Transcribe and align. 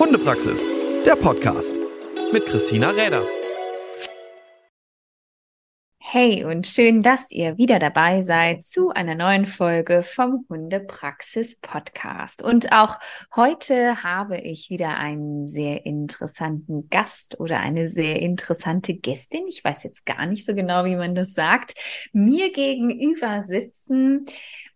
Hundepraxis, 0.00 0.66
der 1.04 1.14
Podcast 1.14 1.78
mit 2.32 2.46
Christina 2.46 2.88
Räder. 2.88 3.22
Hey 5.98 6.42
und 6.44 6.66
schön, 6.66 7.02
dass 7.02 7.30
ihr 7.30 7.58
wieder 7.58 7.78
dabei 7.78 8.22
seid 8.22 8.64
zu 8.64 8.88
einer 8.88 9.14
neuen 9.14 9.44
Folge 9.44 10.02
vom 10.02 10.46
Hundepraxis 10.48 11.60
Podcast. 11.60 12.42
Und 12.42 12.72
auch 12.72 12.98
heute 13.36 14.02
habe 14.02 14.38
ich 14.38 14.70
wieder 14.70 14.96
einen 14.96 15.46
sehr 15.46 15.84
interessanten 15.84 16.88
Gast 16.88 17.38
oder 17.38 17.60
eine 17.60 17.86
sehr 17.86 18.20
interessante 18.22 18.94
Gästin. 18.94 19.46
Ich 19.48 19.62
weiß 19.62 19.82
jetzt 19.82 20.06
gar 20.06 20.24
nicht 20.24 20.46
so 20.46 20.54
genau, 20.54 20.86
wie 20.86 20.96
man 20.96 21.14
das 21.14 21.34
sagt. 21.34 21.74
Mir 22.14 22.50
gegenüber 22.54 23.42
sitzen. 23.42 24.24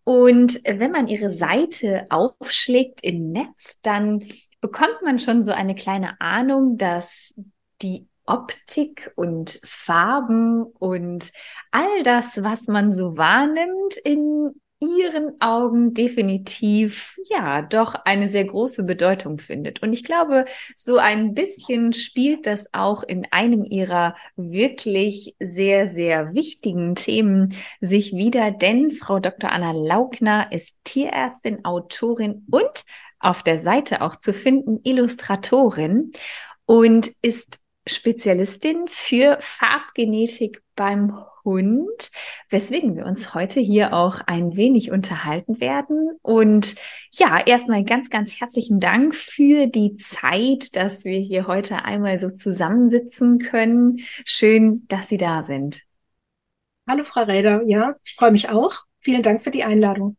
Und 0.03 0.61
wenn 0.65 0.91
man 0.91 1.07
ihre 1.07 1.31
Seite 1.31 2.05
aufschlägt 2.11 3.03
im 3.03 3.31
Netz, 3.31 3.79
dann 3.81 4.23
bekommt 4.65 5.03
man 5.03 5.19
schon 5.19 5.43
so 5.43 5.51
eine 5.51 5.75
kleine 5.75 6.19
Ahnung, 6.19 6.75
dass 6.79 7.35
die 7.83 8.07
Optik 8.25 9.11
und 9.15 9.59
Farben 9.63 10.63
und 10.63 11.31
all 11.69 12.01
das, 12.01 12.41
was 12.41 12.67
man 12.67 12.91
so 12.91 13.15
wahrnimmt, 13.15 13.95
in 14.03 14.59
ihren 14.79 15.39
Augen 15.39 15.93
definitiv 15.93 17.19
ja 17.29 17.61
doch 17.61 17.93
eine 18.05 18.27
sehr 18.27 18.45
große 18.45 18.85
Bedeutung 18.85 19.37
findet. 19.37 19.83
Und 19.83 19.93
ich 19.93 20.03
glaube, 20.03 20.45
so 20.75 20.97
ein 20.97 21.35
bisschen 21.35 21.93
spielt 21.93 22.47
das 22.47 22.73
auch 22.73 23.03
in 23.03 23.27
einem 23.29 23.65
ihrer 23.65 24.15
wirklich 24.35 25.35
sehr, 25.39 25.87
sehr 25.87 26.33
wichtigen 26.33 26.95
Themen 26.95 27.55
sich 27.81 28.13
wieder, 28.13 28.49
denn 28.49 28.89
Frau 28.89 29.19
Dr. 29.19 29.51
Anna 29.51 29.73
Laugner 29.73 30.51
ist 30.51 30.75
Tierärztin, 30.83 31.63
Autorin 31.65 32.47
und 32.49 32.83
auf 33.25 33.43
der 33.43 33.57
Seite 33.57 34.01
auch 34.01 34.15
zu 34.15 34.33
finden, 34.33 34.79
Illustratorin 34.83 36.11
und 36.65 37.11
ist 37.21 37.59
Spezialistin 37.87 38.85
für 38.87 39.37
Farbgenetik 39.41 40.61
beim 40.75 41.17
Hund, 41.43 42.09
weswegen 42.49 42.95
wir 42.95 43.05
uns 43.05 43.35
heute 43.35 43.59
hier 43.59 43.93
auch 43.93 44.19
ein 44.25 44.57
wenig 44.57 44.91
unterhalten 44.91 45.59
werden. 45.59 46.17
Und 46.23 46.75
ja, 47.11 47.39
erstmal 47.45 47.83
ganz, 47.83 48.09
ganz 48.09 48.39
herzlichen 48.39 48.79
Dank 48.79 49.13
für 49.13 49.67
die 49.67 49.95
Zeit, 49.95 50.75
dass 50.75 51.05
wir 51.05 51.19
hier 51.19 51.45
heute 51.45 51.85
einmal 51.85 52.19
so 52.19 52.29
zusammensitzen 52.29 53.37
können. 53.37 53.97
Schön, 54.25 54.85
dass 54.87 55.07
Sie 55.07 55.17
da 55.17 55.43
sind. 55.43 55.83
Hallo, 56.87 57.03
Frau 57.03 57.23
Räder. 57.23 57.61
Ja, 57.67 57.95
ich 58.03 58.15
freue 58.15 58.31
mich 58.31 58.49
auch. 58.49 58.81
Vielen 58.99 59.21
Dank 59.21 59.43
für 59.43 59.51
die 59.51 59.63
Einladung. 59.63 60.17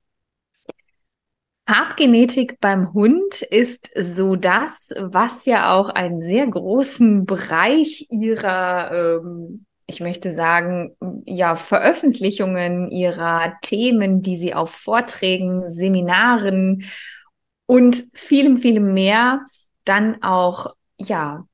Farbgenetik 1.68 2.60
beim 2.60 2.92
Hund 2.94 3.42
ist 3.42 3.90
so 3.96 4.36
das, 4.36 4.92
was 4.98 5.46
ja 5.46 5.74
auch 5.74 5.88
einen 5.88 6.20
sehr 6.20 6.46
großen 6.46 7.26
Bereich 7.26 8.06
ihrer, 8.10 8.92
ähm, 8.92 9.66
ich 9.86 10.00
möchte 10.00 10.32
sagen, 10.32 10.96
ja, 11.24 11.56
Veröffentlichungen 11.56 12.90
ihrer 12.90 13.54
Themen, 13.62 14.22
die 14.22 14.36
sie 14.36 14.54
auf 14.54 14.70
Vorträgen, 14.70 15.68
Seminaren 15.68 16.84
und 17.66 18.04
vielem, 18.14 18.58
vielem 18.58 18.94
mehr 18.94 19.44
dann 19.84 20.22
auch, 20.22 20.74
ja, 20.98 21.46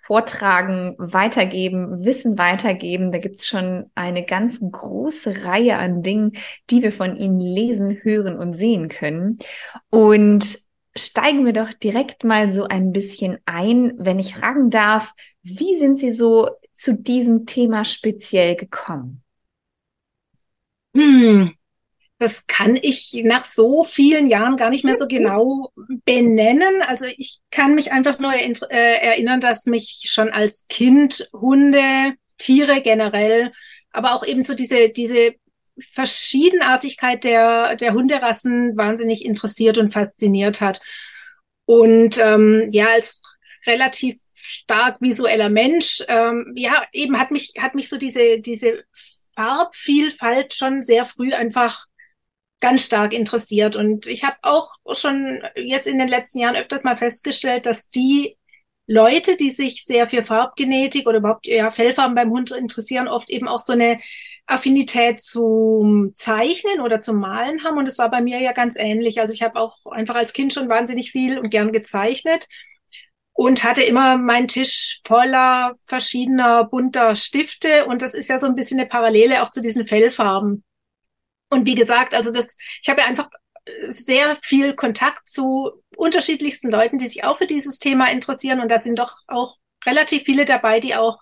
vortragen, 0.00 0.94
weitergeben, 0.98 2.04
Wissen 2.04 2.38
weitergeben. 2.38 3.12
Da 3.12 3.18
gibt's 3.18 3.46
schon 3.46 3.86
eine 3.94 4.24
ganz 4.24 4.60
große 4.60 5.44
Reihe 5.44 5.76
an 5.78 6.02
Dingen, 6.02 6.32
die 6.70 6.82
wir 6.82 6.92
von 6.92 7.16
Ihnen 7.16 7.40
lesen, 7.40 7.98
hören 8.02 8.38
und 8.38 8.52
sehen 8.52 8.88
können. 8.88 9.38
Und 9.90 10.58
steigen 10.96 11.44
wir 11.44 11.52
doch 11.52 11.72
direkt 11.72 12.24
mal 12.24 12.50
so 12.50 12.64
ein 12.64 12.92
bisschen 12.92 13.38
ein, 13.46 13.92
wenn 13.96 14.18
ich 14.18 14.34
fragen 14.34 14.70
darf, 14.70 15.12
wie 15.42 15.76
sind 15.76 15.98
Sie 15.98 16.12
so 16.12 16.50
zu 16.74 16.94
diesem 16.94 17.46
Thema 17.46 17.84
speziell 17.84 18.56
gekommen? 18.56 19.22
Hm, 20.94 21.54
das 22.22 22.46
kann 22.46 22.76
ich 22.80 23.20
nach 23.24 23.44
so 23.44 23.84
vielen 23.84 24.28
Jahren 24.28 24.56
gar 24.56 24.70
nicht 24.70 24.84
mehr 24.84 24.96
so 24.96 25.08
genau 25.08 25.72
benennen. 26.04 26.80
Also 26.82 27.06
ich 27.06 27.40
kann 27.50 27.74
mich 27.74 27.90
einfach 27.90 28.20
nur 28.20 28.32
äh, 28.32 28.46
erinnern, 28.70 29.40
dass 29.40 29.66
mich 29.66 30.04
schon 30.06 30.30
als 30.30 30.66
Kind 30.68 31.28
Hunde, 31.32 32.14
Tiere 32.38 32.80
generell, 32.80 33.52
aber 33.90 34.14
auch 34.14 34.24
eben 34.24 34.42
so 34.42 34.54
diese, 34.54 34.90
diese 34.90 35.34
Verschiedenartigkeit 35.78 37.24
der, 37.24 37.74
der 37.76 37.92
Hunderassen 37.92 38.76
wahnsinnig 38.76 39.24
interessiert 39.24 39.78
und 39.78 39.92
fasziniert 39.92 40.60
hat. 40.60 40.80
Und 41.64 42.18
ähm, 42.18 42.68
ja, 42.70 42.86
als 42.90 43.20
relativ 43.66 44.20
stark 44.32 45.00
visueller 45.00 45.48
Mensch, 45.48 46.04
ähm, 46.08 46.52
ja, 46.56 46.84
eben 46.92 47.18
hat 47.18 47.32
mich, 47.32 47.54
hat 47.58 47.74
mich 47.74 47.88
so 47.88 47.96
diese, 47.96 48.40
diese 48.40 48.84
Farbvielfalt 49.34 50.54
schon 50.54 50.82
sehr 50.82 51.04
früh 51.04 51.32
einfach 51.32 51.86
ganz 52.62 52.84
stark 52.84 53.12
interessiert. 53.12 53.76
Und 53.76 54.06
ich 54.06 54.24
habe 54.24 54.36
auch 54.40 54.76
schon 54.94 55.42
jetzt 55.56 55.86
in 55.86 55.98
den 55.98 56.08
letzten 56.08 56.38
Jahren 56.38 56.56
öfters 56.56 56.84
mal 56.84 56.96
festgestellt, 56.96 57.66
dass 57.66 57.90
die 57.90 58.36
Leute, 58.86 59.36
die 59.36 59.50
sich 59.50 59.84
sehr 59.84 60.08
für 60.08 60.24
Farbgenetik 60.24 61.06
oder 61.06 61.18
überhaupt 61.18 61.46
ja, 61.46 61.70
Fellfarben 61.70 62.14
beim 62.14 62.30
Hund 62.30 62.50
interessieren, 62.52 63.08
oft 63.08 63.30
eben 63.30 63.48
auch 63.48 63.60
so 63.60 63.72
eine 63.72 64.00
Affinität 64.46 65.20
zum 65.20 66.12
Zeichnen 66.14 66.80
oder 66.80 67.00
zum 67.00 67.18
Malen 67.18 67.64
haben. 67.64 67.78
Und 67.78 67.88
es 67.88 67.98
war 67.98 68.10
bei 68.10 68.20
mir 68.20 68.40
ja 68.40 68.52
ganz 68.52 68.76
ähnlich. 68.76 69.20
Also 69.20 69.34
ich 69.34 69.42
habe 69.42 69.58
auch 69.58 69.84
einfach 69.86 70.14
als 70.14 70.32
Kind 70.32 70.52
schon 70.52 70.68
wahnsinnig 70.68 71.10
viel 71.12 71.38
und 71.38 71.50
gern 71.50 71.72
gezeichnet 71.72 72.46
und 73.32 73.64
hatte 73.64 73.82
immer 73.82 74.18
meinen 74.18 74.48
Tisch 74.48 75.00
voller 75.04 75.74
verschiedener 75.84 76.64
bunter 76.64 77.16
Stifte. 77.16 77.86
Und 77.86 78.02
das 78.02 78.14
ist 78.14 78.28
ja 78.28 78.38
so 78.38 78.46
ein 78.46 78.54
bisschen 78.54 78.78
eine 78.78 78.88
Parallele 78.88 79.42
auch 79.42 79.50
zu 79.50 79.60
diesen 79.60 79.86
Fellfarben. 79.86 80.64
Und 81.52 81.66
wie 81.66 81.74
gesagt, 81.74 82.14
also 82.14 82.32
das, 82.32 82.56
ich 82.80 82.88
habe 82.88 83.02
ja 83.02 83.06
einfach 83.06 83.28
äh, 83.66 83.92
sehr 83.92 84.38
viel 84.42 84.74
Kontakt 84.74 85.28
zu 85.28 85.70
unterschiedlichsten 85.96 86.70
Leuten, 86.70 86.96
die 86.96 87.06
sich 87.06 87.24
auch 87.24 87.36
für 87.36 87.46
dieses 87.46 87.78
Thema 87.78 88.10
interessieren. 88.10 88.60
Und 88.60 88.70
da 88.70 88.80
sind 88.80 88.98
doch 88.98 89.16
auch 89.28 89.58
relativ 89.84 90.22
viele 90.22 90.46
dabei, 90.46 90.80
die 90.80 90.96
auch 90.96 91.18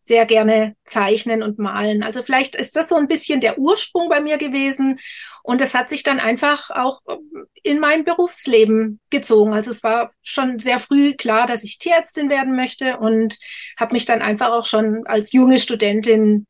sehr 0.00 0.26
gerne 0.26 0.74
zeichnen 0.84 1.44
und 1.44 1.60
malen. 1.60 2.02
Also 2.02 2.24
vielleicht 2.24 2.56
ist 2.56 2.74
das 2.74 2.88
so 2.88 2.96
ein 2.96 3.06
bisschen 3.06 3.40
der 3.40 3.56
Ursprung 3.56 4.08
bei 4.08 4.20
mir 4.20 4.36
gewesen. 4.36 4.98
Und 5.44 5.60
das 5.60 5.76
hat 5.76 5.90
sich 5.90 6.02
dann 6.02 6.18
einfach 6.18 6.70
auch 6.70 7.02
ähm, 7.08 7.46
in 7.62 7.78
mein 7.78 8.04
Berufsleben 8.04 8.98
gezogen. 9.10 9.52
Also 9.52 9.70
es 9.70 9.84
war 9.84 10.10
schon 10.24 10.58
sehr 10.58 10.80
früh 10.80 11.14
klar, 11.14 11.46
dass 11.46 11.62
ich 11.62 11.78
Tierärztin 11.78 12.30
werden 12.30 12.56
möchte 12.56 12.98
und 12.98 13.38
habe 13.78 13.92
mich 13.92 14.06
dann 14.06 14.22
einfach 14.22 14.48
auch 14.48 14.66
schon 14.66 15.06
als 15.06 15.30
junge 15.30 15.60
Studentin 15.60 16.48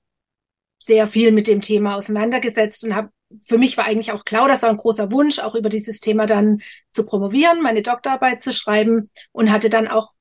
sehr 0.79 1.07
viel 1.07 1.33
mit 1.33 1.47
dem 1.47 1.61
Thema 1.61 1.97
auseinandergesetzt 1.97 2.85
und 2.85 2.95
habe 2.95 3.11
für 3.47 3.59
mich 3.59 3.77
war 3.77 3.85
eigentlich 3.85 4.13
auch 4.13 4.25
klar, 4.25 4.49
das 4.49 4.63
war 4.63 4.71
ein 4.71 4.77
großer 4.77 5.11
Wunsch, 5.13 5.39
auch 5.39 5.55
über 5.55 5.69
dieses 5.69 6.01
Thema 6.01 6.27
dann 6.27 6.63
zu 6.93 7.05
promovieren, 7.05 7.63
meine 7.63 7.83
Doktorarbeit 7.83 8.43
zu 8.43 8.53
schreiben 8.53 9.11
und 9.33 9.51
hatte 9.51 9.71
dann 9.71 9.89
auch, 9.89 10.13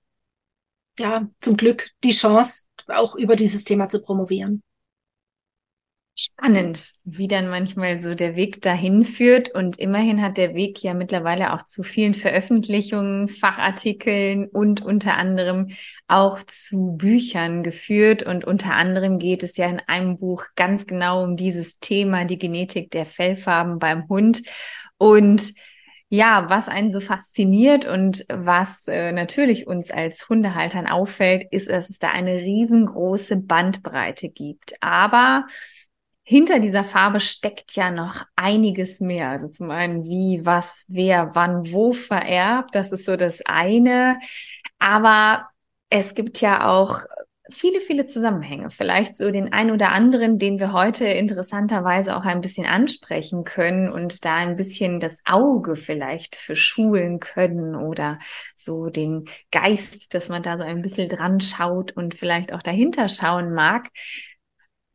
ja, 0.98 1.28
zum 1.42 1.58
Glück 1.58 1.90
die 2.04 2.12
Chance, 2.12 2.66
auch 2.88 3.16
über 3.16 3.36
dieses 3.36 3.64
Thema 3.64 3.90
zu 3.90 4.02
promovieren. 4.02 4.64
Spannend, 6.20 6.94
wie 7.04 7.28
dann 7.28 7.48
manchmal 7.48 8.00
so 8.00 8.16
der 8.16 8.36
Weg 8.36 8.64
dahin 8.64 9.04
führt. 9.04 9.54
Und 9.54 9.78
immerhin 9.78 10.20
hat 10.24 10.38
der 10.38 10.56
Weg 10.56 10.82
ja 10.82 10.96
mittlerweile 10.96 11.54
auch 11.54 11.62
zu 11.62 11.84
vielen 11.84 12.16
Veröffentlichungen, 12.16 13.28
Fachartikeln 13.28 14.48
und 14.48 14.82
unter 14.82 15.16
anderem 15.16 15.68
auch 16.08 16.42
zu 16.42 16.96
Büchern 16.98 17.62
geführt. 17.62 18.24
Und 18.24 18.46
unter 18.46 18.74
anderem 18.74 19.20
geht 19.20 19.44
es 19.44 19.58
ja 19.58 19.70
in 19.70 19.80
einem 19.86 20.18
Buch 20.18 20.44
ganz 20.56 20.88
genau 20.88 21.24
um 21.24 21.36
dieses 21.36 21.78
Thema, 21.78 22.26
die 22.26 22.40
Genetik 22.40 22.90
der 22.90 23.06
Fellfarben 23.06 23.78
beim 23.78 24.10
Hund. 24.10 24.42
Und 24.98 25.54
ja, 26.10 26.50
was 26.50 26.68
einen 26.68 26.92
so 26.92 27.00
fasziniert 27.00 27.86
und 27.86 28.26
was 28.30 28.88
äh, 28.88 29.12
natürlich 29.12 29.68
uns 29.68 29.92
als 29.92 30.28
Hundehaltern 30.30 30.88
auffällt, 30.88 31.46
ist, 31.52 31.70
dass 31.70 31.90
es 31.90 32.00
da 32.00 32.10
eine 32.10 32.38
riesengroße 32.38 33.36
Bandbreite 33.36 34.30
gibt. 34.30 34.74
Aber 34.82 35.46
hinter 36.30 36.60
dieser 36.60 36.84
Farbe 36.84 37.22
steckt 37.22 37.78
ja 37.78 37.90
noch 37.90 38.26
einiges 38.36 39.00
mehr. 39.00 39.30
Also 39.30 39.48
zum 39.48 39.72
einen, 39.72 40.04
wie, 40.04 40.46
was, 40.46 40.84
wer, 40.90 41.36
wann, 41.36 41.72
wo 41.72 41.94
vererbt. 41.94 42.76
Das 42.76 42.92
ist 42.92 43.06
so 43.06 43.16
das 43.16 43.42
eine. 43.46 44.20
Aber 44.78 45.48
es 45.90 46.16
gibt 46.16 46.42
ja 46.42 46.68
auch 46.68 47.00
viele, 47.50 47.80
viele 47.80 48.04
Zusammenhänge. 48.04 48.72
Vielleicht 48.72 49.16
so 49.16 49.32
den 49.32 49.54
ein 49.54 49.72
oder 49.72 49.94
anderen, 49.94 50.38
den 50.38 50.60
wir 50.60 50.74
heute 50.74 51.06
interessanterweise 51.06 52.14
auch 52.18 52.26
ein 52.26 52.42
bisschen 52.42 52.66
ansprechen 52.66 53.46
können 53.46 53.90
und 53.90 54.26
da 54.26 54.36
ein 54.36 54.58
bisschen 54.58 55.00
das 55.00 55.22
Auge 55.24 55.78
vielleicht 55.78 56.36
verschulen 56.36 57.22
können 57.22 57.74
oder 57.74 58.20
so 58.54 58.88
den 58.88 59.30
Geist, 59.50 60.14
dass 60.14 60.28
man 60.28 60.44
da 60.44 60.58
so 60.58 60.64
ein 60.66 60.82
bisschen 60.82 61.08
dran 61.08 61.40
schaut 61.40 61.94
und 61.94 62.16
vielleicht 62.16 62.52
auch 62.52 62.62
dahinter 62.62 63.08
schauen 63.08 63.54
mag. 63.54 63.88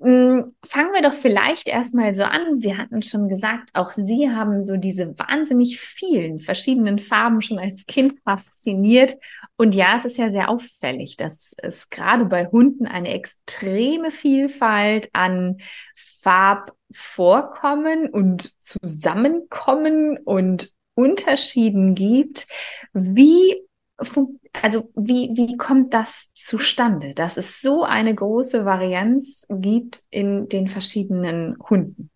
Mm, 0.05 0.53
fangen 0.65 0.93
wir 0.93 1.03
doch 1.03 1.13
vielleicht 1.13 1.69
erstmal 1.69 2.17
so 2.17 2.25
an. 2.25 2.57
Sie 2.57 2.77
hatten 2.77 3.03
schon 3.03 3.29
gesagt, 3.29 3.71
auch 3.73 3.93
Sie 3.93 4.31
haben 4.31 4.61
so 4.61 4.77
diese 4.77 5.17
wahnsinnig 5.17 5.81
vielen 5.81 6.41
verschiedenen 6.41 6.99
Farben 6.99 7.41
schon 7.41 7.61
als 7.61 7.87
Kind 7.87 8.19
fasziniert. 8.25 9.17
Und 9.57 9.77
ja, 9.77 9.95
es 9.97 10.05
ist 10.05 10.17
ja 10.17 10.31
sehr 10.31 10.49
auffällig, 10.49 11.17
dass 11.17 11.55
es 11.59 11.89
gerade 11.89 12.25
bei 12.25 12.47
Hunden 12.47 12.87
eine 12.87 13.15
extreme 13.15 14.11
Vielfalt 14.11 15.09
an 15.13 15.59
Farbvorkommen 15.95 18.11
und 18.11 18.61
Zusammenkommen 18.61 20.19
und 20.19 20.73
Unterschieden 20.95 21.95
gibt. 21.95 22.49
Wie 22.93 23.63
also 23.97 24.91
wie, 24.97 25.31
wie 25.35 25.57
kommt 25.57 25.95
das 25.95 26.33
zustande, 26.35 27.15
dass 27.15 27.37
es 27.37 27.61
so 27.61 27.85
eine 27.85 28.15
große 28.15 28.65
Varianz 28.65 29.47
gibt 29.49 30.03
in 30.11 30.49
den 30.49 30.67
verschiedenen 30.67 31.57
Hunden? 31.69 32.11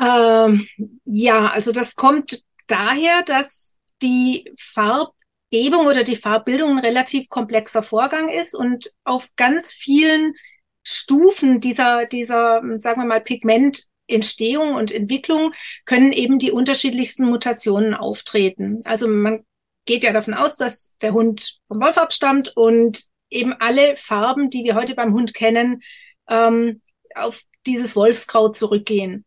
Ähm, 0.00 0.66
ja, 1.04 1.48
also 1.48 1.72
das 1.72 1.94
kommt 1.94 2.42
daher, 2.66 3.22
dass 3.22 3.76
die 4.02 4.50
Farbgebung 4.58 5.86
oder 5.86 6.04
die 6.04 6.16
Farbbildung 6.16 6.70
ein 6.70 6.84
relativ 6.84 7.28
komplexer 7.28 7.82
Vorgang 7.82 8.30
ist 8.30 8.54
und 8.54 8.92
auf 9.04 9.28
ganz 9.36 9.72
vielen 9.72 10.34
Stufen 10.82 11.60
dieser, 11.60 12.06
dieser, 12.06 12.62
sagen 12.78 13.02
wir 13.02 13.06
mal, 13.06 13.20
Pigmententstehung 13.20 14.74
und 14.74 14.92
Entwicklung 14.92 15.52
können 15.84 16.12
eben 16.12 16.38
die 16.38 16.50
unterschiedlichsten 16.50 17.26
Mutationen 17.26 17.94
auftreten. 17.94 18.80
Also 18.84 19.06
man 19.06 19.44
geht 19.90 20.04
ja 20.04 20.12
davon 20.12 20.34
aus, 20.34 20.54
dass 20.54 20.96
der 20.98 21.12
Hund 21.12 21.58
vom 21.66 21.80
Wolf 21.80 21.98
abstammt 21.98 22.56
und 22.56 23.02
eben 23.28 23.52
alle 23.58 23.96
Farben, 23.96 24.48
die 24.48 24.62
wir 24.62 24.76
heute 24.76 24.94
beim 24.94 25.14
Hund 25.14 25.34
kennen, 25.34 25.82
ähm, 26.28 26.80
auf 27.16 27.42
dieses 27.66 27.96
Wolfsgrau 27.96 28.50
zurückgehen. 28.50 29.24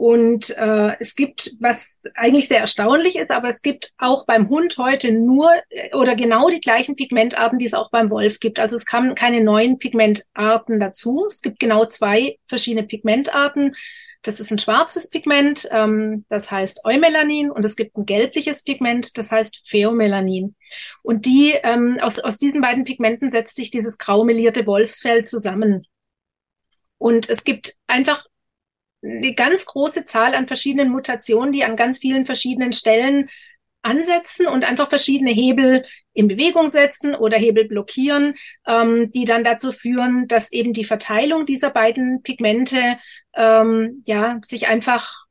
Und 0.00 0.56
äh, 0.56 0.96
es 0.98 1.14
gibt, 1.14 1.56
was 1.60 1.94
eigentlich 2.14 2.48
sehr 2.48 2.60
erstaunlich 2.60 3.16
ist, 3.16 3.30
aber 3.30 3.52
es 3.52 3.60
gibt 3.60 3.92
auch 3.98 4.24
beim 4.24 4.48
Hund 4.48 4.78
heute 4.78 5.12
nur 5.12 5.52
äh, 5.68 5.94
oder 5.94 6.16
genau 6.16 6.48
die 6.48 6.60
gleichen 6.60 6.96
Pigmentarten, 6.96 7.58
die 7.58 7.66
es 7.66 7.74
auch 7.74 7.90
beim 7.90 8.08
Wolf 8.08 8.40
gibt. 8.40 8.58
Also 8.58 8.76
es 8.76 8.86
kamen 8.86 9.14
keine 9.14 9.44
neuen 9.44 9.78
Pigmentarten 9.78 10.80
dazu. 10.80 11.26
Es 11.28 11.42
gibt 11.42 11.60
genau 11.60 11.84
zwei 11.84 12.38
verschiedene 12.46 12.86
Pigmentarten. 12.86 13.76
Das 14.22 14.40
ist 14.40 14.50
ein 14.50 14.58
schwarzes 14.58 15.10
Pigment, 15.10 15.68
ähm, 15.70 16.24
das 16.30 16.50
heißt 16.50 16.86
Eumelanin, 16.86 17.50
und 17.50 17.62
es 17.66 17.76
gibt 17.76 17.94
ein 17.98 18.06
gelbliches 18.06 18.62
Pigment, 18.62 19.18
das 19.18 19.30
heißt 19.30 19.68
Pheomelanin. 19.68 20.56
Und 21.02 21.26
die 21.26 21.52
ähm, 21.62 21.98
aus, 22.00 22.20
aus 22.20 22.38
diesen 22.38 22.62
beiden 22.62 22.84
Pigmenten 22.84 23.32
setzt 23.32 23.54
sich 23.54 23.70
dieses 23.70 23.98
graumelierte 23.98 24.66
Wolfsfell 24.66 25.26
zusammen. 25.26 25.86
Und 26.96 27.28
es 27.28 27.44
gibt 27.44 27.74
einfach 27.86 28.24
eine 29.02 29.34
ganz 29.34 29.64
große 29.66 30.04
Zahl 30.04 30.34
an 30.34 30.46
verschiedenen 30.46 30.90
Mutationen, 30.90 31.52
die 31.52 31.64
an 31.64 31.76
ganz 31.76 31.98
vielen 31.98 32.26
verschiedenen 32.26 32.72
Stellen 32.72 33.30
ansetzen 33.82 34.46
und 34.46 34.64
einfach 34.64 34.88
verschiedene 34.88 35.30
Hebel 35.30 35.86
in 36.12 36.28
Bewegung 36.28 36.70
setzen 36.70 37.14
oder 37.14 37.38
Hebel 37.38 37.66
blockieren, 37.66 38.34
ähm, 38.66 39.10
die 39.10 39.24
dann 39.24 39.42
dazu 39.42 39.72
führen, 39.72 40.28
dass 40.28 40.52
eben 40.52 40.72
die 40.72 40.84
Verteilung 40.84 41.46
dieser 41.46 41.70
beiden 41.70 42.22
Pigmente 42.22 42.98
ähm, 43.34 44.02
ja 44.04 44.38
sich 44.44 44.68
einfach 44.68 45.24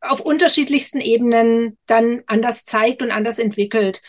auf 0.00 0.20
unterschiedlichsten 0.20 1.00
Ebenen 1.00 1.78
dann 1.86 2.22
anders 2.26 2.64
zeigt 2.64 3.02
und 3.02 3.10
anders 3.10 3.38
entwickelt. 3.38 4.02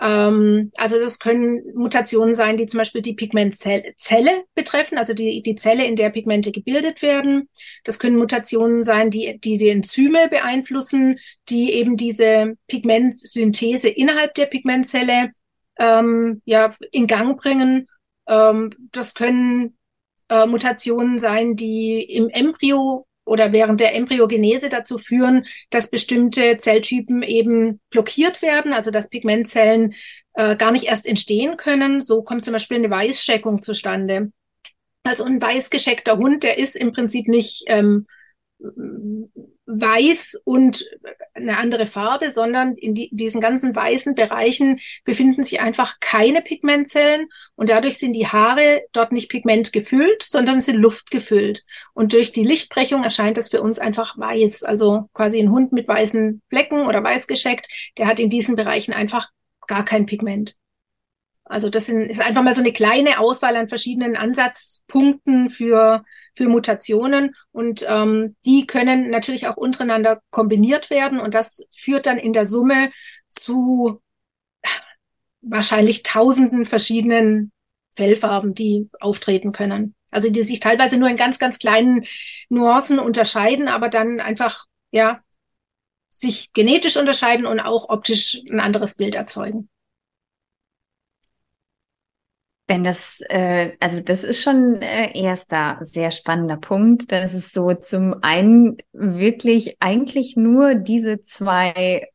Ähm, 0.00 0.72
also 0.76 0.98
das 0.98 1.18
können 1.18 1.62
Mutationen 1.74 2.34
sein, 2.34 2.56
die 2.56 2.66
zum 2.66 2.78
Beispiel 2.78 3.02
die 3.02 3.14
Pigmentzelle 3.14 4.44
betreffen, 4.54 4.98
also 4.98 5.14
die, 5.14 5.42
die 5.42 5.56
Zelle, 5.56 5.84
in 5.84 5.96
der 5.96 6.10
Pigmente 6.10 6.52
gebildet 6.52 7.02
werden. 7.02 7.48
Das 7.84 7.98
können 7.98 8.16
Mutationen 8.16 8.84
sein, 8.84 9.10
die, 9.10 9.38
die 9.40 9.56
die 9.56 9.68
Enzyme 9.68 10.28
beeinflussen, 10.28 11.18
die 11.48 11.72
eben 11.72 11.96
diese 11.96 12.56
Pigmentsynthese 12.66 13.88
innerhalb 13.88 14.34
der 14.34 14.46
Pigmentzelle 14.46 15.30
ähm, 15.78 16.42
ja, 16.44 16.74
in 16.90 17.06
Gang 17.06 17.40
bringen. 17.40 17.88
Ähm, 18.26 18.70
das 18.92 19.14
können 19.14 19.76
äh, 20.28 20.46
Mutationen 20.46 21.18
sein, 21.18 21.56
die 21.56 22.02
im 22.02 22.28
Embryo 22.30 23.06
oder 23.24 23.52
während 23.52 23.80
der 23.80 23.94
Embryogenese 23.94 24.68
dazu 24.68 24.98
führen, 24.98 25.46
dass 25.70 25.90
bestimmte 25.90 26.58
Zelltypen 26.58 27.22
eben 27.22 27.80
blockiert 27.90 28.42
werden, 28.42 28.72
also 28.72 28.90
dass 28.90 29.08
Pigmentzellen 29.08 29.94
äh, 30.34 30.56
gar 30.56 30.72
nicht 30.72 30.84
erst 30.84 31.06
entstehen 31.06 31.56
können. 31.56 32.02
So 32.02 32.22
kommt 32.22 32.44
zum 32.44 32.52
Beispiel 32.52 32.78
eine 32.78 32.90
Weißscheckung 32.90 33.62
zustande. 33.62 34.32
Also 35.04 35.24
ein 35.24 35.40
weiß 35.40 35.70
gescheckter 35.70 36.16
Hund, 36.16 36.42
der 36.42 36.58
ist 36.58 36.76
im 36.76 36.92
Prinzip 36.92 37.28
nicht 37.28 37.64
ähm, 37.66 38.06
weiß 39.66 40.42
und 40.44 40.84
eine 41.32 41.58
andere 41.58 41.86
Farbe, 41.86 42.30
sondern 42.30 42.74
in 42.74 42.94
die, 42.94 43.08
diesen 43.12 43.40
ganzen 43.40 43.74
weißen 43.74 44.14
Bereichen 44.14 44.78
befinden 45.04 45.42
sich 45.42 45.60
einfach 45.60 45.98
keine 46.00 46.42
Pigmentzellen 46.42 47.28
und 47.56 47.70
dadurch 47.70 47.98
sind 47.98 48.12
die 48.12 48.28
Haare 48.28 48.82
dort 48.92 49.12
nicht 49.12 49.30
pigmentgefüllt, 49.30 50.22
sondern 50.22 50.60
sind 50.60 50.76
luftgefüllt. 50.76 51.62
Und 51.94 52.12
durch 52.12 52.32
die 52.32 52.44
Lichtbrechung 52.44 53.04
erscheint 53.04 53.36
das 53.36 53.48
für 53.48 53.62
uns 53.62 53.78
einfach 53.78 54.18
weiß. 54.18 54.62
Also 54.64 55.08
quasi 55.14 55.40
ein 55.40 55.50
Hund 55.50 55.72
mit 55.72 55.88
weißen 55.88 56.42
Flecken 56.48 56.86
oder 56.86 57.02
weiß 57.02 57.26
gescheckt, 57.26 57.68
der 57.98 58.06
hat 58.06 58.20
in 58.20 58.30
diesen 58.30 58.56
Bereichen 58.56 58.92
einfach 58.92 59.30
gar 59.66 59.84
kein 59.84 60.06
Pigment. 60.06 60.56
Also 61.44 61.68
das 61.68 61.86
sind, 61.86 62.02
ist 62.10 62.20
einfach 62.20 62.42
mal 62.42 62.54
so 62.54 62.62
eine 62.62 62.72
kleine 62.72 63.18
Auswahl 63.18 63.56
an 63.56 63.68
verschiedenen 63.68 64.16
Ansatzpunkten 64.16 65.50
für 65.50 66.04
für 66.34 66.48
Mutationen 66.48 67.34
und 67.52 67.84
ähm, 67.88 68.36
die 68.44 68.66
können 68.66 69.10
natürlich 69.10 69.46
auch 69.46 69.56
untereinander 69.56 70.20
kombiniert 70.30 70.90
werden 70.90 71.20
und 71.20 71.34
das 71.34 71.66
führt 71.74 72.06
dann 72.06 72.18
in 72.18 72.32
der 72.32 72.46
Summe 72.46 72.90
zu 73.28 74.00
wahrscheinlich 75.40 76.02
tausenden 76.02 76.64
verschiedenen 76.64 77.52
Fellfarben, 77.92 78.54
die 78.54 78.88
auftreten 79.00 79.52
können. 79.52 79.94
Also 80.10 80.30
die 80.30 80.42
sich 80.42 80.60
teilweise 80.60 80.96
nur 80.96 81.08
in 81.08 81.16
ganz, 81.16 81.38
ganz 81.38 81.58
kleinen 81.58 82.04
Nuancen 82.48 82.98
unterscheiden, 82.98 83.68
aber 83.68 83.88
dann 83.88 84.20
einfach, 84.20 84.66
ja, 84.90 85.20
sich 86.08 86.52
genetisch 86.52 86.96
unterscheiden 86.96 87.46
und 87.46 87.60
auch 87.60 87.88
optisch 87.88 88.40
ein 88.48 88.60
anderes 88.60 88.94
Bild 88.94 89.16
erzeugen. 89.16 89.68
Denn 92.68 92.82
das, 92.82 93.20
äh, 93.28 93.72
also 93.78 94.00
das 94.00 94.24
ist 94.24 94.42
schon 94.42 94.80
äh, 94.80 95.18
erster 95.18 95.78
sehr 95.82 96.10
spannender 96.10 96.56
Punkt, 96.56 97.12
dass 97.12 97.34
es 97.34 97.52
so 97.52 97.74
zum 97.74 98.14
einen 98.22 98.78
wirklich 98.92 99.76
eigentlich 99.80 100.34
nur 100.36 100.74
diese 100.74 101.20
zwei 101.20 102.08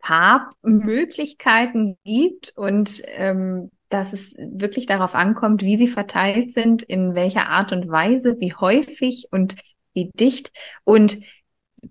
Farbmöglichkeiten 0.00 1.98
gibt 2.04 2.52
und 2.56 3.02
ähm, 3.06 3.70
dass 3.88 4.12
es 4.12 4.36
wirklich 4.38 4.86
darauf 4.86 5.14
ankommt, 5.14 5.62
wie 5.62 5.76
sie 5.76 5.88
verteilt 5.88 6.52
sind, 6.52 6.82
in 6.82 7.14
welcher 7.14 7.48
Art 7.48 7.72
und 7.72 7.88
Weise, 7.88 8.36
wie 8.38 8.52
häufig 8.54 9.28
und 9.30 9.56
wie 9.92 10.10
dicht. 10.14 10.52
Und 10.84 11.18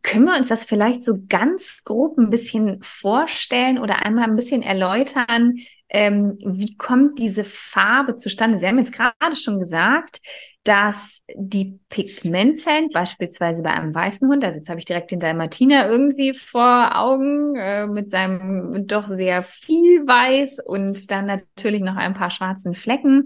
können 0.01 0.25
wir 0.25 0.37
uns 0.37 0.47
das 0.47 0.65
vielleicht 0.65 1.03
so 1.03 1.19
ganz 1.29 1.81
grob 1.83 2.17
ein 2.17 2.29
bisschen 2.29 2.79
vorstellen 2.81 3.79
oder 3.79 4.05
einmal 4.05 4.25
ein 4.25 4.35
bisschen 4.35 4.61
erläutern, 4.61 5.55
ähm, 5.89 6.37
wie 6.43 6.75
kommt 6.75 7.19
diese 7.19 7.43
Farbe 7.43 8.15
zustande? 8.15 8.57
Sie 8.57 8.67
haben 8.67 8.79
jetzt 8.79 8.93
gerade 8.93 9.35
schon 9.35 9.59
gesagt, 9.59 10.21
dass 10.63 11.23
die 11.35 11.79
Pigmentzellen, 11.89 12.89
beispielsweise 12.91 13.61
bei 13.61 13.71
einem 13.71 13.93
weißen 13.93 14.27
Hund, 14.27 14.43
also 14.43 14.57
jetzt 14.57 14.69
habe 14.69 14.79
ich 14.79 14.85
direkt 14.85 15.11
den 15.11 15.19
Dalmatiner 15.19 15.87
irgendwie 15.87 16.33
vor 16.33 16.97
Augen, 16.97 17.55
äh, 17.55 17.85
mit 17.85 18.09
seinem 18.09 18.87
doch 18.87 19.07
sehr 19.07 19.43
viel 19.43 20.07
Weiß 20.07 20.59
und 20.65 21.11
dann 21.11 21.27
natürlich 21.27 21.81
noch 21.81 21.95
ein 21.95 22.15
paar 22.15 22.31
schwarzen 22.31 22.73
Flecken, 22.73 23.25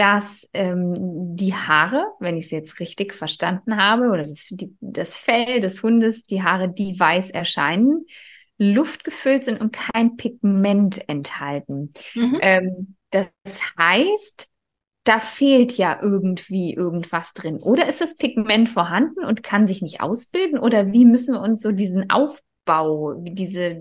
dass 0.00 0.48
ähm, 0.54 0.94
die 1.36 1.52
Haare, 1.54 2.14
wenn 2.20 2.38
ich 2.38 2.46
es 2.46 2.50
jetzt 2.50 2.80
richtig 2.80 3.12
verstanden 3.12 3.76
habe, 3.76 4.08
oder 4.08 4.22
das, 4.22 4.46
die, 4.50 4.74
das 4.80 5.14
Fell 5.14 5.60
des 5.60 5.82
Hundes, 5.82 6.22
die 6.22 6.42
Haare, 6.42 6.72
die 6.72 6.98
weiß 6.98 7.28
erscheinen, 7.28 8.06
luftgefüllt 8.56 9.44
sind 9.44 9.60
und 9.60 9.74
kein 9.74 10.16
Pigment 10.16 11.06
enthalten. 11.06 11.92
Mhm. 12.14 12.38
Ähm, 12.40 12.96
das 13.10 13.28
heißt, 13.78 14.48
da 15.04 15.20
fehlt 15.20 15.76
ja 15.76 15.98
irgendwie 16.00 16.72
irgendwas 16.72 17.34
drin. 17.34 17.58
Oder 17.58 17.86
ist 17.86 18.00
das 18.00 18.16
Pigment 18.16 18.70
vorhanden 18.70 19.22
und 19.26 19.42
kann 19.42 19.66
sich 19.66 19.82
nicht 19.82 20.00
ausbilden? 20.00 20.58
Oder 20.58 20.92
wie 20.92 21.04
müssen 21.04 21.34
wir 21.34 21.42
uns 21.42 21.60
so 21.60 21.72
diesen 21.72 22.08
Aufbau, 22.70 23.14
diese, 23.18 23.80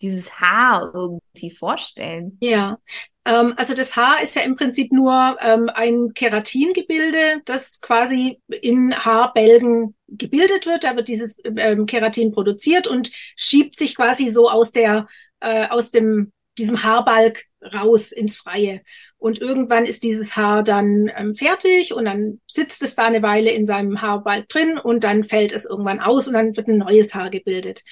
dieses 0.00 0.40
Haar 0.40 0.92
irgendwie 0.94 1.50
vorstellen? 1.50 2.36
Ja, 2.40 2.78
ähm, 3.24 3.54
also 3.56 3.74
das 3.74 3.96
Haar 3.96 4.22
ist 4.22 4.36
ja 4.36 4.42
im 4.42 4.56
Prinzip 4.56 4.92
nur 4.92 5.36
ähm, 5.40 5.70
ein 5.72 6.12
Keratingebilde, 6.14 7.42
das 7.44 7.80
quasi 7.80 8.40
in 8.48 8.94
Haarbälgen 8.94 9.94
gebildet 10.08 10.66
wird. 10.66 10.84
Da 10.84 10.96
wird 10.96 11.08
dieses 11.08 11.38
ähm, 11.44 11.86
Keratin 11.86 12.32
produziert 12.32 12.86
und 12.86 13.10
schiebt 13.36 13.76
sich 13.76 13.96
quasi 13.96 14.30
so 14.30 14.50
aus 14.50 14.72
der 14.72 15.06
äh, 15.40 15.68
aus 15.68 15.90
dem 15.90 16.32
diesem 16.58 16.82
Haarbalg 16.82 17.44
raus 17.74 18.12
ins 18.12 18.36
Freie. 18.36 18.80
Und 19.18 19.40
irgendwann 19.40 19.84
ist 19.84 20.02
dieses 20.02 20.36
Haar 20.36 20.62
dann 20.62 21.10
ähm, 21.16 21.34
fertig 21.34 21.92
und 21.92 22.04
dann 22.04 22.40
sitzt 22.46 22.82
es 22.82 22.94
da 22.94 23.04
eine 23.06 23.22
Weile 23.22 23.50
in 23.50 23.66
seinem 23.66 24.00
Haarball 24.00 24.44
drin 24.48 24.78
und 24.78 25.04
dann 25.04 25.24
fällt 25.24 25.52
es 25.52 25.64
irgendwann 25.64 26.00
aus 26.00 26.28
und 26.28 26.34
dann 26.34 26.56
wird 26.56 26.68
ein 26.68 26.78
neues 26.78 27.14
Haar 27.14 27.30
gebildet. 27.30 27.82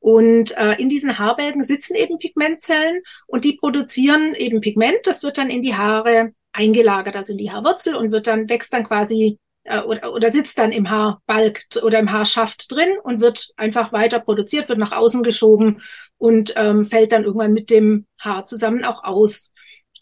Und 0.00 0.56
äh, 0.56 0.74
in 0.80 0.88
diesen 0.88 1.18
Haarbälgen 1.18 1.62
sitzen 1.62 1.94
eben 1.94 2.18
Pigmentzellen 2.18 3.02
und 3.26 3.44
die 3.44 3.52
produzieren 3.52 4.34
eben 4.34 4.60
Pigment. 4.60 4.98
Das 5.04 5.22
wird 5.22 5.38
dann 5.38 5.50
in 5.50 5.62
die 5.62 5.74
Haare 5.74 6.32
eingelagert, 6.52 7.16
also 7.16 7.32
in 7.32 7.38
die 7.38 7.50
Haarwurzel 7.50 7.94
und 7.94 8.10
wird 8.10 8.26
dann, 8.26 8.48
wächst 8.48 8.72
dann 8.72 8.86
quasi 8.86 9.38
äh, 9.64 9.82
oder, 9.82 10.12
oder 10.12 10.30
sitzt 10.30 10.58
dann 10.58 10.72
im 10.72 10.90
Haarbalg 10.90 11.64
oder 11.82 11.98
im 11.98 12.10
Haarschaft 12.10 12.72
drin 12.72 12.90
und 13.02 13.20
wird 13.20 13.52
einfach 13.56 13.92
weiter 13.92 14.20
produziert, 14.20 14.68
wird 14.68 14.78
nach 14.78 14.92
außen 14.92 15.22
geschoben 15.22 15.82
und 16.18 16.54
ähm, 16.56 16.86
fällt 16.86 17.12
dann 17.12 17.24
irgendwann 17.24 17.52
mit 17.52 17.70
dem 17.70 18.06
Haar 18.18 18.44
zusammen 18.44 18.84
auch 18.84 19.04
aus. 19.04 19.50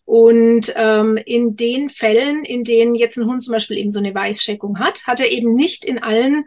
Und 0.04 0.72
ähm, 0.76 1.18
in 1.18 1.54
den 1.56 1.90
Fällen, 1.90 2.44
in 2.44 2.64
denen 2.64 2.94
jetzt 2.94 3.18
ein 3.18 3.26
Hund 3.26 3.42
zum 3.42 3.52
Beispiel 3.52 3.76
eben 3.76 3.90
so 3.90 3.98
eine 3.98 4.14
Weißscheckung 4.14 4.78
hat, 4.78 5.06
hat 5.06 5.20
er 5.20 5.30
eben 5.30 5.54
nicht 5.54 5.84
in 5.84 6.02
allen 6.02 6.44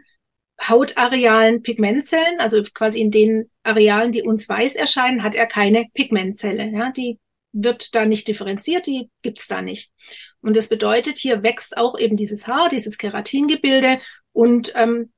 Hautarealen 0.68 1.62
Pigmentzellen, 1.62 2.38
also 2.38 2.62
quasi 2.62 3.00
in 3.00 3.10
den 3.10 3.50
Arealen, 3.62 4.12
die 4.12 4.22
uns 4.22 4.48
weiß 4.48 4.76
erscheinen, 4.76 5.22
hat 5.22 5.34
er 5.34 5.46
keine 5.46 5.86
Pigmentzelle. 5.94 6.70
Ja, 6.70 6.92
die 6.92 7.18
wird 7.52 7.94
da 7.94 8.04
nicht 8.04 8.28
differenziert, 8.28 8.86
die 8.86 9.10
gibt's 9.22 9.48
da 9.48 9.60
nicht. 9.60 9.92
Und 10.40 10.56
das 10.56 10.68
bedeutet, 10.68 11.18
hier 11.18 11.42
wächst 11.42 11.76
auch 11.76 11.98
eben 11.98 12.16
dieses 12.16 12.46
Haar, 12.46 12.68
dieses 12.68 12.98
Keratingebilde 12.98 14.00
und 14.32 14.72
ähm, 14.74 15.12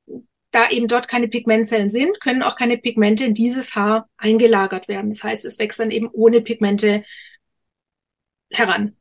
da 0.51 0.69
eben 0.69 0.87
dort 0.87 1.07
keine 1.07 1.27
Pigmentzellen 1.27 1.89
sind, 1.89 2.19
können 2.21 2.43
auch 2.43 2.55
keine 2.55 2.77
Pigmente 2.77 3.25
in 3.25 3.33
dieses 3.33 3.75
Haar 3.75 4.09
eingelagert 4.17 4.87
werden. 4.87 5.09
Das 5.09 5.23
heißt, 5.23 5.45
es 5.45 5.59
wächst 5.59 5.79
dann 5.79 5.91
eben 5.91 6.09
ohne 6.11 6.41
Pigmente 6.41 7.03
heran. 8.49 8.95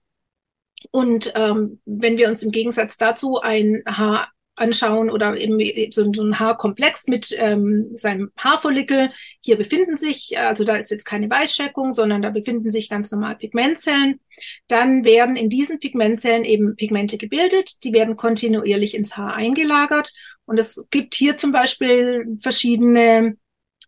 Und 0.90 1.32
ähm, 1.36 1.80
wenn 1.84 2.18
wir 2.18 2.28
uns 2.28 2.42
im 2.42 2.50
Gegensatz 2.50 2.96
dazu 2.96 3.40
ein 3.40 3.82
Haar 3.86 4.33
anschauen 4.56 5.10
oder 5.10 5.36
eben 5.36 5.58
so, 5.90 6.02
ein 6.02 6.38
Haarkomplex 6.38 7.08
mit 7.08 7.34
ähm, 7.38 7.90
seinem 7.96 8.30
Haarfollikel. 8.36 9.10
Hier 9.40 9.56
befinden 9.56 9.96
sich, 9.96 10.38
also 10.38 10.64
da 10.64 10.76
ist 10.76 10.90
jetzt 10.90 11.04
keine 11.04 11.28
Weißscheckung, 11.28 11.92
sondern 11.92 12.22
da 12.22 12.30
befinden 12.30 12.70
sich 12.70 12.88
ganz 12.88 13.10
normal 13.10 13.36
Pigmentzellen. 13.36 14.20
Dann 14.68 15.04
werden 15.04 15.36
in 15.36 15.50
diesen 15.50 15.80
Pigmentzellen 15.80 16.44
eben 16.44 16.76
Pigmente 16.76 17.18
gebildet, 17.18 17.84
die 17.84 17.92
werden 17.92 18.16
kontinuierlich 18.16 18.94
ins 18.94 19.16
Haar 19.16 19.34
eingelagert. 19.34 20.12
Und 20.46 20.58
es 20.58 20.86
gibt 20.90 21.14
hier 21.14 21.36
zum 21.36 21.52
Beispiel 21.52 22.36
verschiedene 22.40 23.36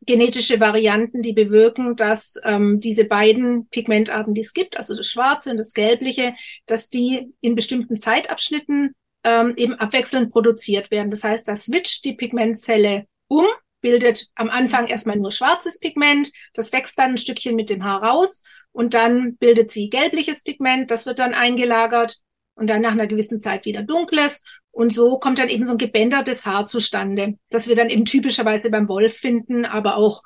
genetische 0.02 0.61
Varianten, 0.61 1.23
die 1.23 1.32
bewirken, 1.32 1.96
dass 1.96 2.35
ähm, 2.44 2.80
diese 2.80 3.06
beiden 3.06 3.68
Pigmentarten, 3.68 4.35
die 4.35 4.42
es 4.42 4.52
gibt, 4.52 4.76
also 4.76 4.94
das 4.94 5.06
Schwarze 5.06 5.50
und 5.50 5.56
das 5.56 5.73
Gelbliche, 5.73 6.35
dass 6.66 6.90
die 6.90 7.32
in 7.40 7.54
bestimmten 7.54 7.96
Zeitabschnitten 7.96 8.94
ähm, 9.26 9.54
eben 9.56 9.75
abwechselnd 9.75 10.30
produziert 10.30 10.92
werden. 10.92 11.11
Das 11.11 11.25
heißt, 11.25 11.49
da 11.49 11.56
switcht 11.56 12.04
die 12.04 12.14
Pigmentzelle 12.14 13.06
um, 13.26 13.45
bildet 13.80 14.28
am 14.37 14.49
Anfang 14.49 14.87
erstmal 14.87 15.16
nur 15.16 15.33
schwarzes 15.33 15.80
Pigment, 15.80 16.30
das 16.54 16.73
wächst 16.73 16.97
dann 16.97 17.11
ein 17.11 17.16
Stückchen 17.16 17.56
mit 17.56 17.68
dem 17.68 17.85
Haar 17.85 18.04
raus 18.04 18.45
und 18.71 18.95
dann 18.95 19.37
bildet 19.37 19.73
sie 19.73 19.90
gelbliches 19.90 20.45
Pigment, 20.45 20.92
das 20.92 21.06
wird 21.06 21.18
dann 21.18 21.35
eingelagert 21.35 22.18
und 22.54 22.71
dann 22.71 22.83
nach 22.83 22.92
einer 22.92 23.09
gewissen 23.09 23.40
Zeit 23.40 23.64
wieder 23.64 23.83
dunkles. 23.83 24.42
Und 24.71 24.92
so 24.92 25.18
kommt 25.18 25.38
dann 25.38 25.49
eben 25.49 25.66
so 25.66 25.73
ein 25.73 25.78
gebändertes 25.78 26.47
Haar 26.47 26.66
zustande, 26.66 27.38
das 27.50 27.66
wir 27.66 27.75
dann 27.76 27.90
eben 27.90 28.04
typischerweise 28.04 28.71
beim 28.71 28.88
Wolf 28.88 29.14
finden, 29.14 29.64
aber 29.64 29.97
auch 29.97 30.23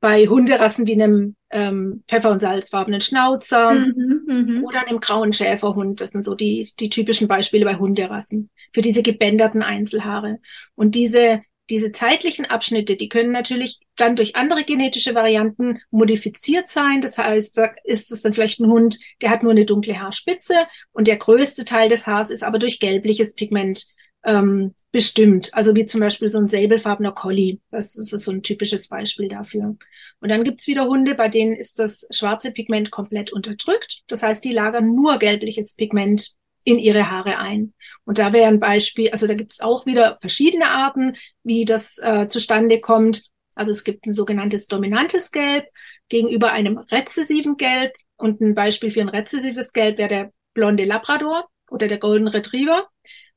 bei 0.00 0.26
Hunderassen 0.26 0.86
wie 0.86 0.92
einem 0.92 1.34
ähm, 1.50 2.04
Pfeffer- 2.06 2.30
und 2.30 2.40
Salzfarbenen 2.40 3.00
Schnauzer 3.00 3.72
mhm, 3.72 4.22
mhm, 4.26 4.64
oder 4.64 4.86
einem 4.86 5.00
grauen 5.00 5.32
Schäferhund. 5.32 6.00
Das 6.00 6.10
sind 6.10 6.24
so 6.24 6.34
die, 6.34 6.68
die 6.78 6.88
typischen 6.88 7.26
Beispiele 7.26 7.64
bei 7.64 7.76
Hunderassen 7.76 8.50
für 8.72 8.82
diese 8.82 9.02
gebänderten 9.02 9.62
Einzelhaare. 9.62 10.38
Und 10.74 10.94
diese, 10.94 11.42
diese 11.70 11.90
zeitlichen 11.90 12.46
Abschnitte, 12.46 12.96
die 12.96 13.08
können 13.08 13.32
natürlich 13.32 13.80
dann 13.96 14.14
durch 14.14 14.36
andere 14.36 14.64
genetische 14.64 15.14
Varianten 15.14 15.80
modifiziert 15.90 16.68
sein. 16.68 17.00
Das 17.00 17.18
heißt, 17.18 17.58
da 17.58 17.70
ist 17.84 18.12
es 18.12 18.22
dann 18.22 18.34
vielleicht 18.34 18.60
ein 18.60 18.70
Hund, 18.70 18.98
der 19.20 19.30
hat 19.30 19.42
nur 19.42 19.52
eine 19.52 19.66
dunkle 19.66 19.98
Haarspitze 20.00 20.54
und 20.92 21.08
der 21.08 21.16
größte 21.16 21.64
Teil 21.64 21.88
des 21.88 22.06
Haars 22.06 22.30
ist 22.30 22.44
aber 22.44 22.58
durch 22.58 22.78
gelbliches 22.78 23.34
Pigment 23.34 23.86
ähm, 24.24 24.74
bestimmt. 24.92 25.54
Also 25.54 25.74
wie 25.74 25.86
zum 25.86 26.00
Beispiel 26.00 26.30
so 26.30 26.38
ein 26.38 26.48
säbelfarbener 26.48 27.12
Collie. 27.12 27.60
Das 27.70 27.96
ist 27.96 28.10
so 28.10 28.30
ein 28.30 28.42
typisches 28.42 28.88
Beispiel 28.88 29.28
dafür. 29.28 29.76
Und 30.20 30.28
dann 30.28 30.44
gibt's 30.44 30.66
wieder 30.66 30.86
Hunde, 30.86 31.14
bei 31.14 31.28
denen 31.28 31.54
ist 31.54 31.78
das 31.78 32.06
schwarze 32.10 32.52
Pigment 32.52 32.90
komplett 32.90 33.32
unterdrückt. 33.32 34.02
Das 34.08 34.22
heißt, 34.22 34.44
die 34.44 34.52
lagern 34.52 34.94
nur 34.94 35.18
gelbliches 35.18 35.74
Pigment 35.74 36.32
in 36.64 36.78
ihre 36.78 37.10
Haare 37.10 37.38
ein. 37.38 37.72
Und 38.04 38.18
da 38.18 38.32
wäre 38.32 38.48
ein 38.48 38.60
Beispiel, 38.60 39.10
also 39.10 39.26
da 39.26 39.34
gibt's 39.34 39.60
auch 39.60 39.86
wieder 39.86 40.18
verschiedene 40.20 40.68
Arten, 40.68 41.16
wie 41.42 41.64
das 41.64 41.98
äh, 41.98 42.26
zustande 42.26 42.80
kommt. 42.80 43.30
Also 43.54 43.72
es 43.72 43.84
gibt 43.84 44.06
ein 44.06 44.12
sogenanntes 44.12 44.68
dominantes 44.68 45.32
Gelb 45.32 45.66
gegenüber 46.08 46.52
einem 46.52 46.78
rezessiven 46.78 47.56
Gelb. 47.56 47.94
Und 48.16 48.40
ein 48.40 48.54
Beispiel 48.54 48.90
für 48.90 49.00
ein 49.00 49.08
rezessives 49.08 49.72
Gelb 49.72 49.96
wäre 49.96 50.08
der 50.08 50.32
blonde 50.52 50.84
Labrador 50.84 51.48
oder 51.70 51.88
der 51.88 51.98
Golden 51.98 52.28
Retriever. 52.28 52.88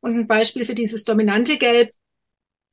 Und 0.01 0.17
ein 0.17 0.27
Beispiel 0.27 0.65
für 0.65 0.75
dieses 0.75 1.05
dominante 1.05 1.57
Gelb 1.57 1.91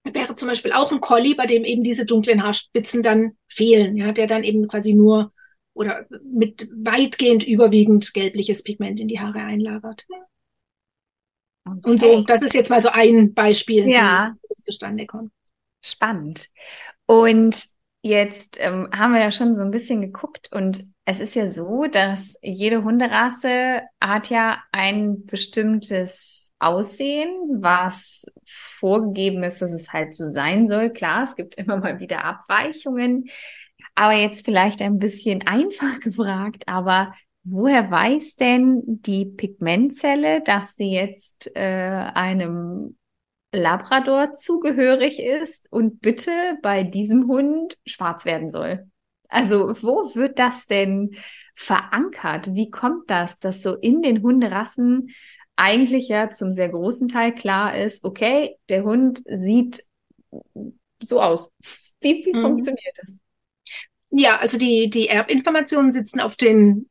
wäre 0.04 0.34
zum 0.34 0.48
Beispiel 0.48 0.72
auch 0.72 0.90
ein 0.92 1.00
Collie, 1.00 1.34
bei 1.34 1.46
dem 1.46 1.64
eben 1.64 1.82
diese 1.82 2.06
dunklen 2.06 2.42
Haarspitzen 2.42 3.02
dann 3.02 3.36
fehlen, 3.48 3.96
ja, 3.96 4.12
der 4.12 4.26
dann 4.26 4.42
eben 4.42 4.66
quasi 4.68 4.94
nur 4.94 5.32
oder 5.74 6.06
mit 6.32 6.68
weitgehend 6.72 7.46
überwiegend 7.46 8.12
gelbliches 8.12 8.64
Pigment 8.64 8.98
in 9.00 9.08
die 9.08 9.20
Haare 9.20 9.38
einlagert. 9.38 10.06
Okay. 11.64 11.90
Und 11.90 12.00
so, 12.00 12.22
das 12.22 12.42
ist 12.42 12.54
jetzt 12.54 12.70
mal 12.70 12.82
so 12.82 12.88
ein 12.88 13.34
Beispiel, 13.34 13.88
ja. 13.88 14.34
wie 14.42 14.54
es 14.58 14.64
zustande 14.64 15.06
kommt. 15.06 15.30
Spannend. 15.84 16.48
Und 17.06 17.64
jetzt 18.02 18.56
ähm, 18.58 18.88
haben 18.92 19.12
wir 19.12 19.20
ja 19.20 19.30
schon 19.30 19.54
so 19.54 19.62
ein 19.62 19.70
bisschen 19.70 20.00
geguckt 20.00 20.48
und 20.52 20.82
es 21.04 21.20
ist 21.20 21.34
ja 21.34 21.48
so, 21.48 21.86
dass 21.86 22.36
jede 22.42 22.82
Hunderasse 22.82 23.82
hat 24.00 24.30
ja 24.30 24.62
ein 24.72 25.26
bestimmtes 25.26 26.37
Aussehen, 26.58 27.62
was 27.62 28.26
vorgegeben 28.44 29.42
ist, 29.42 29.62
dass 29.62 29.72
es 29.72 29.92
halt 29.92 30.14
so 30.14 30.26
sein 30.26 30.66
soll. 30.66 30.90
Klar, 30.90 31.24
es 31.24 31.36
gibt 31.36 31.54
immer 31.56 31.78
mal 31.78 32.00
wieder 32.00 32.24
Abweichungen, 32.24 33.26
aber 33.94 34.14
jetzt 34.14 34.44
vielleicht 34.44 34.82
ein 34.82 34.98
bisschen 34.98 35.46
einfach 35.46 36.00
gefragt, 36.00 36.64
aber 36.66 37.14
woher 37.44 37.90
weiß 37.90 38.36
denn 38.36 38.82
die 38.84 39.26
Pigmentzelle, 39.26 40.42
dass 40.42 40.74
sie 40.74 40.92
jetzt 40.92 41.50
äh, 41.56 41.60
einem 42.14 42.96
Labrador 43.52 44.34
zugehörig 44.34 45.18
ist 45.18 45.72
und 45.72 46.00
bitte 46.00 46.58
bei 46.62 46.82
diesem 46.82 47.26
Hund 47.28 47.78
schwarz 47.86 48.24
werden 48.24 48.50
soll? 48.50 48.90
Also 49.28 49.74
wo 49.82 50.14
wird 50.14 50.38
das 50.38 50.66
denn 50.66 51.10
verankert? 51.54 52.54
Wie 52.54 52.70
kommt 52.70 53.10
das, 53.10 53.38
dass 53.38 53.62
so 53.62 53.74
in 53.74 54.02
den 54.02 54.22
Hunderassen 54.22 55.10
eigentlich 55.58 56.08
ja 56.08 56.30
zum 56.30 56.52
sehr 56.52 56.68
großen 56.68 57.08
Teil 57.08 57.34
klar 57.34 57.76
ist, 57.76 58.04
okay, 58.04 58.56
der 58.68 58.84
Hund 58.84 59.22
sieht 59.26 59.84
so 61.02 61.20
aus. 61.20 61.52
Wie, 62.00 62.24
wie 62.24 62.32
mhm. 62.32 62.42
funktioniert 62.42 62.96
das? 62.96 63.20
Ja, 64.10 64.38
also 64.38 64.56
die, 64.56 64.88
die 64.88 65.08
Erbinformationen 65.08 65.90
sitzen 65.90 66.20
auf 66.20 66.36
den, 66.36 66.88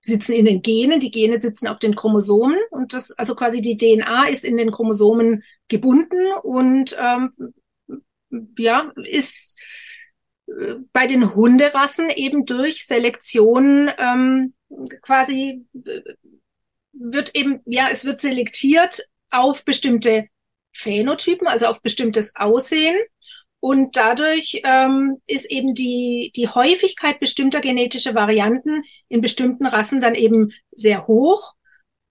sitzen 0.00 0.32
in 0.32 0.44
den 0.44 0.62
Genen, 0.62 1.00
die 1.00 1.10
Gene 1.10 1.40
sitzen 1.40 1.66
auf 1.66 1.78
den 1.78 1.96
Chromosomen 1.96 2.58
und 2.70 2.94
das, 2.94 3.10
also 3.12 3.34
quasi 3.34 3.60
die 3.60 3.76
DNA 3.76 4.28
ist 4.28 4.44
in 4.44 4.56
den 4.56 4.70
Chromosomen 4.70 5.42
gebunden 5.68 6.32
und 6.42 6.96
ähm, 6.98 7.30
ja, 8.58 8.92
ist 8.96 9.58
äh, 10.46 10.74
bei 10.92 11.06
den 11.06 11.34
Hunderassen 11.34 12.10
eben 12.10 12.46
durch 12.46 12.86
Selektion 12.86 13.90
ähm, 13.98 14.54
quasi 15.02 15.66
äh, 15.84 16.00
wird 16.98 17.34
eben, 17.34 17.60
ja, 17.66 17.88
es 17.90 18.04
wird 18.04 18.20
selektiert 18.20 19.02
auf 19.30 19.64
bestimmte 19.64 20.28
Phänotypen, 20.72 21.46
also 21.46 21.66
auf 21.66 21.82
bestimmtes 21.82 22.34
Aussehen. 22.36 22.98
Und 23.60 23.96
dadurch 23.96 24.60
ähm, 24.64 25.22
ist 25.26 25.50
eben 25.50 25.74
die, 25.74 26.32
die 26.36 26.48
Häufigkeit 26.48 27.18
bestimmter 27.18 27.60
genetischer 27.60 28.14
Varianten 28.14 28.82
in 29.08 29.22
bestimmten 29.22 29.64
Rassen 29.64 30.00
dann 30.00 30.14
eben 30.14 30.52
sehr 30.70 31.06
hoch. 31.06 31.54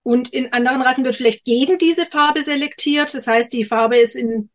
Und 0.02 0.34
in 0.34 0.52
anderen 0.52 0.82
Rassen 0.82 1.06
wird 1.06 1.16
vielleicht 1.16 1.46
gegen 1.46 1.78
diese 1.78 2.06
Farbe 2.06 2.42
selektiert. 2.42 3.14
Das 3.14 3.28
heißt, 3.28 3.54
die 3.54 3.66
Farbe 3.66 3.98
ist 3.98 4.16
in 4.16 4.50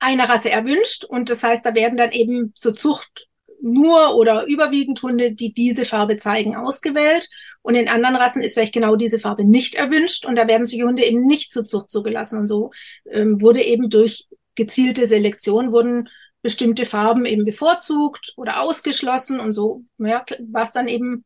einer 0.00 0.28
Rasse 0.28 0.50
erwünscht. 0.50 1.04
Und 1.04 1.30
das 1.30 1.44
heißt, 1.44 1.64
da 1.64 1.74
werden 1.74 1.96
dann 1.96 2.10
eben 2.10 2.52
zur 2.54 2.74
Zucht 2.74 3.28
nur 3.60 4.14
oder 4.14 4.46
überwiegend 4.46 5.02
Hunde, 5.02 5.32
die 5.32 5.52
diese 5.52 5.84
Farbe 5.84 6.16
zeigen, 6.16 6.56
ausgewählt. 6.56 7.28
Und 7.62 7.74
in 7.74 7.88
anderen 7.88 8.16
Rassen 8.16 8.42
ist 8.42 8.54
vielleicht 8.54 8.74
genau 8.74 8.96
diese 8.96 9.18
Farbe 9.18 9.44
nicht 9.44 9.74
erwünscht 9.74 10.26
und 10.26 10.36
da 10.36 10.46
werden 10.46 10.66
solche 10.66 10.86
Hunde 10.86 11.04
eben 11.04 11.24
nicht 11.24 11.52
zur 11.52 11.64
Zucht 11.64 11.90
zugelassen. 11.90 12.40
Und 12.40 12.48
so 12.48 12.70
ähm, 13.10 13.40
wurde 13.40 13.62
eben 13.62 13.90
durch 13.90 14.28
gezielte 14.54 15.06
Selektion 15.06 15.72
wurden 15.72 16.08
bestimmte 16.42 16.86
Farben 16.86 17.24
eben 17.26 17.44
bevorzugt 17.44 18.32
oder 18.36 18.60
ausgeschlossen 18.60 19.40
und 19.40 19.52
so 19.52 19.82
ja, 19.98 20.24
war 20.50 20.64
es 20.64 20.72
dann 20.72 20.88
eben 20.88 21.24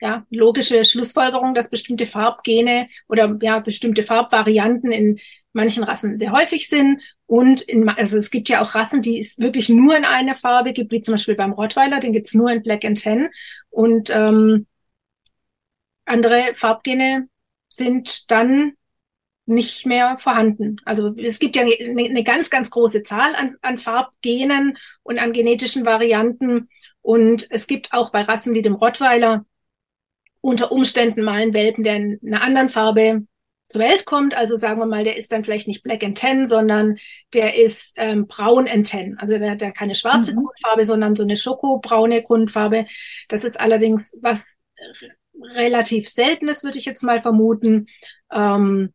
ja, 0.00 0.26
logische 0.30 0.84
Schlussfolgerung, 0.84 1.54
dass 1.54 1.70
bestimmte 1.70 2.06
Farbgene 2.06 2.88
oder 3.08 3.36
ja, 3.42 3.58
bestimmte 3.58 4.02
Farbvarianten 4.02 4.92
in 4.92 5.18
manchen 5.52 5.82
Rassen 5.82 6.18
sehr 6.18 6.32
häufig 6.32 6.68
sind. 6.68 7.02
Und 7.26 7.62
in, 7.62 7.88
also 7.88 8.18
es 8.18 8.30
gibt 8.30 8.48
ja 8.48 8.62
auch 8.62 8.74
Rassen, 8.74 9.02
die 9.02 9.18
es 9.18 9.38
wirklich 9.38 9.68
nur 9.68 9.96
in 9.96 10.04
einer 10.04 10.34
Farbe 10.34 10.72
gibt, 10.72 10.92
wie 10.92 11.00
zum 11.00 11.14
Beispiel 11.14 11.34
beim 11.34 11.52
Rottweiler, 11.52 12.00
den 12.00 12.12
gibt's 12.12 12.34
nur 12.34 12.50
in 12.50 12.62
Black 12.62 12.84
and 12.84 13.02
Tan. 13.02 13.28
Und 13.70 14.10
ähm, 14.14 14.66
andere 16.04 16.54
Farbgene 16.54 17.28
sind 17.68 18.30
dann 18.30 18.72
nicht 19.46 19.86
mehr 19.86 20.18
vorhanden. 20.18 20.76
Also 20.84 21.14
es 21.16 21.38
gibt 21.38 21.56
ja 21.56 21.62
eine, 21.62 22.04
eine 22.04 22.22
ganz, 22.22 22.50
ganz 22.50 22.70
große 22.70 23.02
Zahl 23.02 23.34
an, 23.34 23.56
an 23.62 23.78
Farbgenen 23.78 24.76
und 25.02 25.18
an 25.18 25.32
genetischen 25.32 25.86
Varianten. 25.86 26.68
Und 27.00 27.46
es 27.50 27.66
gibt 27.66 27.92
auch 27.92 28.10
bei 28.10 28.22
Rassen 28.22 28.54
wie 28.54 28.62
dem 28.62 28.74
Rottweiler 28.74 29.46
unter 30.40 30.72
Umständen 30.72 31.22
mal 31.22 31.40
einen 31.40 31.54
Welpen, 31.54 31.84
der 31.84 31.96
in 31.96 32.20
einer 32.24 32.42
anderen 32.42 32.68
Farbe 32.68 33.26
zur 33.68 33.82
Welt 33.82 34.06
kommt. 34.06 34.36
Also 34.36 34.56
sagen 34.56 34.80
wir 34.80 34.86
mal, 34.86 35.04
der 35.04 35.16
ist 35.16 35.30
dann 35.30 35.44
vielleicht 35.44 35.68
nicht 35.68 35.82
Black 35.82 36.02
and 36.02 36.18
Tan, 36.18 36.46
sondern 36.46 36.98
der 37.34 37.56
ist 37.56 37.94
ähm, 37.96 38.26
braun 38.26 38.66
and 38.66 38.88
Tan. 38.90 39.16
Also 39.18 39.38
der 39.38 39.50
hat 39.50 39.62
ja 39.62 39.70
keine 39.70 39.94
schwarze 39.94 40.32
mhm. 40.32 40.44
Grundfarbe, 40.44 40.84
sondern 40.84 41.14
so 41.14 41.22
eine 41.22 41.36
schokobraune 41.36 42.22
Grundfarbe. 42.22 42.86
Das 43.28 43.44
ist 43.44 43.60
allerdings 43.60 44.10
was 44.20 44.42
relativ 45.54 46.08
Seltenes, 46.08 46.64
würde 46.64 46.78
ich 46.78 46.84
jetzt 46.84 47.02
mal 47.02 47.20
vermuten. 47.20 47.86
Ähm, 48.32 48.92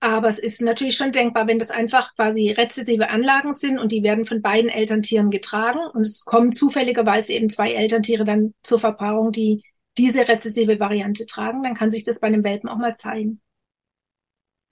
aber 0.00 0.28
es 0.28 0.38
ist 0.38 0.60
natürlich 0.60 0.96
schon 0.96 1.12
denkbar, 1.12 1.46
wenn 1.46 1.58
das 1.58 1.70
einfach 1.70 2.14
quasi 2.14 2.50
rezessive 2.50 3.08
Anlagen 3.08 3.54
sind 3.54 3.78
und 3.78 3.92
die 3.92 4.02
werden 4.02 4.26
von 4.26 4.42
beiden 4.42 4.70
Elterntieren 4.70 5.30
getragen 5.30 5.80
und 5.94 6.02
es 6.02 6.24
kommen 6.24 6.52
zufälligerweise 6.52 7.32
eben 7.32 7.48
zwei 7.48 7.72
Elterntiere 7.72 8.24
dann 8.24 8.54
zur 8.62 8.78
Verpaarung, 8.78 9.32
die 9.32 9.62
diese 9.98 10.28
rezessive 10.28 10.78
Variante 10.78 11.26
tragen, 11.26 11.62
dann 11.62 11.74
kann 11.74 11.90
sich 11.90 12.04
das 12.04 12.20
bei 12.20 12.26
einem 12.26 12.44
Welpen 12.44 12.68
auch 12.68 12.76
mal 12.76 12.96
zeigen. 12.96 13.40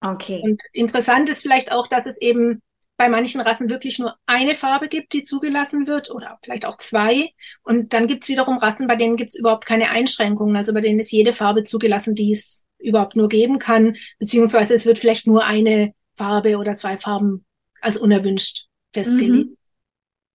Okay. 0.00 0.43
Und 0.45 0.62
interessant 0.73 1.31
ist 1.31 1.43
vielleicht 1.43 1.73
auch, 1.73 1.87
dass 1.87 2.07
es 2.07 2.21
eben 2.21 2.61
bei 2.97 3.09
manchen 3.09 3.40
Ratten 3.40 3.71
wirklich 3.71 3.99
nur 3.99 4.14
eine 4.26 4.54
Farbe 4.54 4.88
gibt, 4.88 5.12
die 5.14 5.23
zugelassen 5.23 5.87
wird 5.87 6.11
oder 6.11 6.38
vielleicht 6.43 6.64
auch 6.64 6.76
zwei. 6.76 7.31
Und 7.62 7.93
dann 7.93 8.07
gibt 8.07 8.25
es 8.25 8.28
wiederum 8.28 8.59
Ratten, 8.59 8.87
bei 8.87 8.97
denen 8.97 9.16
gibt 9.16 9.33
es 9.33 9.38
überhaupt 9.38 9.66
keine 9.66 9.90
Einschränkungen. 9.90 10.57
Also 10.57 10.73
bei 10.73 10.81
denen 10.81 11.00
ist 11.00 11.11
jede 11.11 11.33
Farbe 11.33 11.64
zugelassen, 11.64 12.14
die 12.14 12.31
es 12.31 12.66
überhaupt 12.78 13.16
nur 13.16 13.28
geben 13.28 13.59
kann, 13.59 13.97
beziehungsweise 14.19 14.75
es 14.75 14.87
wird 14.87 14.99
vielleicht 14.99 15.26
nur 15.26 15.45
eine 15.45 15.93
Farbe 16.12 16.59
oder 16.59 16.75
zwei 16.75 16.97
Farben 16.97 17.45
als 17.81 17.97
unerwünscht 17.97 18.66
festgelegt. 18.93 19.50
Mhm. 19.50 19.57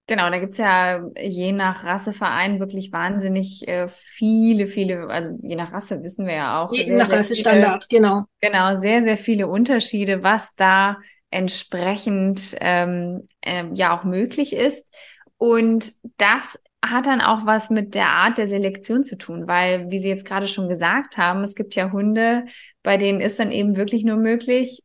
Genau, 0.09 0.27
da 0.31 0.39
gibt's 0.39 0.57
ja 0.57 1.03
je 1.15 1.51
nach 1.51 1.83
Rasseverein 1.83 2.59
wirklich 2.59 2.91
wahnsinnig 2.91 3.67
äh, 3.67 3.87
viele, 3.87 4.65
viele, 4.65 5.07
also 5.07 5.29
je 5.43 5.55
nach 5.55 5.71
Rasse 5.71 6.01
wissen 6.01 6.25
wir 6.25 6.33
ja 6.33 6.63
auch. 6.63 6.73
Je 6.73 6.85
sehr, 6.85 6.97
nach 6.97 7.11
Rassestandard, 7.11 7.87
genau. 7.89 8.23
Genau, 8.41 8.77
sehr, 8.77 9.03
sehr 9.03 9.17
viele 9.17 9.47
Unterschiede, 9.47 10.23
was 10.23 10.55
da 10.55 10.97
entsprechend 11.29 12.55
ähm, 12.59 13.21
äh, 13.41 13.65
ja 13.75 13.95
auch 13.95 14.03
möglich 14.03 14.53
ist. 14.53 14.91
Und 15.37 15.93
das 16.17 16.59
hat 16.83 17.05
dann 17.05 17.21
auch 17.21 17.45
was 17.45 17.69
mit 17.69 17.93
der 17.93 18.07
Art 18.07 18.39
der 18.39 18.47
Selektion 18.47 19.03
zu 19.03 19.15
tun, 19.15 19.47
weil, 19.47 19.91
wie 19.91 19.99
Sie 19.99 20.09
jetzt 20.09 20.25
gerade 20.25 20.47
schon 20.47 20.69
gesagt 20.69 21.19
haben, 21.19 21.43
es 21.43 21.53
gibt 21.53 21.75
ja 21.75 21.91
Hunde, 21.91 22.45
bei 22.81 22.97
denen 22.97 23.21
ist 23.21 23.37
dann 23.37 23.51
eben 23.51 23.77
wirklich 23.77 24.03
nur 24.03 24.17
möglich, 24.17 24.81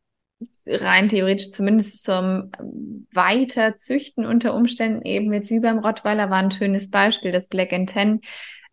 rein 0.67 1.09
theoretisch 1.09 1.51
zumindest 1.51 2.05
zum 2.05 2.51
Weiterzüchten 3.13 4.27
unter 4.27 4.55
Umständen 4.55 5.03
eben 5.03 5.33
jetzt 5.33 5.51
wie 5.51 5.61
beim 5.61 5.79
Rottweiler 5.79 6.31
war 6.31 6.39
ein 6.39 6.51
schönes 6.51 6.91
Beispiel, 6.91 7.33
das 7.33 7.49
Black 7.49 7.73
and 7.73 7.91
Ten. 7.91 8.21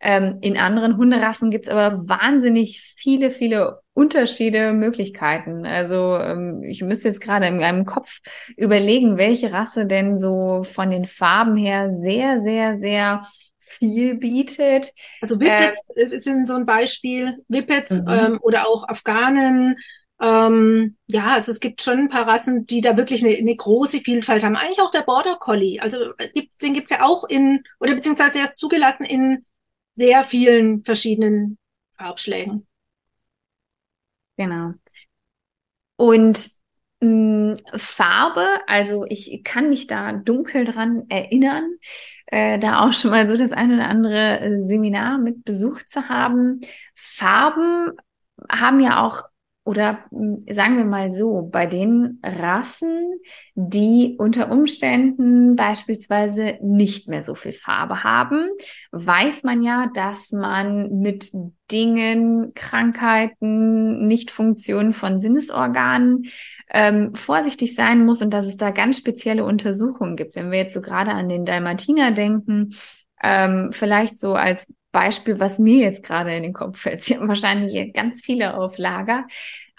Ähm, 0.04 0.38
in 0.40 0.58
anderen 0.58 0.96
Hunderassen 0.96 1.50
gibt's 1.50 1.68
aber 1.68 2.08
wahnsinnig 2.08 2.94
viele, 2.98 3.30
viele 3.30 3.82
Unterschiede, 3.94 4.72
Möglichkeiten. 4.72 5.64
Also 5.64 6.16
ähm, 6.16 6.62
ich 6.64 6.82
müsste 6.82 7.08
jetzt 7.08 7.20
gerade 7.20 7.46
in 7.46 7.58
meinem 7.58 7.84
Kopf 7.84 8.18
überlegen, 8.56 9.16
welche 9.16 9.52
Rasse 9.52 9.86
denn 9.86 10.18
so 10.18 10.64
von 10.64 10.90
den 10.90 11.04
Farben 11.04 11.56
her 11.56 11.90
sehr, 11.90 12.40
sehr, 12.40 12.78
sehr 12.78 13.22
viel 13.58 14.16
bietet. 14.16 14.92
Also 15.20 15.38
Whippets 15.40 15.78
äh, 15.94 16.18
sind 16.18 16.48
so 16.48 16.54
ein 16.54 16.66
Beispiel, 16.66 17.38
Whippets 17.48 18.02
mhm. 18.02 18.10
ähm, 18.10 18.38
oder 18.42 18.66
auch 18.66 18.88
Afghanen. 18.88 19.76
Ähm, 20.22 20.96
ja, 21.08 21.34
also 21.34 21.50
es 21.50 21.58
gibt 21.58 21.82
schon 21.82 21.98
ein 21.98 22.08
paar 22.08 22.28
Rassen, 22.28 22.64
die 22.64 22.80
da 22.80 22.96
wirklich 22.96 23.24
eine, 23.24 23.36
eine 23.36 23.56
große 23.56 23.98
Vielfalt 23.98 24.44
haben. 24.44 24.54
Eigentlich 24.54 24.80
auch 24.80 24.92
der 24.92 25.02
Border 25.02 25.36
Collie. 25.36 25.80
Also 25.80 26.16
äh, 26.16 26.28
gibt, 26.32 26.62
den 26.62 26.74
gibt's 26.74 26.92
ja 26.92 27.02
auch 27.02 27.24
in, 27.24 27.64
oder 27.80 27.94
beziehungsweise 27.94 28.38
jetzt 28.38 28.58
zugelassen 28.58 29.02
in 29.02 29.44
sehr 29.96 30.22
vielen 30.22 30.84
verschiedenen 30.84 31.58
Farbschlägen. 31.96 32.68
Genau. 34.36 34.74
Und 35.96 36.50
mh, 37.00 37.56
hm, 37.56 37.56
Farbe, 37.74 38.46
also 38.68 39.04
ich 39.08 39.42
kann 39.42 39.70
mich 39.70 39.88
da 39.88 40.12
dunkel 40.12 40.64
dran 40.64 41.04
erinnern, 41.08 41.78
äh, 42.26 42.60
da 42.60 42.82
auch 42.82 42.92
schon 42.92 43.10
mal 43.10 43.26
so 43.26 43.36
das 43.36 43.50
ein 43.50 43.74
oder 43.74 43.88
andere 43.88 44.60
Seminar 44.60 45.18
mit 45.18 45.44
besucht 45.44 45.88
zu 45.88 46.08
haben. 46.08 46.60
Farben 46.94 47.90
haben 48.48 48.78
ja 48.78 49.04
auch 49.04 49.31
oder 49.64 50.04
hm, 50.10 50.44
sagen 50.50 50.76
wir 50.76 50.84
mal 50.84 51.12
so, 51.12 51.48
bei 51.50 51.66
den 51.66 52.18
Rassen, 52.22 53.20
die 53.54 54.16
unter 54.18 54.50
Umständen 54.50 55.54
beispielsweise 55.56 56.58
nicht 56.62 57.08
mehr 57.08 57.22
so 57.22 57.34
viel 57.34 57.52
Farbe 57.52 58.02
haben, 58.02 58.48
weiß 58.90 59.44
man 59.44 59.62
ja, 59.62 59.88
dass 59.94 60.32
man 60.32 60.98
mit 60.98 61.30
Dingen, 61.70 62.52
Krankheiten, 62.54 64.06
Nichtfunktionen 64.06 64.92
von 64.92 65.18
Sinnesorganen 65.20 66.24
ähm, 66.70 67.14
vorsichtig 67.14 67.74
sein 67.74 68.04
muss 68.04 68.20
und 68.20 68.30
dass 68.34 68.46
es 68.46 68.56
da 68.56 68.70
ganz 68.70 68.98
spezielle 68.98 69.44
Untersuchungen 69.44 70.16
gibt. 70.16 70.34
Wenn 70.34 70.50
wir 70.50 70.58
jetzt 70.58 70.74
so 70.74 70.82
gerade 70.82 71.12
an 71.12 71.28
den 71.28 71.44
Dalmatiner 71.44 72.10
denken, 72.10 72.74
ähm, 73.22 73.70
vielleicht 73.72 74.18
so 74.18 74.34
als 74.34 74.66
Beispiel, 74.92 75.40
was 75.40 75.58
mir 75.58 75.80
jetzt 75.80 76.02
gerade 76.02 76.34
in 76.36 76.42
den 76.42 76.52
Kopf 76.52 76.78
fällt. 76.78 77.02
Sie 77.04 77.16
haben 77.16 77.28
wahrscheinlich 77.28 77.92
ganz 77.92 78.22
viele 78.22 78.56
auf 78.56 78.78
Lager. 78.78 79.26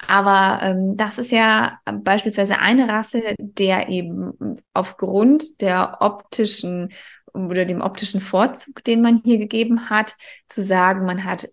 Aber 0.07 0.61
ähm, 0.63 0.97
das 0.97 1.17
ist 1.17 1.31
ja 1.31 1.79
beispielsweise 1.85 2.59
eine 2.59 2.89
Rasse, 2.89 3.35
der 3.37 3.87
eben 3.89 4.57
aufgrund 4.73 5.61
der 5.61 5.97
optischen 6.01 6.91
oder 7.33 7.65
dem 7.65 7.81
optischen 7.81 8.21
Vorzug, 8.21 8.83
den 8.83 9.01
man 9.01 9.21
hier 9.23 9.37
gegeben 9.37 9.89
hat, 9.89 10.15
zu 10.47 10.61
sagen, 10.61 11.05
man 11.05 11.23
hat 11.23 11.47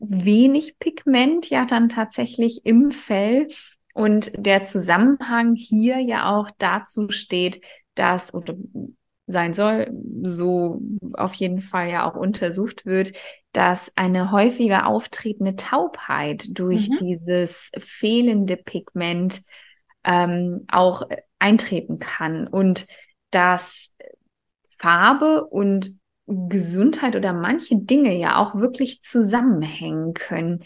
wenig 0.00 0.78
Pigment 0.78 1.50
ja 1.50 1.64
dann 1.66 1.88
tatsächlich 1.88 2.62
im 2.64 2.90
Fell. 2.90 3.48
Und 3.92 4.32
der 4.34 4.62
Zusammenhang 4.62 5.54
hier 5.54 5.98
ja 5.98 6.30
auch 6.34 6.48
dazu 6.58 7.10
steht, 7.10 7.62
dass, 7.94 8.32
oder 8.32 8.54
sein 9.30 9.52
soll, 9.52 9.90
so 10.22 10.80
auf 11.14 11.34
jeden 11.34 11.60
Fall 11.60 11.88
ja 11.88 12.08
auch 12.08 12.16
untersucht 12.16 12.86
wird, 12.86 13.12
dass 13.52 13.92
eine 13.96 14.30
häufiger 14.32 14.86
auftretende 14.86 15.56
Taubheit 15.56 16.46
durch 16.58 16.88
mhm. 16.88 16.96
dieses 16.98 17.70
fehlende 17.76 18.56
Pigment 18.56 19.42
ähm, 20.04 20.64
auch 20.68 21.08
eintreten 21.38 21.98
kann 21.98 22.46
und 22.46 22.86
dass 23.30 23.90
Farbe 24.78 25.44
und 25.46 25.98
Gesundheit 26.26 27.16
oder 27.16 27.32
manche 27.32 27.76
Dinge 27.76 28.16
ja 28.16 28.36
auch 28.36 28.54
wirklich 28.54 29.00
zusammenhängen 29.02 30.14
können. 30.14 30.62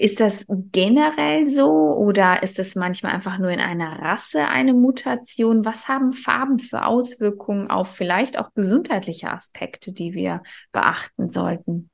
Ist 0.00 0.20
das 0.20 0.46
generell 0.48 1.48
so 1.48 1.68
oder 1.68 2.44
ist 2.44 2.60
es 2.60 2.76
manchmal 2.76 3.14
einfach 3.14 3.38
nur 3.38 3.50
in 3.50 3.58
einer 3.58 4.00
Rasse 4.00 4.46
eine 4.46 4.72
Mutation? 4.72 5.64
Was 5.64 5.88
haben 5.88 6.12
Farben 6.12 6.60
für 6.60 6.86
Auswirkungen 6.86 7.68
auf 7.68 7.96
vielleicht 7.96 8.38
auch 8.38 8.54
gesundheitliche 8.54 9.28
Aspekte, 9.28 9.90
die 9.90 10.14
wir 10.14 10.44
beachten 10.70 11.28
sollten? 11.28 11.90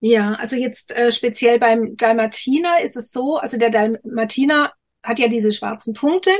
Ja, 0.00 0.32
also 0.36 0.56
jetzt 0.56 0.96
äh, 0.96 1.12
speziell 1.12 1.58
beim 1.58 1.94
Dalmatiner 1.98 2.80
ist 2.82 2.96
es 2.96 3.12
so, 3.12 3.36
also 3.36 3.58
der 3.58 3.68
Dalmatiner 3.68 4.72
hat 5.08 5.18
ja 5.18 5.28
diese 5.28 5.50
schwarzen 5.50 5.94
Punkte. 5.94 6.30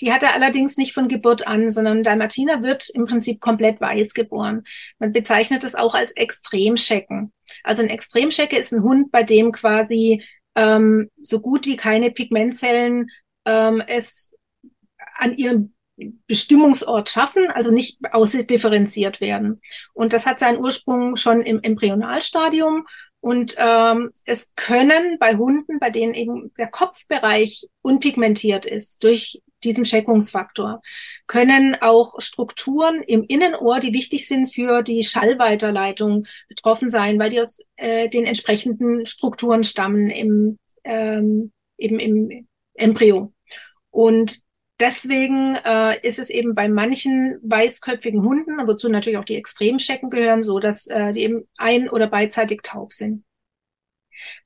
Die 0.00 0.12
hat 0.12 0.22
er 0.22 0.34
allerdings 0.34 0.76
nicht 0.76 0.92
von 0.92 1.08
Geburt 1.08 1.46
an, 1.46 1.70
sondern 1.70 2.02
Dalmatiner 2.02 2.62
wird 2.62 2.90
im 2.90 3.04
Prinzip 3.04 3.40
komplett 3.40 3.80
weiß 3.80 4.14
geboren. 4.14 4.64
Man 4.98 5.12
bezeichnet 5.12 5.64
es 5.64 5.74
auch 5.74 5.94
als 5.94 6.12
Extremschecken. 6.12 7.32
Also 7.62 7.82
ein 7.82 7.88
Extremschecke 7.88 8.58
ist 8.58 8.72
ein 8.72 8.82
Hund, 8.82 9.12
bei 9.12 9.22
dem 9.22 9.52
quasi 9.52 10.22
ähm, 10.56 11.10
so 11.22 11.40
gut 11.40 11.66
wie 11.66 11.76
keine 11.76 12.10
Pigmentzellen 12.10 13.08
ähm, 13.46 13.82
es 13.86 14.34
an 15.14 15.36
ihrem 15.36 15.72
Bestimmungsort 16.26 17.08
schaffen, 17.08 17.50
also 17.50 17.70
nicht 17.70 17.98
ausdifferenziert 18.12 19.20
werden. 19.20 19.62
Und 19.94 20.12
das 20.12 20.26
hat 20.26 20.38
seinen 20.38 20.58
Ursprung 20.58 21.16
schon 21.16 21.40
im 21.40 21.62
Embryonalstadium 21.62 22.86
und 23.20 23.56
ähm, 23.58 24.10
es 24.24 24.54
können 24.54 25.18
bei 25.18 25.36
Hunden, 25.36 25.78
bei 25.78 25.90
denen 25.90 26.14
eben 26.14 26.52
der 26.54 26.68
Kopfbereich 26.68 27.66
unpigmentiert 27.82 28.66
ist, 28.66 29.02
durch 29.02 29.42
diesen 29.64 29.84
Checkungsfaktor, 29.84 30.80
können 31.26 31.76
auch 31.80 32.20
Strukturen 32.20 33.02
im 33.02 33.24
Innenohr, 33.24 33.80
die 33.80 33.92
wichtig 33.92 34.28
sind 34.28 34.52
für 34.52 34.82
die 34.82 35.02
Schallweiterleitung, 35.02 36.26
betroffen 36.48 36.90
sein, 36.90 37.18
weil 37.18 37.30
die 37.30 37.40
aus 37.40 37.60
äh, 37.76 38.08
den 38.08 38.26
entsprechenden 38.26 39.06
Strukturen 39.06 39.64
stammen 39.64 40.08
im, 40.10 40.58
ähm, 40.84 41.52
eben 41.78 41.98
im 41.98 42.46
Embryo. 42.74 43.32
Und 43.90 44.45
deswegen 44.80 45.56
äh, 45.56 45.98
ist 46.06 46.18
es 46.18 46.30
eben 46.30 46.54
bei 46.54 46.68
manchen 46.68 47.38
weißköpfigen 47.42 48.22
Hunden, 48.22 48.66
wozu 48.66 48.88
natürlich 48.88 49.18
auch 49.18 49.24
die 49.24 49.36
Extremschecken 49.36 50.10
gehören, 50.10 50.42
so 50.42 50.58
dass 50.58 50.86
äh, 50.86 51.12
die 51.12 51.22
eben 51.22 51.48
ein- 51.56 51.88
oder 51.88 52.06
beidseitig 52.06 52.62
taub 52.62 52.92
sind. 52.92 53.24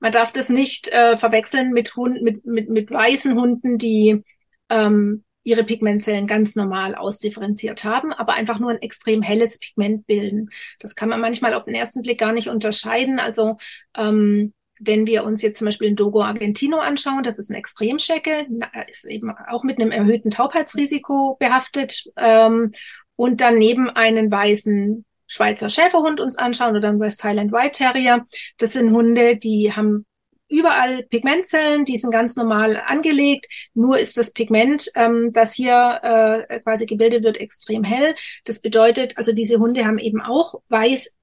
Man 0.01 0.13
darf 0.13 0.33
das 0.33 0.49
nicht 0.49 0.89
äh, 0.89 1.17
verwechseln 1.17 1.71
mit, 1.71 1.95
Hund, 1.97 2.23
mit, 2.23 2.45
mit, 2.45 2.69
mit 2.69 2.91
weißen 2.91 3.35
Hunden, 3.39 3.79
die 3.79 4.23
ähm, 4.69 5.25
ihre 5.43 5.65
Pigmentzellen 5.65 6.27
ganz 6.27 6.55
normal 6.55 6.95
ausdifferenziert 6.95 7.85
haben, 7.85 8.13
aber 8.13 8.35
einfach 8.35 8.59
nur 8.59 8.71
ein 8.71 8.83
extrem 8.83 9.23
helles 9.23 9.59
Pigment 9.59 10.07
bilden. 10.07 10.51
Das 10.81 10.95
kann 10.95 11.09
man 11.09 11.21
manchmal 11.21 11.55
auf 11.55 11.65
den 11.65 11.75
ersten 11.75 12.03
Blick 12.03 12.19
gar 12.19 12.33
nicht 12.33 12.49
unterscheiden. 12.49 13.19
Also 13.19 13.57
ähm, 13.97 14.53
wenn 14.81 15.07
wir 15.07 15.25
uns 15.25 15.43
jetzt 15.43 15.59
zum 15.59 15.67
Beispiel 15.67 15.89
den 15.89 15.97
Dogo 15.97 16.23
Argentino 16.23 16.79
anschauen, 16.79 17.23
das 17.23 17.39
ist 17.39 17.51
ein 17.51 17.55
Extremschecke, 17.57 18.47
ist 18.89 19.05
eben 19.05 19.31
auch 19.49 19.63
mit 19.63 19.79
einem 19.79 19.93
erhöhten 19.93 20.31
Taubheitsrisiko 20.31 21.37
behaftet 21.39 22.05
ähm, 22.17 22.73
und 23.15 23.41
daneben 23.41 23.91
einen 23.91 24.33
weißen 24.33 25.05
Schweizer 25.27 25.69
Schäferhund 25.69 26.21
uns 26.21 26.37
anschauen 26.39 26.77
oder 26.77 26.89
ein 26.89 26.99
West 26.99 27.23
Highland 27.23 27.53
White 27.53 27.79
Terrier. 27.79 28.27
Das 28.59 28.73
sind 28.73 28.93
Hunde, 28.93 29.37
die 29.37 29.73
haben 29.73 30.07
überall 30.49 31.05
Pigmentzellen, 31.05 31.85
die 31.85 31.99
sind 31.99 32.11
ganz 32.11 32.35
normal 32.35 32.83
angelegt. 32.85 33.47
Nur 33.75 33.99
ist 33.99 34.17
das 34.17 34.33
Pigment, 34.33 34.91
ähm, 34.97 35.31
das 35.33 35.55
hier 35.55 36.01
äh, 36.49 36.61
quasi 36.61 36.87
gebildet 36.87 37.23
wird, 37.23 37.37
extrem 37.37 37.85
hell. 37.85 38.15
Das 38.45 38.61
bedeutet, 38.61 39.19
also 39.19 39.33
diese 39.33 39.59
Hunde 39.59 39.85
haben 39.85 39.99
eben 39.99 40.21
auch 40.21 40.55
weiß 40.69 41.15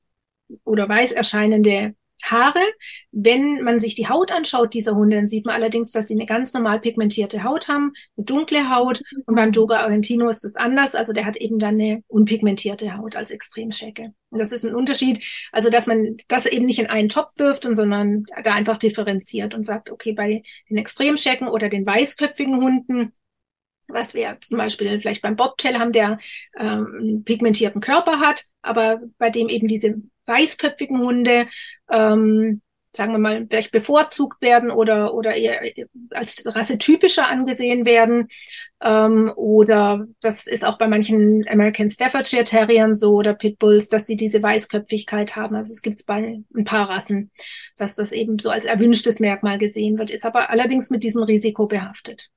oder 0.63 0.87
weiß 0.87 1.11
erscheinende 1.11 1.95
Haare. 2.23 2.60
Wenn 3.12 3.63
man 3.63 3.80
sich 3.80 3.95
die 3.95 4.08
Haut 4.08 4.32
anschaut 4.32 4.73
dieser 4.73 4.95
Hunde, 4.95 5.15
dann 5.15 5.27
sieht 5.27 5.45
man 5.45 5.56
allerdings, 5.56 5.91
dass 5.91 6.08
die 6.08 6.13
eine 6.13 6.25
ganz 6.25 6.53
normal 6.53 6.80
pigmentierte 6.80 7.43
Haut 7.43 7.67
haben, 7.67 7.93
eine 8.17 8.25
dunkle 8.25 8.69
Haut. 8.73 9.01
Und 9.25 9.36
beim 9.36 9.51
Doga 9.51 9.82
Argentino 9.82 10.30
ist 10.30 10.43
es 10.43 10.56
anders. 10.56 10.95
Also 10.95 11.13
der 11.13 11.25
hat 11.25 11.38
eben 11.38 11.60
dann 11.60 11.75
eine 11.75 12.03
unpigmentierte 12.08 12.97
Haut 12.97 13.15
als 13.15 13.32
Extremschecke. 13.32 14.13
Und 14.30 14.39
das 14.39 14.51
ist 14.51 14.65
ein 14.65 14.75
Unterschied. 14.75 15.23
Also, 15.51 15.69
dass 15.69 15.86
man 15.86 16.17
das 16.27 16.45
eben 16.45 16.65
nicht 16.65 16.80
in 16.80 16.88
einen 16.88 17.10
Topf 17.10 17.32
wirft, 17.38 17.63
sondern 17.63 18.25
da 18.43 18.53
einfach 18.53 18.77
differenziert 18.77 19.53
und 19.53 19.63
sagt, 19.63 19.89
okay, 19.89 20.12
bei 20.12 20.43
den 20.69 20.77
Extremschecken 20.77 21.47
oder 21.47 21.69
den 21.69 21.86
weißköpfigen 21.86 22.62
Hunden, 22.62 23.13
was 23.88 24.13
wir 24.13 24.38
zum 24.41 24.58
Beispiel 24.58 24.99
vielleicht 24.99 25.21
beim 25.21 25.36
Bobtail 25.36 25.80
haben, 25.80 25.93
der 25.93 26.19
ähm, 26.58 26.97
einen 26.99 27.23
pigmentierten 27.23 27.82
Körper 27.82 28.19
hat, 28.19 28.43
aber 28.62 29.01
bei 29.17 29.30
dem 29.30 29.47
eben 29.47 29.67
diese 29.67 29.95
weißköpfigen 30.27 30.99
Hunde, 30.99 31.47
ähm, 31.89 32.61
sagen 32.97 33.13
wir 33.13 33.19
mal, 33.19 33.45
vielleicht 33.47 33.71
bevorzugt 33.71 34.41
werden 34.41 34.71
oder, 34.71 35.13
oder 35.13 35.35
eher 35.35 35.61
als 36.09 36.43
rassetypischer 36.45 37.29
angesehen 37.29 37.85
werden. 37.85 38.27
Ähm, 38.81 39.31
oder 39.35 40.05
das 40.19 40.47
ist 40.47 40.65
auch 40.65 40.77
bei 40.77 40.87
manchen 40.87 41.47
American 41.47 41.89
Staffordshire 41.89 42.43
Terriern 42.43 42.95
so 42.95 43.13
oder 43.13 43.33
Pitbulls, 43.33 43.89
dass 43.89 44.05
sie 44.05 44.17
diese 44.17 44.41
Weißköpfigkeit 44.41 45.35
haben. 45.35 45.55
Also 45.55 45.73
es 45.73 45.81
gibt 45.81 45.99
es 45.99 46.05
bei 46.05 46.41
ein 46.55 46.65
paar 46.65 46.89
Rassen, 46.89 47.31
dass 47.77 47.95
das 47.95 48.11
eben 48.11 48.39
so 48.39 48.49
als 48.49 48.65
erwünschtes 48.65 49.19
Merkmal 49.19 49.57
gesehen 49.59 49.97
wird, 49.97 50.11
ist 50.11 50.25
aber 50.25 50.49
allerdings 50.49 50.89
mit 50.89 51.03
diesem 51.03 51.23
Risiko 51.23 51.67
behaftet. 51.67 52.29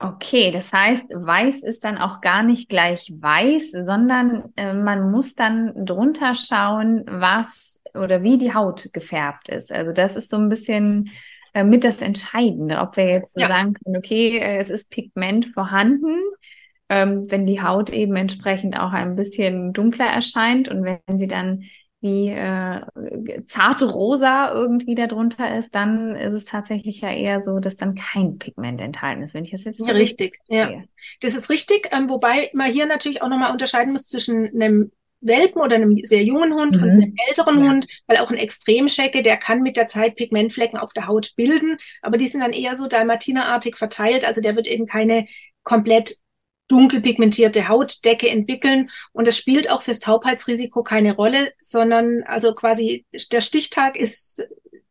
Okay, 0.00 0.52
das 0.52 0.72
heißt, 0.72 1.10
weiß 1.10 1.64
ist 1.64 1.82
dann 1.82 1.98
auch 1.98 2.20
gar 2.20 2.44
nicht 2.44 2.68
gleich 2.68 3.12
weiß, 3.18 3.72
sondern 3.72 4.52
äh, 4.56 4.72
man 4.72 5.10
muss 5.10 5.34
dann 5.34 5.72
drunter 5.84 6.34
schauen, 6.34 7.04
was 7.08 7.80
oder 7.94 8.22
wie 8.22 8.38
die 8.38 8.54
Haut 8.54 8.90
gefärbt 8.92 9.48
ist. 9.48 9.72
Also 9.72 9.92
das 9.92 10.14
ist 10.14 10.30
so 10.30 10.36
ein 10.36 10.48
bisschen 10.48 11.10
äh, 11.52 11.64
mit 11.64 11.82
das 11.82 12.00
Entscheidende, 12.00 12.78
ob 12.78 12.96
wir 12.96 13.06
jetzt 13.06 13.38
ja. 13.40 13.48
sagen 13.48 13.74
können, 13.74 13.96
okay, 13.96 14.38
äh, 14.38 14.58
es 14.58 14.70
ist 14.70 14.92
Pigment 14.92 15.46
vorhanden, 15.46 16.16
ähm, 16.88 17.24
wenn 17.28 17.46
die 17.46 17.60
Haut 17.60 17.90
eben 17.90 18.14
entsprechend 18.14 18.78
auch 18.78 18.92
ein 18.92 19.16
bisschen 19.16 19.72
dunkler 19.72 20.06
erscheint 20.06 20.68
und 20.68 20.84
wenn 20.84 21.18
sie 21.18 21.28
dann 21.28 21.64
wie 22.00 22.28
äh, 22.28 22.80
zarte 23.46 23.86
Rosa 23.90 24.52
irgendwie 24.52 24.94
darunter 24.94 25.58
ist, 25.58 25.74
dann 25.74 26.14
ist 26.14 26.32
es 26.32 26.44
tatsächlich 26.44 27.00
ja 27.00 27.10
eher 27.10 27.40
so, 27.40 27.58
dass 27.58 27.76
dann 27.76 27.96
kein 27.96 28.38
Pigment 28.38 28.80
enthalten 28.80 29.22
ist, 29.22 29.34
wenn 29.34 29.44
ich 29.44 29.50
das 29.50 29.64
jetzt 29.64 29.80
ja, 29.80 29.92
richtig. 29.92 30.38
Ja, 30.46 30.70
das 31.20 31.34
ist 31.34 31.50
richtig, 31.50 31.88
ähm, 31.90 32.08
wobei 32.08 32.50
man 32.54 32.70
hier 32.70 32.86
natürlich 32.86 33.20
auch 33.20 33.28
nochmal 33.28 33.50
unterscheiden 33.50 33.92
muss 33.92 34.06
zwischen 34.06 34.46
einem 34.46 34.92
Welpen 35.20 35.60
oder 35.60 35.74
einem 35.74 35.96
sehr 36.04 36.22
jungen 36.22 36.54
Hund 36.54 36.76
mhm. 36.76 36.82
und 36.82 36.90
einem 36.90 37.14
älteren 37.26 37.64
ja. 37.64 37.70
Hund, 37.70 37.86
weil 38.06 38.18
auch 38.18 38.30
ein 38.30 38.36
Extremschecke, 38.36 39.22
der 39.22 39.36
kann 39.36 39.62
mit 39.62 39.76
der 39.76 39.88
Zeit 39.88 40.14
Pigmentflecken 40.14 40.78
auf 40.78 40.92
der 40.92 41.08
Haut 41.08 41.32
bilden, 41.34 41.78
aber 42.02 42.16
die 42.16 42.28
sind 42.28 42.40
dann 42.40 42.52
eher 42.52 42.76
so 42.76 42.86
dalmatinerartig 42.86 43.76
verteilt, 43.76 44.24
also 44.24 44.40
der 44.40 44.54
wird 44.54 44.68
eben 44.68 44.86
keine 44.86 45.26
komplett 45.64 46.16
dunkel 46.68 47.00
pigmentierte 47.00 47.68
Hautdecke 47.68 48.28
entwickeln. 48.28 48.90
Und 49.12 49.26
das 49.26 49.36
spielt 49.36 49.70
auch 49.70 49.82
fürs 49.82 50.00
Taubheitsrisiko 50.00 50.82
keine 50.82 51.16
Rolle, 51.16 51.52
sondern 51.60 52.22
also 52.24 52.54
quasi 52.54 53.06
der 53.32 53.40
Stichtag 53.40 53.96
ist 53.96 54.46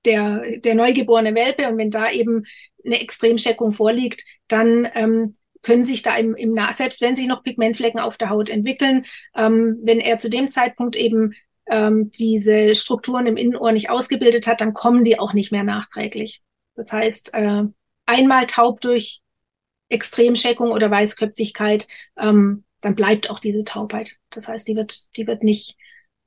der, 0.05 0.59
der 0.59 0.75
neugeborene 0.75 1.35
Welpe. 1.35 1.67
Und 1.69 1.77
wenn 1.77 1.91
da 1.91 2.11
eben 2.11 2.45
eine 2.85 2.99
Extremscheckung 2.99 3.71
vorliegt, 3.71 4.23
dann 4.47 4.87
ähm, 4.95 5.33
können 5.61 5.83
sich 5.83 6.01
da 6.01 6.15
im, 6.15 6.35
im 6.35 6.53
Nah, 6.53 6.71
selbst 6.71 7.01
wenn 7.01 7.15
sich 7.15 7.27
noch 7.27 7.43
Pigmentflecken 7.43 7.99
auf 7.99 8.17
der 8.17 8.29
Haut 8.29 8.49
entwickeln, 8.49 9.05
ähm, 9.35 9.77
wenn 9.83 9.99
er 9.99 10.19
zu 10.19 10.29
dem 10.29 10.47
Zeitpunkt 10.47 10.95
eben 10.95 11.33
ähm, 11.69 12.11
diese 12.11 12.75
Strukturen 12.75 13.27
im 13.27 13.37
Innenohr 13.37 13.71
nicht 13.71 13.89
ausgebildet 13.89 14.47
hat, 14.47 14.61
dann 14.61 14.73
kommen 14.73 15.03
die 15.03 15.19
auch 15.19 15.33
nicht 15.33 15.51
mehr 15.51 15.63
nachträglich. 15.63 16.41
Das 16.75 16.91
heißt, 16.91 17.33
äh, 17.33 17.63
einmal 18.05 18.45
taub 18.45 18.81
durch 18.81 19.21
Extremscheckung 19.89 20.71
oder 20.71 20.91
Weißköpfigkeit, 20.91 21.88
ähm, 22.17 22.63
dann 22.82 22.95
bleibt 22.95 23.30
auch 23.30 23.39
diese 23.39 23.63
Taubheit. 23.63 24.17
Das 24.30 24.47
heißt, 24.47 24.67
die 24.67 24.76
wird, 24.76 25.15
die 25.17 25.28
wird 25.28 25.43
nicht 25.43 25.78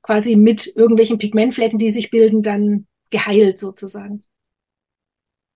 quasi 0.02 0.36
mit 0.36 0.66
irgendwelchen 0.76 1.18
Pigmentflecken, 1.18 1.78
die 1.78 1.90
sich 1.90 2.10
bilden, 2.10 2.42
dann 2.42 2.86
geheilt 3.10 3.58
sozusagen. 3.58 4.22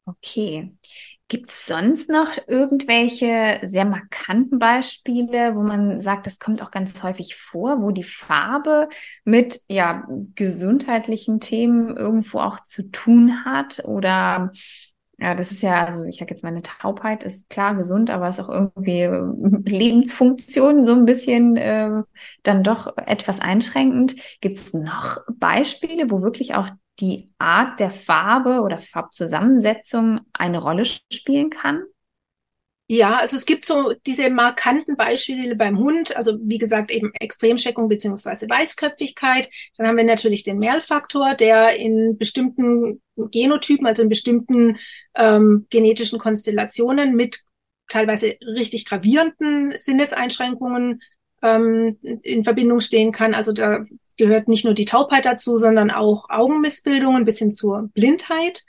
Okay. 0.06 0.76
Gibt 1.28 1.50
es 1.50 1.66
sonst 1.66 2.10
noch 2.10 2.36
irgendwelche 2.46 3.60
sehr 3.62 3.86
markanten 3.86 4.58
Beispiele, 4.58 5.56
wo 5.56 5.62
man 5.62 6.02
sagt, 6.02 6.26
das 6.26 6.38
kommt 6.38 6.60
auch 6.60 6.70
ganz 6.70 7.02
häufig 7.02 7.36
vor, 7.36 7.80
wo 7.80 7.90
die 7.90 8.04
Farbe 8.04 8.90
mit 9.24 9.62
ja 9.68 10.06
gesundheitlichen 10.34 11.40
Themen 11.40 11.96
irgendwo 11.96 12.40
auch 12.40 12.60
zu 12.60 12.90
tun 12.90 13.46
hat 13.46 13.82
oder 13.86 14.52
ja, 15.18 15.34
das 15.34 15.52
ist 15.52 15.62
ja, 15.62 15.84
also 15.84 16.04
ich 16.04 16.18
sag 16.18 16.30
jetzt 16.30 16.42
meine 16.42 16.62
Taubheit 16.62 17.24
ist 17.24 17.48
klar 17.48 17.74
gesund, 17.74 18.10
aber 18.10 18.28
ist 18.28 18.40
auch 18.40 18.48
irgendwie 18.48 19.00
äh, 19.00 19.22
Lebensfunktion 19.64 20.84
so 20.84 20.92
ein 20.92 21.04
bisschen 21.04 21.56
äh, 21.56 22.02
dann 22.42 22.62
doch 22.62 22.96
etwas 22.96 23.40
einschränkend. 23.40 24.16
Gibt 24.40 24.56
es 24.56 24.74
noch 24.74 25.18
Beispiele, 25.38 26.10
wo 26.10 26.22
wirklich 26.22 26.54
auch 26.54 26.68
die 27.00 27.32
Art 27.38 27.80
der 27.80 27.90
Farbe 27.90 28.60
oder 28.62 28.78
Farbzusammensetzung 28.78 30.20
eine 30.32 30.58
Rolle 30.58 30.84
spielen 30.84 31.50
kann? 31.50 31.84
Ja, 32.86 33.16
also 33.16 33.36
es 33.38 33.46
gibt 33.46 33.64
so 33.64 33.94
diese 34.06 34.28
markanten 34.28 34.96
Beispiele 34.96 35.56
beim 35.56 35.78
Hund, 35.78 36.14
also 36.16 36.38
wie 36.42 36.58
gesagt 36.58 36.90
eben 36.90 37.12
Extremscheckung 37.14 37.88
beziehungsweise 37.88 38.48
Weißköpfigkeit. 38.48 39.48
Dann 39.78 39.86
haben 39.86 39.96
wir 39.96 40.04
natürlich 40.04 40.44
den 40.44 40.58
Mehrfaktor, 40.58 41.34
der 41.34 41.76
in 41.76 42.18
bestimmten 42.18 43.00
Genotypen, 43.16 43.86
also 43.86 44.02
in 44.02 44.10
bestimmten 44.10 44.76
ähm, 45.14 45.66
genetischen 45.70 46.18
Konstellationen 46.18 47.14
mit 47.14 47.40
teilweise 47.88 48.36
richtig 48.42 48.84
gravierenden 48.84 49.72
Sinneseinschränkungen 49.74 51.00
ähm, 51.42 51.98
in 52.22 52.44
Verbindung 52.44 52.80
stehen 52.80 53.12
kann. 53.12 53.32
Also 53.32 53.52
da 53.52 53.86
gehört 54.18 54.48
nicht 54.48 54.66
nur 54.66 54.74
die 54.74 54.84
Taubheit 54.84 55.24
dazu, 55.24 55.56
sondern 55.56 55.90
auch 55.90 56.28
Augenmissbildungen 56.28 57.24
bis 57.24 57.38
hin 57.38 57.52
zur 57.52 57.88
Blindheit. 57.94 58.64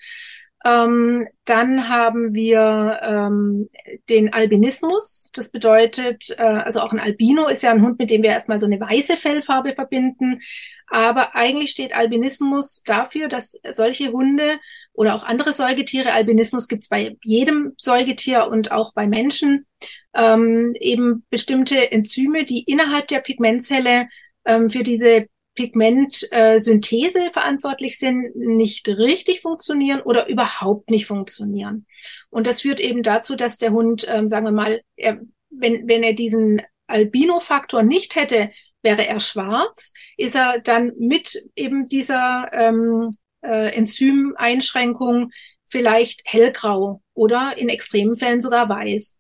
Ähm, 0.66 1.28
dann 1.46 1.90
haben 1.90 2.34
wir 2.34 3.00
ähm, 3.04 3.70
den 4.10 4.34
Albinismus. 4.34 5.30
Das 5.32 5.52
bedeutet, 5.52 6.36
äh, 6.40 6.42
also 6.42 6.82
auch 6.82 6.92
ein 6.92 7.00
Albino 7.00 7.48
ist 7.48 7.62
ja 7.62 7.72
ein 7.72 7.84
Hund, 7.84 8.00
mit 8.00 8.10
dem 8.10 8.24
wir 8.24 8.32
erstmal 8.32 8.60
so 8.60 8.66
eine 8.66 8.80
weiße 8.80 9.16
Fellfarbe 9.16 9.74
verbinden. 9.74 10.42
Aber 10.88 11.36
eigentlich 11.36 11.70
steht 11.70 11.96
Albinismus 11.96 12.82
dafür, 12.84 13.28
dass 13.28 13.60
solche 13.72 14.12
Hunde 14.12 14.60
oder 14.94 15.16
auch 15.16 15.24
andere 15.24 15.54
Säugetiere, 15.54 16.14
Albinismus 16.14 16.68
gibt 16.68 16.84
es 16.84 16.90
bei 16.90 17.16
jedem 17.24 17.74
Säugetier 17.78 18.48
und 18.48 18.72
auch 18.72 18.94
bei 18.94 19.06
Menschen, 19.06 19.68
ähm, 20.16 20.74
eben 20.80 21.26
bestimmte 21.30 21.92
Enzyme, 21.92 22.44
die 22.44 22.64
innerhalb 22.64 23.08
der 23.08 23.20
Pigmentzelle 23.20 24.08
ähm, 24.46 24.70
für 24.70 24.84
diese 24.84 25.28
Pigmentsynthese 25.56 27.26
äh, 27.26 27.32
verantwortlich 27.32 27.98
sind, 27.98 28.36
nicht 28.36 28.88
richtig 28.88 29.42
funktionieren 29.42 30.02
oder 30.02 30.28
überhaupt 30.28 30.90
nicht 30.90 31.06
funktionieren. 31.06 31.86
Und 32.30 32.46
das 32.46 32.62
führt 32.62 32.80
eben 32.80 33.04
dazu, 33.04 33.36
dass 33.36 33.58
der 33.58 33.72
Hund, 33.72 34.06
ähm, 34.10 34.28
sagen 34.28 34.46
wir 34.46 34.52
mal, 34.52 34.82
er, 34.96 35.20
wenn, 35.50 35.88
wenn 35.88 36.04
er 36.04 36.14
diesen 36.14 36.62
Albino-Faktor 36.88 37.84
nicht 37.84 38.16
hätte, 38.16 38.52
wäre 38.82 39.08
er 39.08 39.20
schwarz, 39.20 39.94
ist 40.18 40.36
er 40.36 40.60
dann 40.60 40.92
mit 41.00 41.42
eben 41.56 41.88
dieser 41.88 42.50
ähm, 42.54 43.10
äh, 43.42 43.74
Enzymeinschränkung 43.76 45.32
vielleicht 45.66 46.22
hellgrau 46.26 47.02
oder 47.14 47.58
in 47.58 47.70
extremen 47.70 48.18
Fällen 48.18 48.42
sogar 48.42 48.70
weiß. 48.70 49.16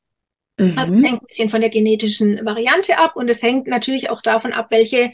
Mhm. 0.57 0.77
Also 0.77 0.93
es 0.93 1.03
hängt 1.03 1.21
ein 1.21 1.27
bisschen 1.27 1.49
von 1.49 1.61
der 1.61 1.69
genetischen 1.69 2.45
Variante 2.45 2.97
ab 2.97 3.15
und 3.15 3.29
es 3.29 3.41
hängt 3.41 3.67
natürlich 3.67 4.09
auch 4.09 4.21
davon 4.21 4.53
ab, 4.53 4.67
welche 4.69 5.13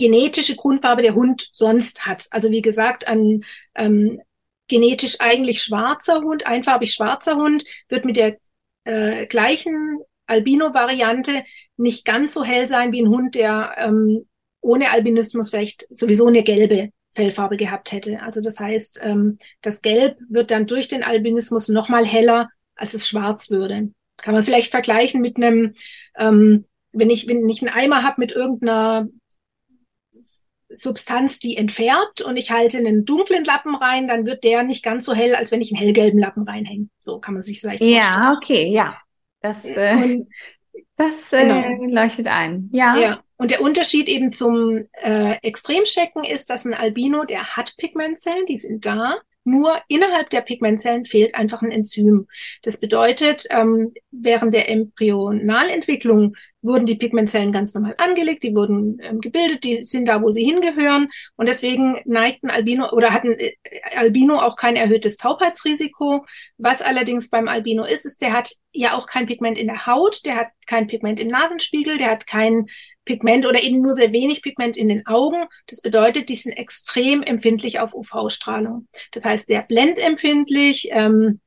genetische 0.00 0.56
Grundfarbe 0.56 1.02
der 1.02 1.14
Hund 1.14 1.48
sonst 1.52 2.06
hat. 2.06 2.26
Also 2.30 2.50
wie 2.50 2.62
gesagt, 2.62 3.06
ein 3.06 3.44
ähm, 3.74 4.20
genetisch 4.66 5.20
eigentlich 5.20 5.62
schwarzer 5.62 6.22
Hund, 6.22 6.46
einfarbig 6.46 6.92
schwarzer 6.92 7.36
Hund, 7.36 7.64
wird 7.88 8.04
mit 8.04 8.16
der 8.16 8.38
äh, 8.84 9.26
gleichen 9.26 9.98
Albino-Variante 10.26 11.44
nicht 11.76 12.04
ganz 12.04 12.32
so 12.32 12.44
hell 12.44 12.66
sein 12.66 12.92
wie 12.92 13.02
ein 13.02 13.08
Hund, 13.08 13.34
der 13.34 13.74
ähm, 13.76 14.26
ohne 14.62 14.90
Albinismus 14.90 15.50
vielleicht 15.50 15.86
sowieso 15.90 16.28
eine 16.28 16.42
gelbe 16.42 16.90
Fellfarbe 17.12 17.56
gehabt 17.56 17.92
hätte. 17.92 18.22
Also 18.22 18.40
das 18.40 18.58
heißt, 18.58 19.00
ähm, 19.02 19.38
das 19.60 19.82
Gelb 19.82 20.18
wird 20.28 20.50
dann 20.50 20.66
durch 20.66 20.88
den 20.88 21.02
Albinismus 21.02 21.68
nochmal 21.68 22.06
heller, 22.06 22.48
als 22.76 22.94
es 22.94 23.08
schwarz 23.08 23.50
würde. 23.50 23.90
Kann 24.16 24.34
man 24.34 24.44
vielleicht 24.44 24.70
vergleichen 24.70 25.20
mit 25.20 25.36
einem, 25.36 25.74
ähm, 26.16 26.64
wenn 26.92 27.10
ich, 27.10 27.26
wenn 27.26 27.48
ich 27.48 27.60
einen 27.60 27.74
Eimer 27.74 28.02
habe 28.02 28.16
mit 28.18 28.32
irgendeiner 28.32 29.08
Substanz, 30.72 31.38
die 31.38 31.56
entfärbt 31.56 32.22
und 32.22 32.36
ich 32.36 32.50
halte 32.50 32.78
einen 32.78 33.04
dunklen 33.04 33.44
Lappen 33.44 33.74
rein, 33.74 34.08
dann 34.08 34.26
wird 34.26 34.44
der 34.44 34.62
nicht 34.62 34.84
ganz 34.84 35.04
so 35.04 35.14
hell, 35.14 35.34
als 35.34 35.50
wenn 35.50 35.60
ich 35.60 35.72
einen 35.72 35.82
hellgelben 35.82 36.20
Lappen 36.20 36.44
reinhänge. 36.44 36.88
So 36.96 37.18
kann 37.18 37.34
man 37.34 37.42
sich 37.42 37.60
vielleicht 37.60 37.78
vorstellen. 37.78 38.02
Ja, 38.02 38.34
okay, 38.36 38.68
ja. 38.68 38.96
Das, 39.40 39.64
äh, 39.64 39.94
und, 39.96 40.28
das 40.96 41.32
äh, 41.32 41.42
genau. 41.42 42.02
leuchtet 42.02 42.28
ein. 42.28 42.68
Ja. 42.72 42.96
ja. 42.96 43.22
Und 43.36 43.50
der 43.50 43.62
Unterschied 43.62 44.08
eben 44.08 44.32
zum 44.32 44.86
äh, 44.92 45.36
Extremchecken 45.42 46.24
ist, 46.24 46.50
dass 46.50 46.66
ein 46.66 46.74
Albino, 46.74 47.24
der 47.24 47.56
hat 47.56 47.74
Pigmentzellen, 47.78 48.44
die 48.46 48.58
sind 48.58 48.84
da. 48.84 49.16
Nur 49.44 49.80
innerhalb 49.88 50.28
der 50.28 50.42
Pigmentzellen 50.42 51.06
fehlt 51.06 51.34
einfach 51.34 51.62
ein 51.62 51.72
Enzym. 51.72 52.28
Das 52.62 52.78
bedeutet, 52.78 53.46
ähm, 53.50 53.94
während 54.10 54.52
der 54.52 54.68
Embryonalentwicklung 54.68 56.36
wurden 56.62 56.86
die 56.86 56.94
Pigmentzellen 56.94 57.52
ganz 57.52 57.74
normal 57.74 57.94
angelegt, 57.98 58.42
die 58.42 58.54
wurden 58.54 58.98
ähm, 59.00 59.20
gebildet, 59.20 59.64
die 59.64 59.84
sind 59.84 60.08
da, 60.08 60.22
wo 60.22 60.30
sie 60.30 60.44
hingehören. 60.44 61.08
Und 61.36 61.48
deswegen 61.48 62.00
neigten 62.04 62.50
Albino 62.50 62.90
oder 62.92 63.12
hatten 63.12 63.32
äh, 63.38 63.54
Albino 63.94 64.38
auch 64.38 64.56
kein 64.56 64.76
erhöhtes 64.76 65.16
Taubheitsrisiko. 65.16 66.26
Was 66.58 66.82
allerdings 66.82 67.30
beim 67.30 67.48
Albino 67.48 67.84
ist, 67.84 68.04
ist, 68.04 68.20
der 68.22 68.32
hat 68.32 68.52
ja 68.72 68.94
auch 68.94 69.06
kein 69.06 69.26
Pigment 69.26 69.58
in 69.58 69.66
der 69.66 69.86
Haut, 69.86 70.24
der 70.24 70.36
hat 70.36 70.48
kein 70.66 70.86
Pigment 70.86 71.20
im 71.20 71.28
Nasenspiegel, 71.28 71.98
der 71.98 72.10
hat 72.10 72.26
kein 72.26 72.66
Pigment 73.04 73.46
oder 73.46 73.62
eben 73.62 73.80
nur 73.80 73.94
sehr 73.94 74.12
wenig 74.12 74.42
Pigment 74.42 74.76
in 74.76 74.88
den 74.88 75.06
Augen. 75.06 75.46
Das 75.66 75.80
bedeutet, 75.80 76.28
die 76.28 76.36
sind 76.36 76.52
extrem 76.52 77.22
empfindlich 77.22 77.80
auf 77.80 77.94
UV-Strahlung. 77.94 78.86
Das 79.12 79.24
heißt, 79.24 79.46
sehr 79.46 79.62
blendempfindlich. 79.62 80.90
Ähm, 80.92 81.40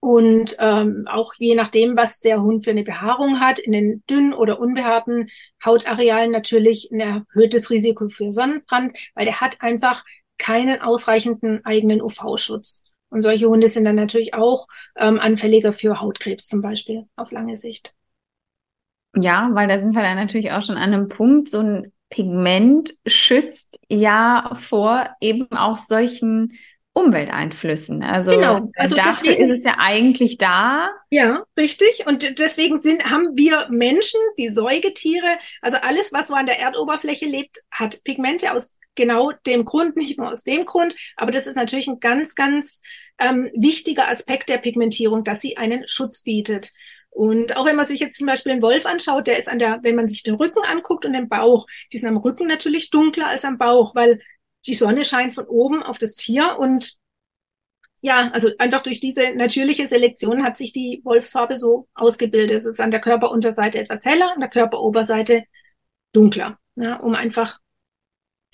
und 0.00 0.56
ähm, 0.60 1.06
auch 1.08 1.32
je 1.38 1.54
nachdem, 1.54 1.96
was 1.96 2.20
der 2.20 2.40
Hund 2.40 2.64
für 2.64 2.70
eine 2.70 2.84
Behaarung 2.84 3.40
hat, 3.40 3.58
in 3.58 3.72
den 3.72 4.04
dünnen 4.08 4.32
oder 4.32 4.60
unbehaarten 4.60 5.28
Hautarealen 5.64 6.30
natürlich 6.30 6.90
ein 6.92 7.00
erhöhtes 7.00 7.70
Risiko 7.70 8.08
für 8.08 8.32
Sonnenbrand, 8.32 8.92
weil 9.14 9.24
der 9.24 9.40
hat 9.40 9.60
einfach 9.60 10.04
keinen 10.38 10.80
ausreichenden 10.80 11.64
eigenen 11.64 12.00
UV-Schutz. 12.00 12.84
Und 13.10 13.22
solche 13.22 13.48
Hunde 13.48 13.68
sind 13.68 13.84
dann 13.84 13.96
natürlich 13.96 14.34
auch 14.34 14.66
ähm, 14.96 15.18
anfälliger 15.18 15.72
für 15.72 16.00
Hautkrebs 16.00 16.46
zum 16.46 16.62
Beispiel 16.62 17.04
auf 17.16 17.32
lange 17.32 17.56
Sicht. 17.56 17.92
Ja, 19.16 19.50
weil 19.52 19.66
da 19.66 19.78
sind 19.78 19.94
wir 19.94 20.02
dann 20.02 20.16
natürlich 20.16 20.52
auch 20.52 20.62
schon 20.62 20.76
an 20.76 20.92
einem 20.92 21.08
Punkt, 21.08 21.50
so 21.50 21.60
ein 21.60 21.92
Pigment 22.10 22.94
schützt 23.06 23.78
ja 23.88 24.50
vor 24.54 25.08
eben 25.20 25.50
auch 25.52 25.78
solchen 25.78 26.52
Umwelteinflüssen. 26.98 28.02
Also, 28.02 28.32
genau. 28.32 28.70
also 28.74 28.96
dafür 28.96 29.30
deswegen, 29.32 29.50
ist 29.50 29.60
es 29.60 29.64
ja 29.64 29.76
eigentlich 29.78 30.36
da. 30.36 30.90
Ja, 31.10 31.44
richtig. 31.56 32.04
Und 32.06 32.38
deswegen 32.38 32.78
sind, 32.78 33.04
haben 33.04 33.36
wir 33.36 33.68
Menschen, 33.70 34.20
die 34.38 34.48
Säugetiere, 34.48 35.38
also 35.62 35.76
alles, 35.78 36.12
was 36.12 36.28
so 36.28 36.34
an 36.34 36.46
der 36.46 36.58
Erdoberfläche 36.58 37.26
lebt, 37.26 37.58
hat 37.70 38.02
Pigmente 38.02 38.52
aus 38.52 38.76
genau 38.96 39.32
dem 39.46 39.64
Grund, 39.64 39.96
nicht 39.96 40.18
nur 40.18 40.32
aus 40.32 40.42
dem 40.42 40.64
Grund. 40.66 40.96
Aber 41.16 41.30
das 41.30 41.46
ist 41.46 41.56
natürlich 41.56 41.86
ein 41.86 42.00
ganz, 42.00 42.34
ganz 42.34 42.82
ähm, 43.18 43.50
wichtiger 43.54 44.08
Aspekt 44.08 44.48
der 44.48 44.58
Pigmentierung, 44.58 45.24
dass 45.24 45.40
sie 45.40 45.56
einen 45.56 45.86
Schutz 45.86 46.22
bietet. 46.22 46.72
Und 47.10 47.56
auch 47.56 47.64
wenn 47.64 47.76
man 47.76 47.86
sich 47.86 48.00
jetzt 48.00 48.18
zum 48.18 48.26
Beispiel 48.26 48.52
einen 48.52 48.62
Wolf 48.62 48.86
anschaut, 48.86 49.26
der 49.26 49.38
ist 49.38 49.48
an 49.48 49.58
der, 49.58 49.80
wenn 49.82 49.96
man 49.96 50.08
sich 50.08 50.22
den 50.22 50.34
Rücken 50.34 50.64
anguckt 50.64 51.06
und 51.06 51.14
den 51.14 51.28
Bauch, 51.28 51.66
die 51.92 51.98
sind 51.98 52.08
am 52.08 52.16
Rücken 52.16 52.46
natürlich 52.46 52.90
dunkler 52.90 53.26
als 53.28 53.44
am 53.44 53.58
Bauch, 53.58 53.94
weil 53.94 54.20
die 54.68 54.74
Sonne 54.74 55.04
scheint 55.04 55.34
von 55.34 55.46
oben 55.46 55.82
auf 55.82 55.98
das 55.98 56.14
Tier 56.14 56.58
und 56.58 56.96
ja, 58.00 58.30
also 58.32 58.50
einfach 58.58 58.82
durch 58.82 59.00
diese 59.00 59.34
natürliche 59.34 59.88
Selektion 59.88 60.44
hat 60.44 60.56
sich 60.56 60.72
die 60.72 61.00
Wolfsfarbe 61.04 61.56
so 61.56 61.88
ausgebildet. 61.94 62.56
Es 62.56 62.66
ist 62.66 62.80
an 62.80 62.92
der 62.92 63.00
Körperunterseite 63.00 63.80
etwas 63.80 64.04
heller, 64.04 64.32
an 64.32 64.40
der 64.40 64.50
Körperoberseite 64.50 65.44
dunkler, 66.12 66.58
ja, 66.76 66.96
um 67.00 67.14
einfach 67.14 67.58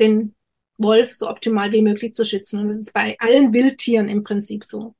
den 0.00 0.34
Wolf 0.78 1.14
so 1.14 1.28
optimal 1.28 1.72
wie 1.72 1.82
möglich 1.82 2.14
zu 2.14 2.24
schützen. 2.24 2.60
Und 2.60 2.68
das 2.68 2.78
ist 2.78 2.92
bei 2.94 3.16
allen 3.18 3.52
Wildtieren 3.52 4.08
im 4.08 4.24
Prinzip 4.24 4.64
so. 4.64 4.94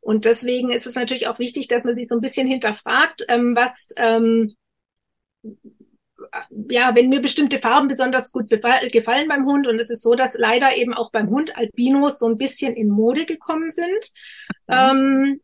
Und 0.00 0.24
deswegen 0.24 0.70
ist 0.70 0.86
es 0.86 0.96
natürlich 0.96 1.28
auch 1.28 1.38
wichtig, 1.38 1.68
dass 1.68 1.84
man 1.84 1.94
sich 1.94 2.08
so 2.08 2.16
ein 2.16 2.20
bisschen 2.20 2.48
hinterfragt, 2.48 3.24
ähm, 3.28 3.54
was, 3.56 3.88
ähm, 3.96 4.54
ja, 6.70 6.94
wenn 6.94 7.08
mir 7.08 7.20
bestimmte 7.20 7.58
Farben 7.58 7.88
besonders 7.88 8.32
gut 8.32 8.48
gefallen 8.48 9.28
beim 9.28 9.46
Hund 9.46 9.66
und 9.66 9.78
es 9.78 9.90
ist 9.90 10.02
so, 10.02 10.14
dass 10.14 10.36
leider 10.36 10.76
eben 10.76 10.94
auch 10.94 11.10
beim 11.10 11.30
Hund 11.30 11.56
Albinos 11.56 12.18
so 12.18 12.26
ein 12.26 12.38
bisschen 12.38 12.74
in 12.74 12.88
Mode 12.88 13.24
gekommen 13.24 13.70
sind. 13.70 14.10
Mhm. 14.66 14.74
Ähm, 14.74 15.40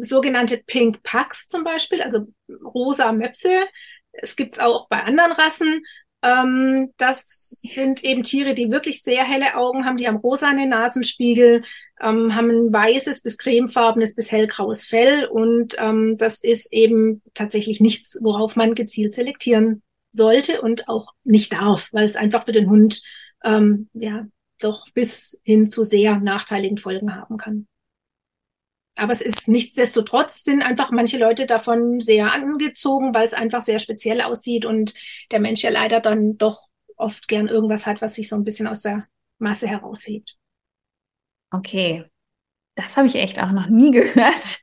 sogenannte 0.00 0.62
Pink 0.66 1.02
Pucks 1.02 1.48
zum 1.48 1.64
Beispiel, 1.64 2.02
also 2.02 2.26
rosa 2.62 3.12
Möpse. 3.12 3.66
Es 4.12 4.36
gibt's 4.36 4.58
auch 4.58 4.88
bei 4.88 5.02
anderen 5.02 5.32
Rassen. 5.32 5.82
Ähm, 6.22 6.92
das 6.96 7.50
sind 7.60 8.02
eben 8.02 8.22
Tiere, 8.22 8.54
die 8.54 8.70
wirklich 8.70 9.02
sehr 9.02 9.24
helle 9.24 9.56
Augen 9.56 9.84
haben, 9.84 9.98
die 9.98 10.08
haben 10.08 10.16
rosane 10.16 10.66
Nasenspiegel, 10.66 11.62
ähm, 12.00 12.34
haben 12.34 12.48
ein 12.50 12.72
weißes 12.72 13.20
bis 13.22 13.36
cremefarbenes 13.36 14.14
bis 14.14 14.32
hellgraues 14.32 14.84
Fell 14.86 15.26
und 15.26 15.76
ähm, 15.78 16.16
das 16.16 16.42
ist 16.42 16.72
eben 16.72 17.22
tatsächlich 17.34 17.80
nichts, 17.80 18.18
worauf 18.22 18.56
man 18.56 18.74
gezielt 18.74 19.14
selektieren 19.14 19.82
sollte 20.16 20.62
und 20.62 20.88
auch 20.88 21.12
nicht 21.24 21.52
darf, 21.52 21.88
weil 21.92 22.06
es 22.06 22.16
einfach 22.16 22.44
für 22.44 22.52
den 22.52 22.70
Hund 22.70 23.02
ähm, 23.44 23.88
ja 23.92 24.26
doch 24.58 24.88
bis 24.90 25.38
hin 25.44 25.68
zu 25.68 25.84
sehr 25.84 26.18
nachteiligen 26.18 26.78
Folgen 26.78 27.14
haben 27.14 27.36
kann. 27.36 27.68
Aber 28.96 29.12
es 29.12 29.20
ist 29.20 29.46
nichtsdestotrotz 29.46 30.42
sind 30.42 30.62
einfach 30.62 30.90
manche 30.90 31.18
Leute 31.18 31.44
davon 31.46 32.00
sehr 32.00 32.32
angezogen, 32.32 33.14
weil 33.14 33.26
es 33.26 33.34
einfach 33.34 33.60
sehr 33.60 33.78
speziell 33.78 34.22
aussieht 34.22 34.64
und 34.64 34.94
der 35.30 35.40
Mensch 35.40 35.62
ja 35.62 35.70
leider 35.70 36.00
dann 36.00 36.38
doch 36.38 36.68
oft 36.96 37.28
gern 37.28 37.48
irgendwas 37.48 37.84
hat, 37.84 38.00
was 38.00 38.14
sich 38.14 38.28
so 38.28 38.36
ein 38.36 38.44
bisschen 38.44 38.66
aus 38.66 38.80
der 38.80 39.06
Masse 39.38 39.68
heraushebt. 39.68 40.38
Okay, 41.50 42.06
das 42.76 42.96
habe 42.98 43.06
ich 43.06 43.16
echt 43.16 43.42
auch 43.42 43.50
noch 43.50 43.68
nie 43.68 43.90
gehört. 43.90 44.60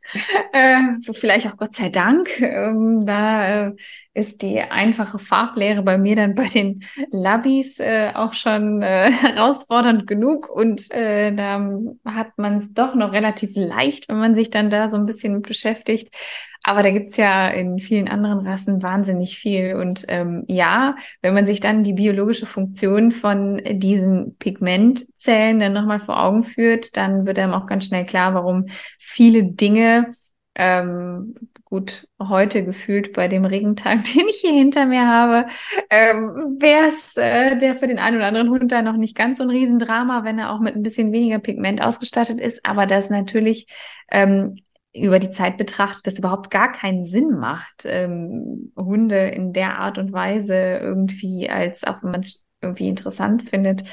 Äh, 0.54 0.80
vielleicht 1.12 1.48
auch 1.48 1.58
Gott 1.58 1.74
sei 1.74 1.90
Dank. 1.90 2.30
Ähm, 2.40 3.06
da 3.06 3.68
äh, 3.68 3.76
ist 4.14 4.42
die 4.44 4.62
einfache 4.62 5.20
Farblehre 5.20 5.82
bei 5.82 5.98
mir 5.98 6.16
dann 6.16 6.36
bei 6.36 6.48
den 6.48 6.84
Labis 7.12 7.80
äh, 7.80 8.12
auch 8.14 8.34
schon 8.34 8.82
äh, 8.82 9.12
herausfordernd 9.12 10.08
genug. 10.08 10.50
Und 10.50 10.90
äh, 10.92 11.36
da 11.36 11.68
hat 12.06 12.38
man 12.38 12.58
es 12.58 12.72
doch 12.72 12.96
noch 12.96 13.12
relativ 13.12 13.52
leicht, 13.56 14.08
wenn 14.08 14.20
man 14.20 14.36
sich 14.36 14.52
dann 14.52 14.70
da 14.70 14.90
so 14.90 14.98
ein 14.98 15.08
bisschen 15.08 15.42
beschäftigt. 15.42 16.16
Aber 16.64 16.82
da 16.82 16.92
gibt's 16.92 17.18
ja 17.18 17.50
in 17.50 17.78
vielen 17.78 18.08
anderen 18.08 18.48
Rassen 18.48 18.82
wahnsinnig 18.82 19.38
viel. 19.38 19.76
Und 19.76 20.06
ähm, 20.08 20.46
ja, 20.48 20.96
wenn 21.22 21.34
man 21.34 21.46
sich 21.46 21.60
dann 21.60 21.84
die 21.84 21.94
biologische 21.94 22.46
Funktion 22.46 23.12
von 23.12 23.62
diesen 23.66 24.38
Pigmentzellen 24.38 25.60
dann 25.60 25.74
nochmal 25.74 26.00
vor 26.00 26.24
Augen 26.24 26.44
führt, 26.44 26.96
dann 26.96 27.26
wird 27.26 27.38
einem 27.38 27.54
auch 27.54 27.68
ganz 27.68 27.86
schnell 27.86 28.06
klar, 28.06 28.34
warum 28.34 28.68
viele 28.98 29.44
Dinge 29.44 30.14
ähm, 30.56 31.34
gut, 31.66 32.08
heute 32.22 32.64
gefühlt 32.64 33.14
bei 33.14 33.28
dem 33.28 33.46
Regentag, 33.46 34.04
den 34.14 34.28
ich 34.28 34.38
hier 34.38 34.54
hinter 34.54 34.86
mir 34.86 35.08
habe, 35.08 35.48
ähm, 35.90 36.58
wäre 36.60 36.88
es 36.88 37.18
äh, 37.18 37.58
der 37.58 37.76
für 37.76 37.88
den 37.88 38.00
einen 38.00 38.18
oder 38.18 38.28
anderen 38.28 38.50
Hund 38.50 38.72
da 38.72 38.82
noch 38.82 38.98
nicht 38.98 39.18
ganz 39.18 39.40
so 39.40 39.44
ein 39.44 39.50
Riesendrama, 39.50 40.24
wenn 40.24 40.40
er 40.40 40.54
auch 40.54 40.60
mit 40.60 40.76
ein 40.76 40.84
bisschen 40.84 41.12
weniger 41.12 41.40
Pigment 41.40 41.82
ausgestattet 41.82 42.40
ist. 42.40 42.66
Aber 42.66 42.86
das 42.86 43.10
natürlich 43.10 43.68
ähm, 44.12 44.58
über 44.94 45.20
die 45.20 45.32
Zeit 45.32 45.58
betrachtet, 45.58 46.08
das 46.08 46.20
überhaupt 46.20 46.52
gar 46.52 46.72
keinen 46.72 47.04
Sinn 47.04 47.32
macht, 47.32 47.84
ähm, 47.86 48.72
Hunde 48.78 49.28
in 49.30 49.54
der 49.54 49.80
Art 49.80 49.98
und 49.98 50.14
Weise 50.14 50.56
irgendwie 50.56 51.50
als, 51.50 51.84
auch 51.84 52.04
wenn 52.04 52.12
man 52.12 52.22
es 52.22 52.46
irgendwie 52.62 52.88
interessant 52.88 53.44
findet. 53.44 53.84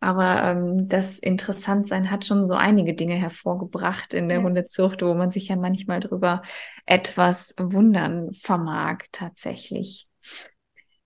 Aber 0.00 0.42
ähm, 0.44 0.88
das 0.88 1.18
Interessantsein 1.18 2.10
hat 2.10 2.24
schon 2.24 2.46
so 2.46 2.54
einige 2.54 2.94
Dinge 2.94 3.14
hervorgebracht 3.14 4.14
in 4.14 4.28
der 4.28 4.38
ja. 4.38 4.44
Hundezucht, 4.44 5.02
wo 5.02 5.14
man 5.14 5.30
sich 5.30 5.48
ja 5.48 5.56
manchmal 5.56 6.00
drüber 6.00 6.42
etwas 6.86 7.54
wundern 7.58 8.32
vermag 8.32 8.98
tatsächlich. 9.12 10.08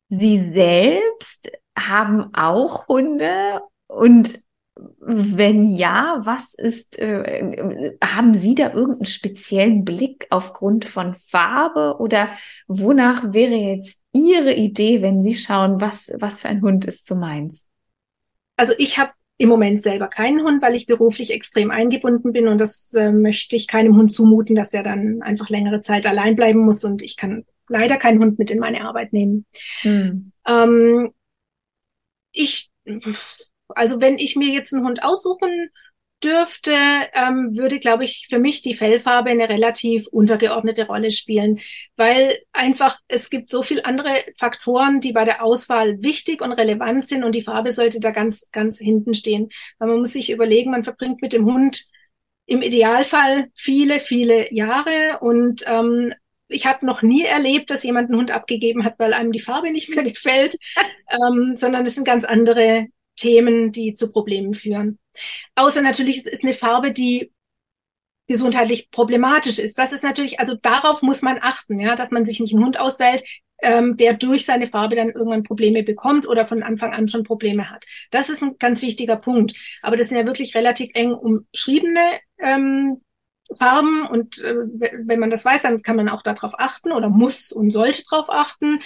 Sie 0.08 0.38
selbst 0.52 1.50
haben 1.76 2.32
auch 2.34 2.86
Hunde 2.86 3.60
und 3.88 4.43
wenn 4.76 5.64
ja, 5.64 6.20
was 6.24 6.54
ist, 6.54 6.98
äh, 6.98 7.96
haben 8.02 8.34
Sie 8.34 8.54
da 8.54 8.72
irgendeinen 8.72 9.04
speziellen 9.04 9.84
Blick 9.84 10.26
aufgrund 10.30 10.84
von 10.84 11.14
Farbe 11.14 11.96
oder 12.00 12.30
wonach 12.66 13.32
wäre 13.32 13.54
jetzt 13.54 14.00
Ihre 14.12 14.54
Idee, 14.54 15.02
wenn 15.02 15.22
Sie 15.22 15.36
schauen, 15.36 15.80
was, 15.80 16.12
was 16.18 16.40
für 16.40 16.48
ein 16.48 16.62
Hund 16.62 16.84
ist 16.86 17.06
zu 17.06 17.14
meins? 17.14 17.66
Also 18.56 18.72
ich 18.78 18.98
habe 18.98 19.12
im 19.36 19.48
Moment 19.48 19.82
selber 19.82 20.08
keinen 20.08 20.42
Hund, 20.44 20.62
weil 20.62 20.76
ich 20.76 20.86
beruflich 20.86 21.32
extrem 21.32 21.70
eingebunden 21.70 22.32
bin 22.32 22.48
und 22.48 22.60
das 22.60 22.94
äh, 22.94 23.10
möchte 23.12 23.56
ich 23.56 23.66
keinem 23.66 23.96
Hund 23.96 24.12
zumuten, 24.12 24.54
dass 24.54 24.72
er 24.72 24.82
dann 24.82 25.22
einfach 25.22 25.50
längere 25.50 25.80
Zeit 25.80 26.06
allein 26.06 26.36
bleiben 26.36 26.60
muss 26.60 26.84
und 26.84 27.02
ich 27.02 27.16
kann 27.16 27.44
leider 27.68 27.96
keinen 27.96 28.20
Hund 28.20 28.38
mit 28.38 28.50
in 28.50 28.60
meine 28.60 28.82
Arbeit 28.82 29.12
nehmen. 29.12 29.46
Hm. 29.82 30.32
Ähm, 30.46 31.10
ich 32.32 32.70
also 33.74 34.00
wenn 34.00 34.18
ich 34.18 34.36
mir 34.36 34.48
jetzt 34.48 34.72
einen 34.72 34.86
Hund 34.86 35.02
aussuchen 35.02 35.70
dürfte, 36.22 36.72
ähm, 37.12 37.56
würde, 37.56 37.78
glaube 37.78 38.04
ich, 38.04 38.26
für 38.28 38.38
mich 38.38 38.62
die 38.62 38.74
Fellfarbe 38.74 39.30
eine 39.30 39.48
relativ 39.48 40.06
untergeordnete 40.08 40.86
Rolle 40.86 41.10
spielen, 41.10 41.60
weil 41.96 42.38
einfach 42.52 42.98
es 43.08 43.30
gibt 43.30 43.50
so 43.50 43.62
viel 43.62 43.82
andere 43.84 44.24
Faktoren, 44.36 45.00
die 45.00 45.12
bei 45.12 45.24
der 45.24 45.44
Auswahl 45.44 46.02
wichtig 46.02 46.40
und 46.40 46.52
relevant 46.52 47.06
sind 47.06 47.24
und 47.24 47.34
die 47.34 47.42
Farbe 47.42 47.72
sollte 47.72 48.00
da 48.00 48.10
ganz, 48.10 48.48
ganz 48.52 48.78
hinten 48.78 49.14
stehen. 49.14 49.50
Weil 49.78 49.88
man 49.88 50.00
muss 50.00 50.14
sich 50.14 50.30
überlegen, 50.30 50.70
man 50.70 50.84
verbringt 50.84 51.20
mit 51.20 51.32
dem 51.32 51.44
Hund 51.44 51.84
im 52.46 52.62
Idealfall 52.62 53.50
viele, 53.54 54.00
viele 54.00 54.52
Jahre 54.52 55.18
und 55.20 55.64
ähm, 55.66 56.12
ich 56.48 56.66
habe 56.66 56.86
noch 56.86 57.02
nie 57.02 57.24
erlebt, 57.24 57.70
dass 57.70 57.84
jemand 57.84 58.10
einen 58.10 58.18
Hund 58.18 58.30
abgegeben 58.30 58.84
hat, 58.84 58.98
weil 58.98 59.14
einem 59.14 59.32
die 59.32 59.40
Farbe 59.40 59.70
nicht 59.70 59.88
mehr 59.88 60.04
gefällt, 60.10 60.56
ähm, 61.10 61.56
sondern 61.56 61.84
das 61.84 61.94
sind 61.94 62.06
ganz 62.06 62.24
andere 62.24 62.88
Themen, 63.24 63.72
die 63.72 63.94
zu 63.94 64.12
Problemen 64.12 64.52
führen. 64.52 64.98
Außer 65.54 65.80
natürlich, 65.80 66.18
es 66.18 66.26
ist 66.26 66.44
eine 66.44 66.52
Farbe, 66.52 66.92
die 66.92 67.32
gesundheitlich 68.26 68.90
problematisch 68.90 69.58
ist. 69.58 69.78
Das 69.78 69.94
ist 69.94 70.04
natürlich, 70.04 70.40
also 70.40 70.54
darauf 70.54 71.00
muss 71.00 71.22
man 71.22 71.38
achten, 71.40 71.80
ja, 71.80 71.94
dass 71.94 72.10
man 72.10 72.26
sich 72.26 72.40
nicht 72.40 72.54
einen 72.54 72.64
Hund 72.64 72.78
auswählt, 72.78 73.24
ähm, 73.62 73.96
der 73.96 74.12
durch 74.12 74.44
seine 74.44 74.66
Farbe 74.66 74.96
dann 74.96 75.10
irgendwann 75.10 75.42
Probleme 75.42 75.82
bekommt 75.82 76.26
oder 76.26 76.46
von 76.46 76.62
Anfang 76.62 76.92
an 76.92 77.08
schon 77.08 77.22
Probleme 77.22 77.70
hat. 77.70 77.86
Das 78.10 78.28
ist 78.28 78.42
ein 78.42 78.56
ganz 78.58 78.82
wichtiger 78.82 79.16
Punkt. 79.16 79.54
Aber 79.80 79.96
das 79.96 80.10
sind 80.10 80.18
ja 80.18 80.26
wirklich 80.26 80.54
relativ 80.54 80.90
eng 80.92 81.14
umschriebene 81.14 82.20
ähm, 82.38 83.00
Farben 83.52 84.06
und 84.06 84.42
äh, 84.42 84.54
wenn 84.56 85.20
man 85.20 85.30
das 85.30 85.44
weiß, 85.44 85.62
dann 85.62 85.82
kann 85.82 85.96
man 85.96 86.08
auch 86.08 86.22
darauf 86.22 86.58
achten 86.58 86.92
oder 86.92 87.08
muss 87.08 87.52
und 87.52 87.70
sollte 87.70 88.02
darauf 88.08 88.30
achten. 88.30 88.80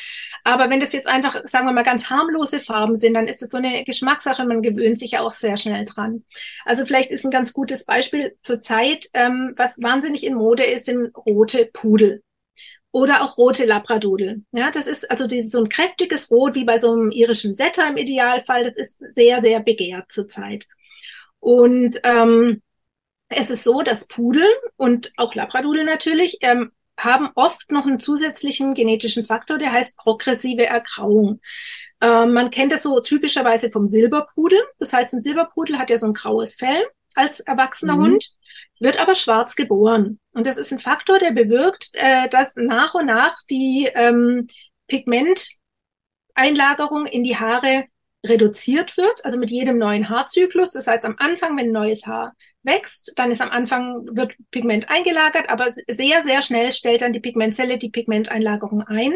Aber 0.45 0.69
wenn 0.69 0.81
das 0.81 0.93
jetzt 0.93 1.09
einfach, 1.09 1.43
sagen 1.45 1.67
wir 1.67 1.73
mal, 1.73 1.85
ganz 1.85 2.11
harmlose 2.11 2.61
Farben 2.61 2.97
sind, 2.97 3.15
dann 3.15 3.29
ist 3.29 3.43
es 3.43 3.51
so 3.51 3.59
eine 3.59 3.85
Geschmackssache, 3.85 4.45
man 4.45 4.63
gewöhnt 4.63 4.99
sich 4.99 5.13
ja 5.13 5.21
auch 5.21 5.31
sehr 5.31 5.57
schnell 5.57 5.85
dran. 5.85 6.25
Also 6.65 6.85
vielleicht 6.85 7.11
ist 7.11 7.25
ein 7.25 7.31
ganz 7.31 7.53
gutes 7.53 7.85
Beispiel 7.85 8.37
zur 8.43 8.61
Zeit, 8.61 9.07
ähm, 9.15 9.55
was 9.57 9.81
wahnsinnig 9.81 10.25
in 10.27 10.35
Mode 10.35 10.65
ist, 10.65 10.87
sind 10.87 11.17
rote 11.17 11.67
Pudel 11.73 12.23
oder 12.91 13.23
auch 13.23 13.37
rote 13.39 13.65
Labradudel. 13.65 14.43
Ja, 14.53 14.71
das 14.71 14.87
ist 14.87 15.11
also 15.11 15.27
dieses, 15.27 15.53
so 15.53 15.59
ein 15.59 15.69
kräftiges 15.69 16.31
Rot 16.31 16.55
wie 16.55 16.65
bei 16.65 16.79
so 16.79 16.93
einem 16.93 17.11
irischen 17.11 17.55
Setter 17.55 17.89
im 17.89 17.97
Idealfall. 17.97 18.65
Das 18.65 18.77
ist 18.77 18.97
sehr, 19.13 19.41
sehr 19.43 19.61
begehrt 19.61 20.11
zurzeit. 20.11 20.67
Und 21.41 22.01
ähm, 22.03 22.63
es 23.29 23.51
ist 23.51 23.65
so, 23.65 23.83
dass 23.83 24.07
Pudel 24.07 24.47
und 24.77 25.13
auch 25.17 25.35
Labradudel 25.35 25.85
natürlich 25.85 26.39
ähm, 26.41 26.73
haben 26.99 27.31
oft 27.35 27.71
noch 27.71 27.87
einen 27.87 28.01
zusätzlichen 28.01 28.75
genetischen 28.75 29.25
Faktor, 29.25 29.57
der 29.59 29.73
heißt 29.73 29.97
progressive 29.97 30.67
Ergrauung. 30.67 31.41
Ähm, 32.01 32.33
man 32.33 32.51
kennt 32.51 32.73
das 32.73 32.83
so 32.83 32.99
typischerweise 33.01 33.71
vom 33.71 33.89
Silberpudel. 33.89 34.59
Das 34.79 34.93
heißt, 34.93 35.15
ein 35.15 35.21
Silberpudel 35.21 35.79
hat 35.79 35.91
ja 35.91 35.99
so 35.99 36.07
ein 36.07 36.15
graues 36.15 36.55
Fell 36.55 36.85
als 37.15 37.41
erwachsener 37.41 37.97
mhm. 37.97 38.03
Hund, 38.03 38.31
wird 38.81 39.01
aber 39.01 39.15
schwarz 39.15 39.57
geboren. 39.57 40.19
Und 40.33 40.47
das 40.47 40.59
ist 40.59 40.73
ein 40.73 40.79
Faktor, 40.79 41.19
der 41.19 41.33
bewirkt, 41.33 41.91
äh, 41.95 42.29
dass 42.29 42.55
nach 42.57 42.95
und 42.95 43.07
nach 43.07 43.37
die 43.51 43.91
ähm, 43.95 44.47
Pigmenteinlagerung 44.89 47.07
in 47.07 47.25
die 47.25 47.37
Haare 47.37 47.87
reduziert 48.27 48.97
wird, 48.97 49.25
also 49.25 49.39
mit 49.39 49.51
jedem 49.51 49.79
neuen 49.79 50.09
Haarzyklus. 50.09 50.73
Das 50.73 50.87
heißt, 50.87 51.05
am 51.05 51.17
Anfang, 51.19 51.57
wenn 51.57 51.71
neues 51.71 52.07
Haar 52.07 52.35
wächst, 52.63 53.13
dann 53.17 53.31
ist 53.31 53.41
am 53.41 53.51
Anfang, 53.51 54.07
wird 54.13 54.35
Pigment 54.51 54.91
eingelagert, 54.91 55.49
aber 55.49 55.71
sehr, 55.71 56.25
sehr 56.25 56.43
schnell 56.43 56.73
stellt 56.73 57.03
dann 57.03 57.13
die 57.13 57.21
Pigmentzelle 57.21 57.79
die 57.79 57.91
Pigmenteinlagerung 57.91 58.83
ein. 58.83 59.15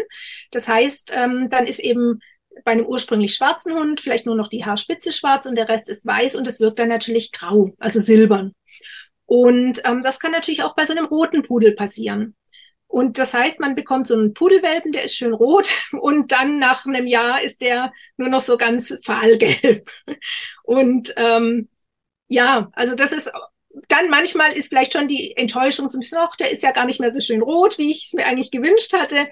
Das 0.51 0.69
heißt, 0.69 1.13
ähm, 1.15 1.49
dann 1.51 1.67
ist 1.67 1.81
eben 1.81 2.21
bei 2.65 2.73
einem 2.73 2.87
ursprünglich 2.87 3.35
schwarzen 3.35 3.75
Hund 3.75 4.01
vielleicht 4.01 4.27
nur 4.27 4.37
noch 4.37 4.49
die 4.49 4.65
Haarspitze 4.65 5.13
schwarz 5.13 5.47
und 5.47 5.57
der 5.57 5.69
Rest 5.69 5.89
ist 5.89 6.07
weiß 6.07 6.37
und 6.37 6.47
es 6.47 6.61
wirkt 6.61 6.79
dann 6.79 6.89
natürlich 6.89 7.33
grau, 7.33 7.73
also 7.79 7.99
silbern. 7.99 8.53
Und 9.27 9.81
ähm, 9.85 10.03
das 10.03 10.21
kann 10.21 10.33
natürlich 10.33 10.63
auch 10.63 10.75
bei 10.75 10.85
so 10.85 10.93
einem 10.93 11.07
roten 11.07 11.43
Pudel 11.43 11.75
passieren. 11.75 12.37
Und 12.93 13.17
das 13.17 13.33
heißt, 13.33 13.59
man 13.59 13.75
bekommt 13.75 14.07
so 14.07 14.13
einen 14.13 14.35
Pudelwelpen, 14.35 14.93
der 14.93 15.05
ist 15.05 15.17
schön 15.17 15.33
rot 15.33 15.73
und 15.93 16.31
dann 16.31 16.59
nach 16.59 16.85
einem 16.85 17.07
Jahr 17.07 17.43
ist 17.43 17.63
der 17.63 17.91
nur 18.19 18.29
noch 18.29 18.43
so 18.43 18.59
ganz 18.59 18.95
fahlgelb. 19.03 19.91
Und 20.63 21.13
ähm, 21.17 21.69
ja, 22.29 22.71
also 22.75 22.95
das 22.95 23.13
ist 23.13 23.33
dann 23.89 24.11
manchmal 24.11 24.53
ist 24.53 24.69
vielleicht 24.69 24.93
schon 24.93 25.09
die 25.09 25.35
Enttäuschung 25.37 25.89
so 25.89 25.97
ein 25.97 26.01
bisschen, 26.01 26.19
ach, 26.21 26.37
der 26.37 26.53
ist 26.53 26.63
ja 26.63 26.73
gar 26.73 26.85
nicht 26.85 27.01
mehr 27.01 27.11
so 27.11 27.21
schön 27.21 27.41
rot, 27.41 27.79
wie 27.79 27.91
ich 27.91 28.05
es 28.07 28.13
mir 28.13 28.27
eigentlich 28.27 28.51
gewünscht 28.51 28.93
hatte. 28.93 29.29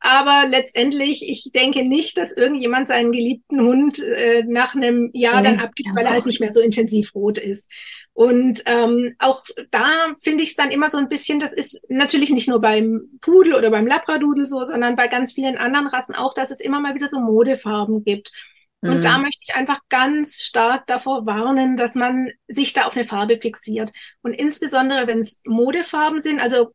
Aber 0.00 0.46
letztendlich, 0.46 1.26
ich 1.26 1.50
denke 1.54 1.84
nicht, 1.84 2.18
dass 2.18 2.32
irgendjemand 2.32 2.86
seinen 2.88 3.12
geliebten 3.12 3.60
Hund 3.60 3.98
äh, 4.00 4.44
nach 4.46 4.74
einem 4.74 5.10
Jahr 5.14 5.42
dann 5.42 5.60
abgibt, 5.60 5.88
weil 5.94 6.04
er 6.04 6.12
halt 6.12 6.26
nicht 6.26 6.40
mehr 6.40 6.52
so 6.52 6.60
intensiv 6.60 7.14
rot 7.14 7.38
ist. 7.38 7.70
Und 8.18 8.64
ähm, 8.66 9.14
auch 9.20 9.44
da 9.70 10.12
finde 10.20 10.42
ich 10.42 10.50
es 10.50 10.56
dann 10.56 10.72
immer 10.72 10.90
so 10.90 10.98
ein 10.98 11.08
bisschen, 11.08 11.38
das 11.38 11.52
ist 11.52 11.80
natürlich 11.88 12.30
nicht 12.30 12.48
nur 12.48 12.60
beim 12.60 13.10
Pudel 13.20 13.54
oder 13.54 13.70
beim 13.70 13.86
Labradudel 13.86 14.44
so, 14.44 14.64
sondern 14.64 14.96
bei 14.96 15.06
ganz 15.06 15.34
vielen 15.34 15.56
anderen 15.56 15.86
Rassen 15.86 16.16
auch, 16.16 16.34
dass 16.34 16.50
es 16.50 16.58
immer 16.58 16.80
mal 16.80 16.96
wieder 16.96 17.06
so 17.08 17.20
Modefarben 17.20 18.02
gibt. 18.02 18.32
Und 18.80 18.96
mhm. 18.96 19.00
da 19.02 19.18
möchte 19.18 19.38
ich 19.42 19.54
einfach 19.54 19.78
ganz 19.88 20.42
stark 20.42 20.88
davor 20.88 21.26
warnen, 21.26 21.76
dass 21.76 21.94
man 21.94 22.32
sich 22.48 22.72
da 22.72 22.86
auf 22.86 22.96
eine 22.96 23.06
Farbe 23.06 23.38
fixiert. 23.38 23.92
Und 24.22 24.32
insbesondere, 24.32 25.06
wenn 25.06 25.20
es 25.20 25.40
Modefarben 25.44 26.18
sind, 26.18 26.40
also 26.40 26.72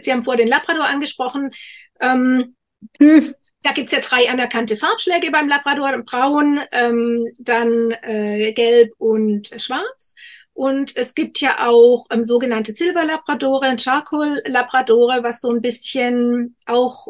Sie 0.00 0.10
haben 0.10 0.24
vor 0.24 0.34
den 0.34 0.48
Labrador 0.48 0.86
angesprochen, 0.86 1.52
ähm, 2.00 2.56
mhm. 2.98 3.32
Da 3.62 3.72
gibt's 3.72 3.92
ja 3.92 4.00
drei 4.00 4.28
anerkannte 4.28 4.76
Farbschläge 4.76 5.30
beim 5.30 5.48
Labrador, 5.48 5.96
braun, 6.02 6.60
ähm, 6.70 7.26
dann 7.38 7.92
äh, 8.02 8.52
gelb 8.52 8.90
und 8.98 9.48
schwarz. 9.56 10.14
Und 10.54 10.96
es 10.96 11.14
gibt 11.14 11.40
ja 11.40 11.66
auch 11.68 12.06
ähm, 12.10 12.22
sogenannte 12.22 12.72
Silberlabradore, 12.72 13.76
Charcoal-Labradore, 13.78 15.22
was 15.22 15.40
so 15.40 15.50
ein 15.50 15.60
bisschen 15.60 16.56
auch 16.64 17.08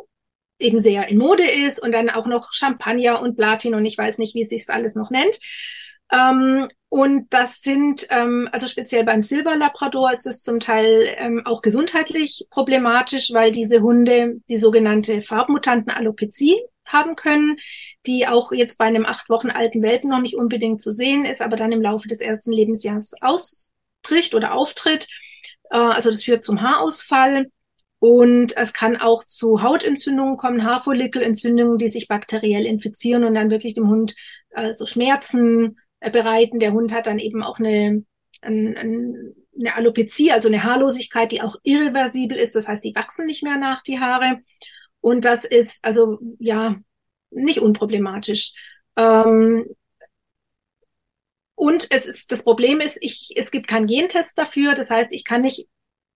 eben 0.58 0.80
sehr 0.80 1.08
in 1.08 1.18
Mode 1.18 1.48
ist 1.48 1.82
und 1.82 1.92
dann 1.92 2.08
auch 2.10 2.26
noch 2.26 2.52
Champagner 2.52 3.20
und 3.20 3.36
Platin 3.36 3.74
und 3.74 3.84
ich 3.84 3.98
weiß 3.98 4.18
nicht, 4.18 4.34
wie 4.34 4.46
sich 4.46 4.68
alles 4.68 4.94
noch 4.94 5.10
nennt. 5.10 5.38
Ähm, 6.12 6.68
und 6.88 7.26
das 7.30 7.60
sind, 7.60 8.06
ähm, 8.10 8.48
also 8.52 8.66
speziell 8.66 9.04
beim 9.04 9.20
Silberlabrador 9.20 10.12
ist 10.12 10.26
es 10.26 10.42
zum 10.42 10.60
Teil 10.60 11.14
ähm, 11.18 11.42
auch 11.44 11.60
gesundheitlich 11.60 12.46
problematisch, 12.50 13.32
weil 13.32 13.52
diese 13.52 13.82
Hunde 13.82 14.40
die 14.48 14.56
sogenannte 14.56 15.20
Farbmutanten-Alopezie 15.20 16.56
haben 16.86 17.16
können, 17.16 17.56
die 18.06 18.26
auch 18.26 18.52
jetzt 18.52 18.78
bei 18.78 18.84
einem 18.84 19.06
acht 19.06 19.28
Wochen 19.28 19.50
alten 19.50 19.82
Welpen 19.82 20.10
noch 20.10 20.20
nicht 20.20 20.36
unbedingt 20.36 20.82
zu 20.82 20.92
sehen 20.92 21.24
ist, 21.24 21.42
aber 21.42 21.56
dann 21.56 21.72
im 21.72 21.82
Laufe 21.82 22.08
des 22.08 22.20
ersten 22.20 22.52
Lebensjahres 22.52 23.12
ausbricht 23.20 24.34
oder 24.34 24.54
auftritt. 24.54 25.08
Äh, 25.70 25.76
also 25.76 26.10
das 26.10 26.22
führt 26.22 26.44
zum 26.44 26.62
Haarausfall. 26.62 27.46
Und 28.00 28.54
es 28.58 28.74
kann 28.74 28.98
auch 28.98 29.24
zu 29.24 29.62
Hautentzündungen 29.62 30.36
kommen, 30.36 30.62
Haarfollikelentzündungen, 30.62 31.78
die 31.78 31.88
sich 31.88 32.06
bakteriell 32.06 32.66
infizieren 32.66 33.24
und 33.24 33.32
dann 33.32 33.50
wirklich 33.50 33.72
dem 33.72 33.88
Hund 33.88 34.14
also 34.52 34.84
Schmerzen 34.84 35.78
äh, 36.00 36.10
bereiten. 36.10 36.60
Der 36.60 36.72
Hund 36.72 36.92
hat 36.92 37.06
dann 37.06 37.18
eben 37.18 37.42
auch 37.42 37.58
eine, 37.58 38.04
eine, 38.42 39.34
Alopezie, 39.74 40.32
also 40.32 40.48
eine 40.48 40.64
Haarlosigkeit, 40.64 41.32
die 41.32 41.40
auch 41.40 41.56
irreversibel 41.62 42.36
ist. 42.36 42.54
Das 42.54 42.68
heißt, 42.68 42.84
die 42.84 42.94
wachsen 42.94 43.24
nicht 43.24 43.42
mehr 43.42 43.56
nach, 43.56 43.82
die 43.82 43.98
Haare. 43.98 44.40
Und 45.04 45.26
das 45.26 45.44
ist 45.44 45.84
also 45.84 46.18
ja 46.38 46.76
nicht 47.30 47.58
unproblematisch. 47.58 48.54
Ähm, 48.96 49.66
und 51.54 51.86
es 51.90 52.06
ist, 52.06 52.32
das 52.32 52.42
Problem 52.42 52.80
ist, 52.80 52.96
ich, 53.02 53.34
es 53.36 53.50
gibt 53.50 53.68
keinen 53.68 53.86
Gentest 53.86 54.38
dafür. 54.38 54.74
Das 54.74 54.88
heißt, 54.88 55.12
ich 55.12 55.24
kann 55.24 55.42
nicht 55.42 55.68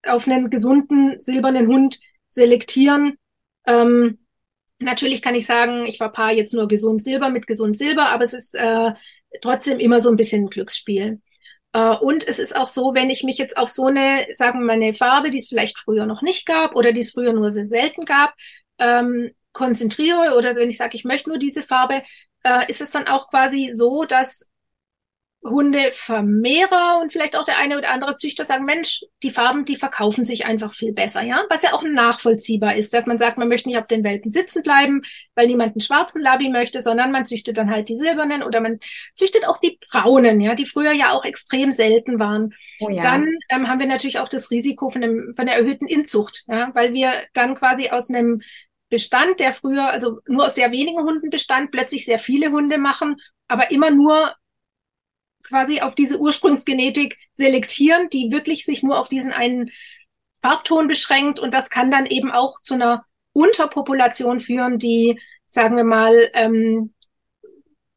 auf 0.07 0.27
einen 0.27 0.49
gesunden 0.49 1.21
silbernen 1.21 1.67
Hund 1.67 2.01
selektieren, 2.31 3.19
ähm, 3.67 4.19
Natürlich 4.81 5.23
kann 5.23 5.35
ich 5.35 5.45
sagen, 5.45 5.87
ich 5.87 5.97
verpaare 5.97 6.37
jetzt 6.37 6.55
nur 6.55 6.69
gesund 6.69 7.03
Silber 7.03 7.31
mit 7.31 7.49
gesund 7.49 7.77
Silber, 7.77 8.11
aber 8.11 8.23
es 8.23 8.33
ist 8.33 8.55
äh, 8.55 8.93
trotzdem 9.41 9.81
immer 9.81 10.01
so 10.01 10.09
ein 10.09 10.17
bisschen 10.17 10.45
ein 10.45 10.51
Glücksspiel. 10.51 11.21
Äh, 11.73 11.97
und 11.97 12.27
es 12.27 12.39
ist 12.39 12.57
auch 12.57 12.67
so, 12.67 12.95
wenn 12.95 13.11
ich 13.11 13.25
mich 13.25 13.39
jetzt 13.39 13.57
auf 13.57 13.71
so 13.71 13.87
eine, 13.87 14.27
sagen 14.33 14.61
wir 14.61 14.67
mal, 14.67 14.73
eine 14.75 14.95
Farbe, 14.95 15.31
die 15.31 15.39
es 15.39 15.49
vielleicht 15.49 15.79
früher 15.79 16.07
noch 16.07 16.23
nicht 16.23 16.47
gab 16.47 16.77
oder 16.77 16.93
die 16.93 17.01
es 17.03 17.11
früher 17.11 17.33
nur 17.33 17.51
sehr 17.51 17.67
selten 17.67 18.05
gab, 18.05 18.35
ähm, 18.79 19.31
konzentriere 19.53 20.37
oder 20.37 20.55
wenn 20.57 20.71
ich 20.71 20.77
sage, 20.77 20.97
ich 20.97 21.05
möchte 21.05 21.29
nur 21.29 21.39
diese 21.39 21.63
Farbe, 21.63 22.03
äh, 22.45 22.71
ist 22.71 22.81
es 22.81 22.91
dann 22.91 23.09
auch 23.09 23.29
quasi 23.29 23.73
so, 23.75 24.05
dass 24.05 24.49
Hundevermehrer 25.45 26.99
und 27.01 27.13
vielleicht 27.13 27.37
auch 27.37 27.45
der 27.45 27.59
eine 27.59 27.79
oder 27.79 27.91
andere 27.91 28.17
Züchter 28.17 28.45
sagen, 28.45 28.65
Mensch, 28.65 29.05
die 29.23 29.31
Farben, 29.31 29.65
die 29.65 29.77
verkaufen 29.77 30.25
sich 30.25 30.47
einfach 30.47 30.75
viel 30.75 30.93
besser, 30.93 31.23
ja, 31.23 31.45
was 31.49 31.63
ja 31.63 31.73
auch 31.73 31.85
nachvollziehbar 31.85 32.75
ist, 32.75 32.93
dass 32.93 33.07
man 33.07 33.19
sagt, 33.19 33.39
man 33.39 33.49
möchte 33.49 33.69
nicht 33.69 33.79
auf 33.79 33.87
den 33.87 34.03
Welpen 34.03 34.31
sitzen 34.31 34.63
bleiben, 34.63 35.03
weil 35.37 35.47
niemand 35.47 35.75
einen 35.75 35.81
schwarzen 35.81 36.23
Labi 36.23 36.49
möchte, 36.49 36.83
sondern 36.83 37.13
man 37.13 37.25
züchtet 37.25 37.57
dann 37.57 37.71
halt 37.71 37.89
die 37.89 37.97
silbernen 37.97 38.43
oder 38.43 38.61
man 38.61 38.79
züchtet 39.15 39.47
auch 39.47 39.59
die 39.61 39.79
braunen, 39.91 40.41
ja, 40.41 40.55
die 40.57 40.67
früher 40.67 40.93
ja 40.93 41.11
auch 41.11 41.25
extrem 41.25 41.71
selten 41.71 42.19
waren. 42.19 42.53
Oh 42.81 42.91
ja. 42.91 43.03
Dann 43.03 43.29
ähm, 43.49 43.69
haben 43.69 43.79
wir 43.79 43.87
natürlich 43.87 44.19
auch 44.19 44.29
das 44.29 44.51
Risiko 44.51 44.91
von, 44.91 45.03
dem, 45.03 45.35
von 45.37 45.47
der 45.47 45.57
erhöhten 45.57 45.87
Inzucht, 45.87 46.45
ja, 46.49 46.71
weil 46.75 46.95
wir 46.95 47.13
dann 47.33 47.55
quasi 47.55 47.91
aus 47.91 48.11
einem 48.11 48.43
Bestand, 48.89 49.41
der 49.41 49.53
früher 49.53 49.89
also 49.89 50.21
nur 50.27 50.47
aus 50.47 50.55
sehr 50.55 50.73
wenigen 50.73 51.03
Hunden 51.03 51.31
bestand, 51.31 51.71
plötzlich 51.71 52.05
sehr 52.05 52.19
viele 52.19 52.51
Hunde 52.51 52.79
machen, 52.79 53.17
aber 53.47 53.71
immer 53.71 53.91
nur 53.91 54.35
quasi 55.43 55.81
auf 55.81 55.95
diese 55.95 56.19
Ursprungsgenetik 56.19 57.17
selektieren, 57.35 58.09
die 58.11 58.31
wirklich 58.33 58.65
sich 58.65 58.83
nur 58.83 58.99
auf 58.99 59.09
diesen 59.09 59.33
einen 59.33 59.71
Farbton 60.43 60.89
beschränkt. 60.89 61.39
Und 61.39 61.55
das 61.55 61.71
kann 61.71 61.91
dann 61.91 62.07
eben 62.07 62.31
auch 62.31 62.61
zu 62.63 62.75
einer 62.75 63.05
Unterpopulation 63.33 64.41
führen, 64.41 64.79
die, 64.79 65.21
sagen 65.47 65.77
wir 65.77 65.85
mal, 65.85 66.31
ähm, 66.35 66.95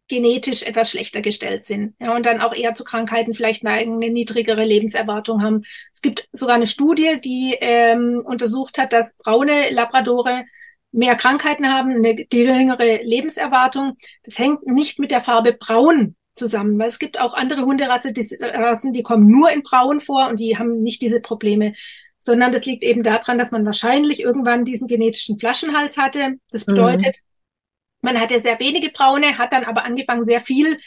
genetisch 0.08 0.64
etwas 0.64 0.92
schlechter 0.92 1.22
gestellt 1.22 1.66
sind. 1.66 1.96
Ja, 2.00 2.14
und 2.14 2.26
dann 2.26 2.42
auch 2.42 2.54
eher 2.54 2.74
zu 2.74 2.84
Krankheiten 2.84 3.34
vielleicht 3.34 3.64
neigen, 3.64 3.96
eine 3.96 4.10
niedrigere 4.10 4.66
Lebenserwartung 4.66 5.42
haben. 5.42 5.64
Es 5.94 6.02
gibt 6.02 6.28
sogar 6.34 6.56
eine 6.56 6.68
Studie, 6.68 7.22
die 7.24 7.58
ähm, 7.62 8.22
untersucht 8.26 8.78
hat, 8.78 8.92
dass 8.92 9.14
braune 9.16 9.70
Labradore 9.70 10.44
mehr 10.92 11.16
Krankheiten 11.16 11.72
haben, 11.72 11.92
eine 11.92 12.16
geringere 12.16 13.02
Lebenserwartung. 13.04 13.98
Das 14.24 14.38
hängt 14.38 14.66
nicht 14.68 15.00
mit 15.00 15.12
der 15.12 15.22
Farbe 15.22 15.54
braun 15.54 16.16
zusammen, 16.34 16.78
weil 16.80 16.88
es 16.88 17.00
gibt 17.00 17.20
auch 17.20 17.34
andere 17.34 17.64
Hunderassen, 17.64 18.14
die, 18.14 18.26
Rassen, 18.42 18.94
die 18.94 19.04
kommen 19.04 19.28
nur 19.28 19.52
in 19.52 19.64
Braun 19.64 20.00
vor 20.00 20.30
und 20.30 20.40
die 20.40 20.58
haben 20.58 20.82
nicht 20.82 21.02
diese 21.02 21.22
Probleme, 21.22 21.74
sondern 22.20 22.52
das 22.52 22.66
liegt 22.66 22.84
eben 22.84 23.04
daran, 23.04 23.38
dass 23.38 23.52
man 23.52 23.66
wahrscheinlich 23.66 24.22
irgendwann 24.22 24.64
diesen 24.64 24.88
genetischen 24.88 25.40
Flaschenhals 25.40 25.98
hatte. 25.98 26.36
Das 26.52 26.66
bedeutet, 26.66 27.18
mhm. 27.18 28.10
man 28.10 28.22
hatte 28.22 28.40
sehr 28.40 28.60
wenige 28.60 28.92
Braune, 28.92 29.38
hat 29.38 29.54
dann 29.54 29.66
aber 29.66 29.84
angefangen, 29.84 30.26
sehr 30.26 30.42
viel 30.42 30.80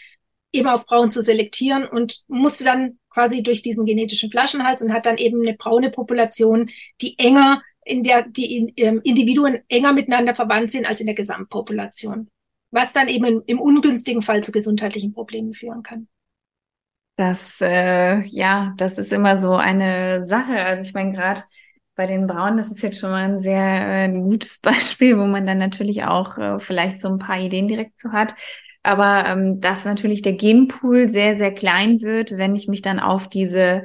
eben 0.52 0.68
auf 0.68 0.86
Braun 0.86 1.10
zu 1.10 1.22
selektieren 1.22 1.86
und 1.86 2.22
musste 2.28 2.64
dann 2.64 2.98
quasi 3.10 3.42
durch 3.42 3.62
diesen 3.62 3.84
genetischen 3.84 4.30
Flaschenhals 4.30 4.80
und 4.82 4.92
hat 4.92 5.06
dann 5.06 5.18
eben 5.18 5.40
eine 5.40 5.56
braune 5.56 5.90
Population, 5.90 6.70
die 7.00 7.18
enger 7.18 7.62
in 7.84 8.02
der 8.02 8.22
die 8.22 8.72
ähm, 8.76 9.00
Individuen 9.04 9.60
enger 9.68 9.92
miteinander 9.92 10.34
verwandt 10.34 10.70
sind 10.70 10.86
als 10.86 11.00
in 11.00 11.06
der 11.06 11.14
Gesamtpopulation 11.14 12.28
was 12.74 12.92
dann 12.92 13.06
eben 13.08 13.24
im, 13.24 13.42
im 13.46 13.60
ungünstigen 13.60 14.20
Fall 14.20 14.42
zu 14.42 14.50
gesundheitlichen 14.50 15.12
Problemen 15.12 15.54
führen 15.54 15.84
kann. 15.84 16.08
Das, 17.16 17.60
äh, 17.60 18.22
ja, 18.24 18.74
das 18.76 18.98
ist 18.98 19.12
immer 19.12 19.38
so 19.38 19.54
eine 19.54 20.24
Sache. 20.24 20.56
Also 20.56 20.84
ich 20.84 20.92
meine, 20.92 21.12
gerade 21.12 21.42
bei 21.94 22.06
den 22.06 22.26
Braunen, 22.26 22.56
das 22.56 22.72
ist 22.72 22.82
jetzt 22.82 22.98
schon 22.98 23.12
mal 23.12 23.22
ein 23.22 23.38
sehr 23.38 24.06
äh, 24.06 24.10
gutes 24.10 24.58
Beispiel, 24.62 25.16
wo 25.16 25.26
man 25.26 25.46
dann 25.46 25.58
natürlich 25.58 26.02
auch 26.02 26.36
äh, 26.36 26.58
vielleicht 26.58 26.98
so 26.98 27.08
ein 27.08 27.20
paar 27.20 27.38
Ideen 27.38 27.68
direkt 27.68 28.00
zu 28.00 28.10
hat. 28.10 28.34
Aber 28.82 29.24
ähm, 29.28 29.60
dass 29.60 29.84
natürlich 29.84 30.22
der 30.22 30.34
Genpool 30.34 31.08
sehr, 31.08 31.36
sehr 31.36 31.54
klein 31.54 32.00
wird, 32.00 32.36
wenn 32.36 32.56
ich 32.56 32.66
mich 32.66 32.82
dann 32.82 32.98
auf 32.98 33.28
diese 33.28 33.84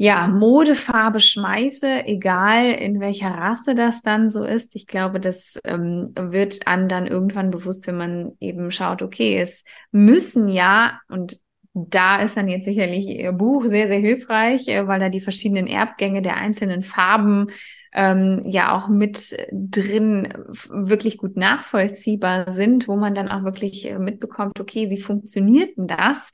ja, 0.00 0.28
Modefarbe 0.28 1.18
schmeiße, 1.18 2.06
egal 2.06 2.70
in 2.70 3.00
welcher 3.00 3.30
Rasse 3.30 3.74
das 3.74 4.00
dann 4.00 4.30
so 4.30 4.44
ist. 4.44 4.76
Ich 4.76 4.86
glaube, 4.86 5.18
das 5.18 5.58
ähm, 5.64 6.12
wird 6.16 6.68
einem 6.68 6.86
dann 6.86 7.08
irgendwann 7.08 7.50
bewusst, 7.50 7.88
wenn 7.88 7.96
man 7.96 8.32
eben 8.38 8.70
schaut, 8.70 9.02
okay, 9.02 9.36
es 9.36 9.64
müssen 9.90 10.48
ja, 10.48 11.00
und 11.08 11.40
da 11.74 12.20
ist 12.20 12.36
dann 12.36 12.46
jetzt 12.46 12.64
sicherlich 12.64 13.08
Ihr 13.08 13.32
Buch 13.32 13.64
sehr, 13.64 13.88
sehr 13.88 13.98
hilfreich, 13.98 14.68
äh, 14.68 14.86
weil 14.86 15.00
da 15.00 15.08
die 15.08 15.20
verschiedenen 15.20 15.66
Erbgänge 15.66 16.22
der 16.22 16.36
einzelnen 16.36 16.82
Farben 16.82 17.48
ähm, 17.92 18.42
ja 18.44 18.76
auch 18.76 18.86
mit 18.86 19.36
drin 19.50 20.32
wirklich 20.70 21.18
gut 21.18 21.36
nachvollziehbar 21.36 22.52
sind, 22.52 22.86
wo 22.86 22.94
man 22.94 23.16
dann 23.16 23.28
auch 23.28 23.42
wirklich 23.42 23.90
äh, 23.90 23.98
mitbekommt, 23.98 24.60
okay, 24.60 24.90
wie 24.90 25.00
funktioniert 25.00 25.76
denn 25.76 25.88
das? 25.88 26.30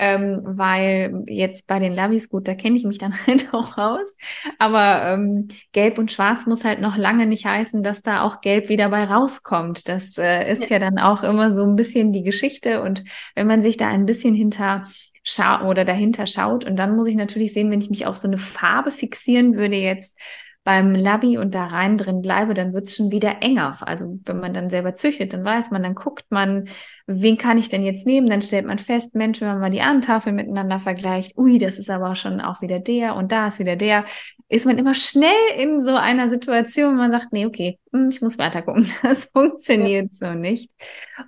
Ähm, 0.00 0.40
weil 0.44 1.24
jetzt 1.26 1.66
bei 1.66 1.78
den 1.78 1.92
Labis, 1.92 2.30
gut, 2.30 2.48
da 2.48 2.54
kenne 2.54 2.78
ich 2.78 2.84
mich 2.84 2.96
dann 2.96 3.14
halt 3.26 3.52
auch 3.52 3.76
aus, 3.76 4.16
aber 4.58 5.02
ähm, 5.04 5.48
Gelb 5.72 5.98
und 5.98 6.10
Schwarz 6.10 6.46
muss 6.46 6.64
halt 6.64 6.80
noch 6.80 6.96
lange 6.96 7.26
nicht 7.26 7.44
heißen, 7.44 7.82
dass 7.82 8.00
da 8.02 8.22
auch 8.22 8.40
Gelb 8.40 8.70
wieder 8.70 8.88
bei 8.88 9.04
rauskommt. 9.04 9.88
Das 9.88 10.16
äh, 10.16 10.50
ist 10.50 10.62
ja. 10.62 10.68
ja 10.70 10.78
dann 10.78 10.98
auch 10.98 11.22
immer 11.22 11.52
so 11.52 11.64
ein 11.64 11.76
bisschen 11.76 12.12
die 12.12 12.22
Geschichte 12.22 12.82
und 12.82 13.04
wenn 13.34 13.46
man 13.46 13.62
sich 13.62 13.76
da 13.76 13.88
ein 13.88 14.06
bisschen 14.06 14.34
hinter 14.34 14.84
schau 15.22 15.68
oder 15.68 15.84
dahinter 15.84 16.26
schaut 16.26 16.64
und 16.64 16.76
dann 16.76 16.96
muss 16.96 17.06
ich 17.06 17.16
natürlich 17.16 17.52
sehen, 17.52 17.70
wenn 17.70 17.82
ich 17.82 17.90
mich 17.90 18.06
auf 18.06 18.16
so 18.16 18.26
eine 18.26 18.38
Farbe 18.38 18.90
fixieren 18.90 19.54
würde 19.54 19.76
jetzt 19.76 20.18
beim 20.62 20.94
Labby 20.94 21.38
und 21.38 21.54
da 21.54 21.66
rein 21.66 21.96
drin 21.96 22.20
bleibe, 22.20 22.52
dann 22.52 22.74
wird 22.74 22.84
es 22.84 22.96
schon 22.96 23.10
wieder 23.10 23.40
enger. 23.40 23.78
Also 23.80 24.18
wenn 24.26 24.40
man 24.40 24.52
dann 24.52 24.68
selber 24.68 24.94
züchtet, 24.94 25.32
dann 25.32 25.42
weiß 25.42 25.70
man, 25.70 25.82
dann 25.82 25.94
guckt 25.94 26.26
man, 26.28 26.68
wen 27.06 27.38
kann 27.38 27.56
ich 27.56 27.70
denn 27.70 27.82
jetzt 27.82 28.06
nehmen? 28.06 28.28
Dann 28.28 28.42
stellt 28.42 28.66
man 28.66 28.78
fest, 28.78 29.14
Mensch, 29.14 29.40
wenn 29.40 29.48
man 29.48 29.60
mal 29.60 29.70
die 29.70 29.80
Ahnentafel 29.80 30.32
miteinander 30.32 30.78
vergleicht, 30.78 31.36
ui, 31.38 31.58
das 31.58 31.78
ist 31.78 31.88
aber 31.88 32.14
schon 32.14 32.42
auch 32.42 32.60
wieder 32.60 32.78
der 32.78 33.16
und 33.16 33.32
da 33.32 33.46
ist 33.46 33.58
wieder 33.58 33.76
der, 33.76 34.04
ist 34.48 34.66
man 34.66 34.76
immer 34.76 34.94
schnell 34.94 35.30
in 35.56 35.80
so 35.80 35.94
einer 35.94 36.28
Situation, 36.28 36.94
wo 36.94 36.98
man 36.98 37.12
sagt, 37.12 37.32
nee, 37.32 37.46
okay, 37.46 37.78
hm, 37.92 38.10
ich 38.10 38.20
muss 38.20 38.36
weiter 38.36 38.60
gucken, 38.60 38.86
das 39.02 39.30
funktioniert 39.32 40.12
ja. 40.20 40.28
so 40.28 40.34
nicht. 40.34 40.72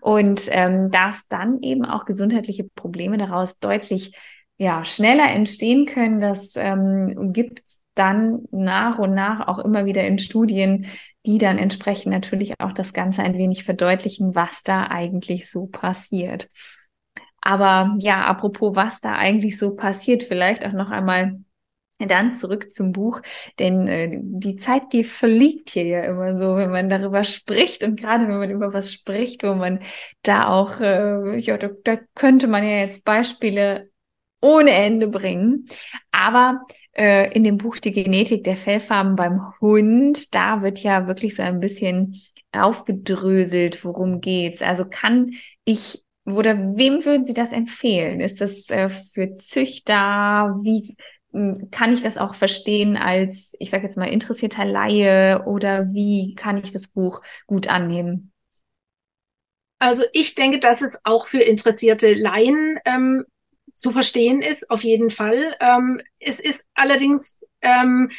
Und 0.03 0.43
ähm, 0.51 0.91
dass 0.91 1.27
dann 1.29 1.63
eben 1.63 1.87
auch 1.87 2.05
gesundheitliche 2.05 2.65
Probleme 2.65 3.17
daraus 3.17 3.59
deutlich 3.59 4.13
ja, 4.63 4.85
schneller 4.85 5.29
entstehen 5.29 5.87
können, 5.87 6.21
das 6.21 6.55
ähm, 6.55 7.33
gibt 7.33 7.63
dann 7.95 8.45
nach 8.53 9.01
und 9.01 9.13
nach 9.13 9.49
auch 9.49 9.59
immer 9.59 9.87
wieder 9.87 10.07
in 10.07 10.21
Studien, 10.21 10.87
die 11.27 11.39
dann 11.39 11.59
entsprechend 11.59 12.13
natürlich 12.13 12.55
auch 12.61 12.73
das 12.73 12.93
Ganze 12.93 13.25
ein 13.25 13.37
wenig 13.37 13.65
verdeutlichen, 13.65 14.37
was 14.37 14.63
da 14.63 14.87
eigentlich 14.87 15.51
so 15.51 15.67
passiert. 15.67 16.49
Aber 17.41 17.97
ja, 17.99 18.25
apropos, 18.25 18.77
was 18.77 19.01
da 19.01 19.15
eigentlich 19.15 19.59
so 19.59 19.75
passiert, 19.75 20.23
vielleicht 20.23 20.65
auch 20.65 20.73
noch 20.73 20.91
einmal 20.91 21.41
dann 21.99 22.33
zurück 22.33 22.71
zum 22.71 22.93
Buch, 22.93 23.21
denn 23.59 23.89
äh, 23.89 24.19
die 24.23 24.57
Zeit, 24.57 24.93
die 24.93 25.03
verliegt 25.03 25.71
hier 25.71 25.87
ja 25.87 26.03
immer 26.05 26.37
so, 26.37 26.55
wenn 26.57 26.71
man 26.71 26.89
darüber 26.89 27.25
spricht 27.25 27.83
und 27.83 27.99
gerade 27.99 28.29
wenn 28.29 28.39
man 28.39 28.51
über 28.51 28.73
was 28.73 28.93
spricht, 28.93 29.43
wo 29.43 29.55
man 29.55 29.81
da 30.23 30.49
auch, 30.49 30.79
äh, 30.81 31.37
ja, 31.39 31.59
da, 31.59 31.71
da 31.85 31.99
könnte 32.15 32.47
man 32.47 32.63
ja 32.63 32.79
jetzt 32.79 33.05
Beispiele 33.05 33.92
ohne 34.43 34.73
Ende 34.73 35.09
bringen. 35.09 35.67
Aber 36.11 36.63
äh, 36.93 37.33
in 37.33 37.45
dem 37.45 37.57
Buch 37.57 37.79
Die 37.79 37.93
Genetik 37.93 38.45
der 38.45 38.57
Fellfarben 38.57 39.17
beim 39.17 39.41
Hund, 39.61 40.35
da 40.35 40.63
wird 40.63 40.81
ja 40.81 41.07
wirklich 41.07 41.37
so 41.37 41.43
ein 41.43 41.61
bisschen 41.61 42.21
aufgedröselt, 42.53 43.85
worum 43.85 44.21
geht's. 44.21 44.61
Also 44.61 44.85
kann 44.85 45.31
ich 45.65 46.05
oder 46.25 46.57
wem 46.77 47.05
würden 47.05 47.25
Sie 47.27 47.35
das 47.35 47.53
empfehlen? 47.53 48.21
Ist 48.21 48.41
das 48.41 48.69
äh, 48.71 48.89
für 48.89 49.33
Züchter? 49.35 50.57
Wie 50.63 50.97
hm, 51.33 51.71
kann 51.71 51.93
ich 51.93 52.03
das 52.03 52.19
auch 52.19 52.35
verstehen 52.35 52.97
als, 52.97 53.55
ich 53.59 53.71
sage 53.71 53.85
jetzt 53.85 53.97
mal, 53.97 54.05
interessierter 54.07 54.65
Laie 54.65 55.45
oder 55.47 55.93
wie 55.93 56.35
kann 56.35 56.59
ich 56.59 56.73
das 56.73 56.89
Buch 56.89 57.23
gut 57.47 57.69
annehmen? 57.69 58.33
Also 59.79 60.05
ich 60.13 60.37
denke, 60.37 60.61
dass 60.61 60.81
es 60.83 60.97
auch 61.03 61.27
für 61.27 61.41
interessierte 61.41 62.13
Laien 62.15 62.79
ähm, 62.85 63.25
zu 63.83 63.91
verstehen 63.91 64.43
ist, 64.43 64.71
auf 64.71 64.85
jeden 64.85 65.11
Fall. 65.11 65.57
Ähm, 65.61 66.01
es 66.21 66.39
ist 66.39 66.65
allerdings 66.75 67.39
ähm, 67.61 68.11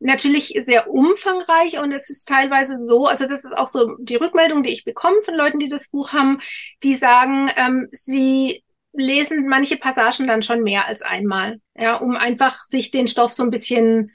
natürlich 0.00 0.60
sehr 0.66 0.90
umfangreich 0.90 1.78
und 1.78 1.92
es 1.92 2.10
ist 2.10 2.28
teilweise 2.28 2.78
so, 2.86 3.06
also 3.06 3.26
das 3.28 3.44
ist 3.44 3.56
auch 3.56 3.68
so 3.68 3.96
die 4.00 4.16
Rückmeldung, 4.16 4.64
die 4.64 4.70
ich 4.70 4.84
bekomme 4.84 5.22
von 5.22 5.34
Leuten, 5.34 5.60
die 5.60 5.68
das 5.68 5.88
Buch 5.88 6.12
haben, 6.12 6.40
die 6.82 6.96
sagen, 6.96 7.50
ähm, 7.56 7.88
sie 7.92 8.64
lesen 8.92 9.46
manche 9.46 9.76
Passagen 9.76 10.26
dann 10.26 10.42
schon 10.42 10.62
mehr 10.62 10.86
als 10.86 11.02
einmal, 11.02 11.60
ja, 11.76 11.96
um 11.96 12.16
einfach 12.16 12.56
sich 12.66 12.90
den 12.90 13.06
Stoff 13.06 13.32
so 13.32 13.44
ein 13.44 13.50
bisschen 13.50 14.10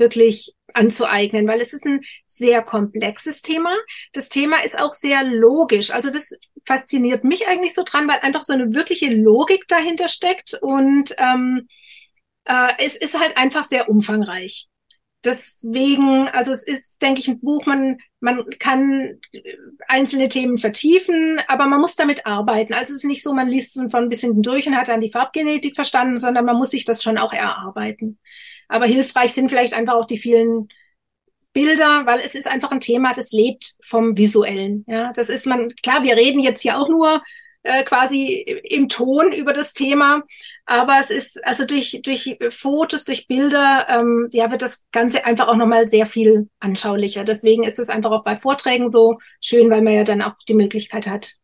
wirklich 0.00 0.54
anzueignen, 0.74 1.46
weil 1.46 1.60
es 1.60 1.72
ist 1.72 1.86
ein 1.86 2.00
sehr 2.26 2.62
komplexes 2.62 3.42
Thema. 3.42 3.70
Das 4.12 4.28
Thema 4.28 4.64
ist 4.64 4.78
auch 4.78 4.92
sehr 4.92 5.22
logisch. 5.22 5.90
Also 5.92 6.10
das 6.10 6.32
fasziniert 6.66 7.24
mich 7.24 7.46
eigentlich 7.46 7.74
so 7.74 7.82
dran, 7.84 8.08
weil 8.08 8.20
einfach 8.20 8.42
so 8.42 8.52
eine 8.52 8.74
wirkliche 8.74 9.12
Logik 9.12 9.68
dahinter 9.68 10.08
steckt 10.08 10.58
und 10.60 11.14
ähm, 11.18 11.68
äh, 12.44 12.72
es 12.78 12.96
ist 12.96 13.18
halt 13.18 13.36
einfach 13.36 13.64
sehr 13.64 13.88
umfangreich. 13.88 14.68
deswegen, 15.24 16.28
also 16.28 16.52
es 16.52 16.62
ist, 16.62 17.00
denke 17.02 17.20
ich, 17.20 17.28
ein 17.28 17.40
Buch, 17.40 17.66
man, 17.66 17.98
man 18.20 18.48
kann 18.58 19.20
einzelne 19.88 20.28
Themen 20.28 20.58
vertiefen, 20.58 21.40
aber 21.48 21.66
man 21.66 21.80
muss 21.80 21.96
damit 21.96 22.26
arbeiten. 22.26 22.72
Also 22.74 22.94
es 22.94 23.00
ist 23.00 23.04
nicht 23.04 23.22
so, 23.22 23.34
man 23.34 23.48
liest 23.48 23.76
es 23.76 23.90
von 23.90 24.04
ein 24.04 24.08
bisschen 24.08 24.42
durch 24.42 24.66
und 24.66 24.76
hat 24.76 24.88
dann 24.88 25.00
die 25.00 25.10
Farbgenetik 25.10 25.74
verstanden, 25.74 26.16
sondern 26.16 26.44
man 26.46 26.56
muss 26.56 26.70
sich 26.70 26.84
das 26.84 27.02
schon 27.02 27.18
auch 27.18 27.32
erarbeiten. 27.32 28.18
Aber 28.70 28.86
hilfreich 28.86 29.32
sind 29.32 29.48
vielleicht 29.48 29.74
einfach 29.74 29.94
auch 29.94 30.06
die 30.06 30.18
vielen 30.18 30.68
Bilder, 31.52 32.06
weil 32.06 32.20
es 32.20 32.36
ist 32.36 32.46
einfach 32.46 32.70
ein 32.70 32.80
Thema, 32.80 33.12
das 33.12 33.32
lebt 33.32 33.74
vom 33.82 34.16
Visuellen. 34.16 34.84
Ja, 34.86 35.12
das 35.12 35.28
ist 35.28 35.46
man, 35.46 35.74
klar, 35.82 36.04
wir 36.04 36.16
reden 36.16 36.40
jetzt 36.40 36.62
hier 36.62 36.78
auch 36.78 36.88
nur 36.88 37.20
äh, 37.64 37.82
quasi 37.82 38.32
im 38.62 38.88
Ton 38.88 39.32
über 39.32 39.52
das 39.52 39.74
Thema. 39.74 40.22
Aber 40.66 40.98
es 41.00 41.10
ist 41.10 41.44
also 41.44 41.64
durch, 41.66 42.00
durch 42.04 42.38
Fotos, 42.50 43.04
durch 43.04 43.26
Bilder, 43.26 43.86
ähm, 43.90 44.28
ja, 44.32 44.52
wird 44.52 44.62
das 44.62 44.84
Ganze 44.92 45.24
einfach 45.26 45.48
auch 45.48 45.56
nochmal 45.56 45.88
sehr 45.88 46.06
viel 46.06 46.48
anschaulicher. 46.60 47.24
Deswegen 47.24 47.64
ist 47.64 47.80
es 47.80 47.88
einfach 47.88 48.12
auch 48.12 48.22
bei 48.22 48.36
Vorträgen 48.36 48.92
so 48.92 49.18
schön, 49.40 49.68
weil 49.68 49.82
man 49.82 49.94
ja 49.94 50.04
dann 50.04 50.22
auch 50.22 50.34
die 50.48 50.54
Möglichkeit 50.54 51.08
hat, 51.08 51.34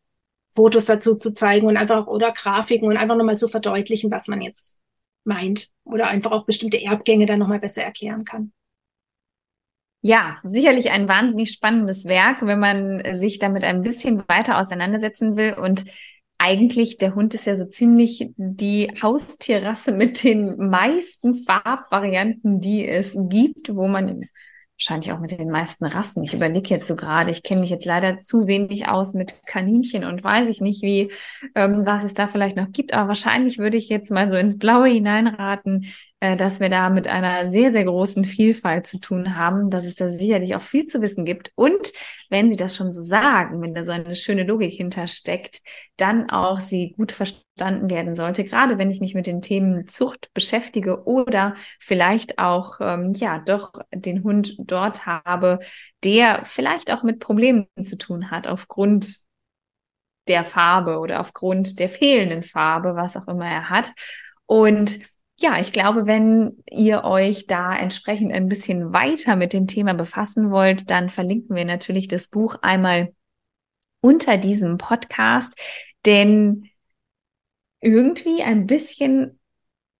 Fotos 0.55 0.87
dazu 0.87 1.17
zu 1.17 1.35
zeigen 1.35 1.67
und 1.67 1.77
einfach 1.77 2.07
oder 2.07 2.31
Grafiken 2.31 2.89
und 2.89 2.97
einfach 2.97 3.17
nochmal 3.17 3.39
zu 3.39 3.49
verdeutlichen, 3.49 4.13
was 4.13 4.29
man 4.29 4.41
jetzt 4.41 4.77
meint 5.27 5.69
oder 5.85 6.09
einfach 6.09 6.33
auch 6.33 6.47
bestimmte 6.47 6.83
Erbgänge 6.83 7.27
dann 7.27 7.39
nochmal 7.39 7.61
besser 7.61 7.83
erklären 7.83 8.25
kann. 8.25 8.53
Ja, 10.03 10.39
sicherlich 10.45 10.91
ein 10.91 11.09
wahnsinnig 11.09 11.51
spannendes 11.51 12.05
Werk, 12.05 12.47
wenn 12.47 12.61
man 12.61 13.19
sich 13.19 13.39
damit 13.39 13.65
ein 13.65 13.83
bisschen 13.83 14.23
weiter 14.29 14.59
auseinandersetzen 14.61 15.37
will. 15.37 15.55
Und 15.55 15.85
eigentlich, 16.39 16.99
der 16.99 17.15
Hund 17.15 17.35
ist 17.35 17.47
ja 17.47 17.57
so 17.57 17.65
ziemlich 17.65 18.31
die 18.37 18.93
Haustierrasse 19.03 19.93
mit 19.93 20.23
den 20.23 20.69
meisten 20.69 21.35
Farbvarianten, 21.35 22.61
die 22.61 22.87
es 22.87 23.19
gibt, 23.29 23.75
wo 23.75 23.89
man 23.89 24.27
wahrscheinlich 24.79 25.13
auch 25.13 25.21
mit 25.21 25.31
den 25.31 25.51
meisten 25.51 25.87
Rassen. 25.87 26.23
Ich 26.23 26.35
überlege 26.35 26.69
jetzt 26.69 26.87
so 26.87 26.97
gerade, 26.97 27.31
ich 27.31 27.43
kenne 27.43 27.63
mich 27.63 27.71
jetzt 27.71 27.87
leider 27.87 28.19
zu 28.19 28.47
wenig 28.47 28.89
aus 28.89 29.15
mit 29.15 29.43
Kaninchen 29.47 30.05
und 30.05 30.23
weiß 30.23 30.49
ich 30.49 30.61
nicht, 30.61 30.83
wie, 30.83 31.11
ähm, 31.55 31.87
was 31.87 32.05
es 32.05 32.15
da 32.15 32.27
vielleicht 32.27 32.57
noch 32.57 32.71
gibt. 32.73 32.93
Aber 32.93 33.09
wahrscheinlich 33.09 33.59
würde 33.59 33.79
ich 33.79 33.89
jetzt 33.89 34.11
mal 34.11 34.29
so 34.29 34.37
ins 34.37 34.59
Blaue 34.59 34.89
hineinraten, 34.89 35.87
dass 36.35 36.59
wir 36.59 36.69
da 36.71 36.89
mit 36.89 37.07
einer 37.07 37.51
sehr, 37.51 37.71
sehr 37.71 37.85
großen 37.85 38.25
Vielfalt 38.25 38.87
zu 38.87 38.99
tun 38.99 39.37
haben, 39.37 39.71
dass 39.71 39.85
es 39.85 39.95
da 39.95 40.09
sicherlich 40.09 40.57
auch 40.57 40.63
viel 40.63 40.87
zu 40.87 41.03
wissen 41.03 41.25
gibt. 41.25 41.53
Und 41.55 41.93
wenn 42.31 42.49
Sie 42.49 42.57
das 42.57 42.75
schon 42.75 42.91
so 42.91 43.03
sagen, 43.03 43.61
wenn 43.61 43.75
da 43.75 43.85
so 43.85 43.93
eine 43.93 44.17
schöne 44.17 44.45
Logik 44.45 44.73
hintersteckt, 44.73 45.61
dann 45.97 46.29
auch 46.31 46.61
sie 46.61 46.93
gut 46.97 47.13
verstanden 47.13 47.91
werden 47.91 48.15
sollte, 48.15 48.45
gerade 48.45 48.79
wenn 48.79 48.91
ich 48.91 49.01
mich 49.01 49.15
mit 49.15 49.27
den 49.27 49.43
Themen 49.43 49.87
Zucht 49.89 50.33
beschäftige 50.35 51.05
oder 51.05 51.55
vielleicht 51.81 52.39
auch, 52.39 52.81
ähm, 52.81 53.13
ja, 53.15 53.39
doch 53.39 53.73
den 53.95 54.23
Hund 54.25 54.57
dort 54.59 55.07
habe, 55.07 55.59
der 56.05 56.45
vielleicht 56.45 56.93
auch 56.93 57.03
mit 57.03 57.21
Problemen 57.21 57.67
zu 57.83 57.97
tun 57.97 58.31
hat 58.31 58.47
aufgrund 58.47 59.27
der 60.29 60.45
Farbe 60.45 60.99
oder 60.99 61.21
aufgrund 61.21 61.79
der 61.79 61.89
fehlenden 61.89 62.43
Farbe, 62.43 62.97
was 62.97 63.17
auch 63.17 63.29
immer 63.29 63.47
er 63.47 63.71
hat. 63.71 63.93
Und 64.47 64.99
ja, 65.39 65.61
ich 65.61 65.73
glaube, 65.73 66.07
wenn 66.07 66.63
ihr 66.71 67.05
euch 67.05 67.47
da 67.47 67.77
entsprechend 67.77 68.33
ein 68.33 68.49
bisschen 68.49 68.93
weiter 68.93 69.37
mit 69.37 69.53
dem 69.53 69.67
Thema 69.67 69.93
befassen 69.93 70.51
wollt, 70.51 70.91
dann 70.91 71.11
verlinken 71.11 71.55
wir 71.55 71.65
natürlich 71.65 72.09
das 72.09 72.29
Buch 72.29 72.57
einmal 72.63 73.15
unter 74.01 74.39
diesem 74.39 74.79
Podcast, 74.79 75.55
denn 76.07 76.71
irgendwie 77.81 78.43
ein 78.43 78.67
bisschen 78.67 79.39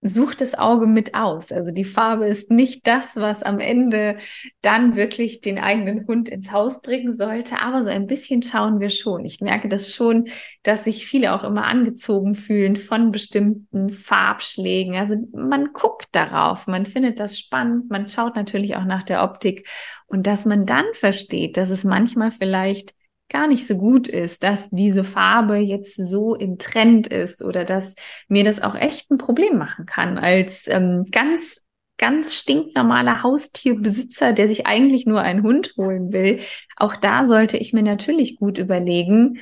sucht 0.07 0.41
das 0.41 0.55
Auge 0.55 0.87
mit 0.87 1.15
aus. 1.15 1.53
Also 1.53 1.71
die 1.71 1.85
Farbe 1.85 2.27
ist 2.27 2.51
nicht 2.51 2.87
das, 2.87 3.17
was 3.17 3.43
am 3.43 3.61
Ende 3.61 4.17
dann 4.63 4.97
wirklich 4.97 5.41
den 5.41 5.59
eigenen 5.59 6.07
Hund 6.07 6.29
ins 6.29 6.53
Haus 6.53 6.83
bringen 6.83 7.13
sollte, 7.13 7.61
aber 7.61 7.85
so 7.85 7.91
ein 7.91 8.07
bisschen 8.07 8.43
schauen 8.43 8.81
wir 8.81 8.91
schon. 8.91 9.25
Ich 9.25 9.41
merke 9.41 9.69
das 9.69 9.95
schon, 9.95 10.25
dass 10.63 10.85
sich 10.85 11.07
viele 11.07 11.35
auch 11.35 11.45
immer 11.45 11.67
angezogen 11.67 12.35
fühlen 12.35 12.77
von 12.77 13.13
bestimmten 13.13 13.91
Farbschlägen. 13.91 14.97
Also 14.97 15.17
man 15.33 15.73
guckt 15.73 16.09
darauf, 16.13 16.67
man 16.67 16.87
findet 16.87 17.21
das 17.21 17.39
spannend, 17.39 17.91
man 17.91 18.11
schaut 18.11 18.35
natürlich 18.35 18.77
auch 18.77 18.85
nach 18.85 19.03
der 19.03 19.23
Optik 19.23 19.69
und 20.07 20.27
dass 20.27 20.47
man 20.47 20.65
dann 20.65 20.87
versteht, 20.93 21.57
dass 21.57 21.71
es 21.71 21.85
manchmal 21.85 22.31
vielleicht 22.31 22.96
gar 23.29 23.49
nicht 23.49 23.67
so 23.67 23.77
gut 23.77 24.09
ist, 24.09 24.43
dass 24.43 24.71
diese 24.71 25.05
Farbe 25.05 25.57
jetzt 25.57 25.97
so 25.97 26.35
im 26.35 26.59
Trend 26.59 27.07
ist 27.09 27.43
oder 27.43 27.65
dass 27.65 27.95
mir 28.29 28.45
das 28.45 28.63
auch 28.63 28.75
echt 28.75 29.11
ein 29.11 29.19
Problem 29.19 29.59
machen 29.59 29.87
kann 29.87 30.19
als 30.19 30.69
ähm, 30.69 31.07
ganz 31.11 31.63
ganz 31.99 32.35
stinknormaler 32.35 33.23
Haustierbesitzer, 33.23 34.33
der 34.33 34.49
sich 34.49 34.67
eigentlich 34.67 35.07
nur 35.07 35.23
einen 35.23 35.43
Hund 35.43 35.73
holen 35.79 36.13
will. 36.13 36.41
Auch 36.77 36.95
da 36.95 37.25
sollte 37.25 37.57
ich 37.57 37.73
mir 37.73 37.83
natürlich 37.83 38.37
gut 38.37 38.59
überlegen, 38.59 39.41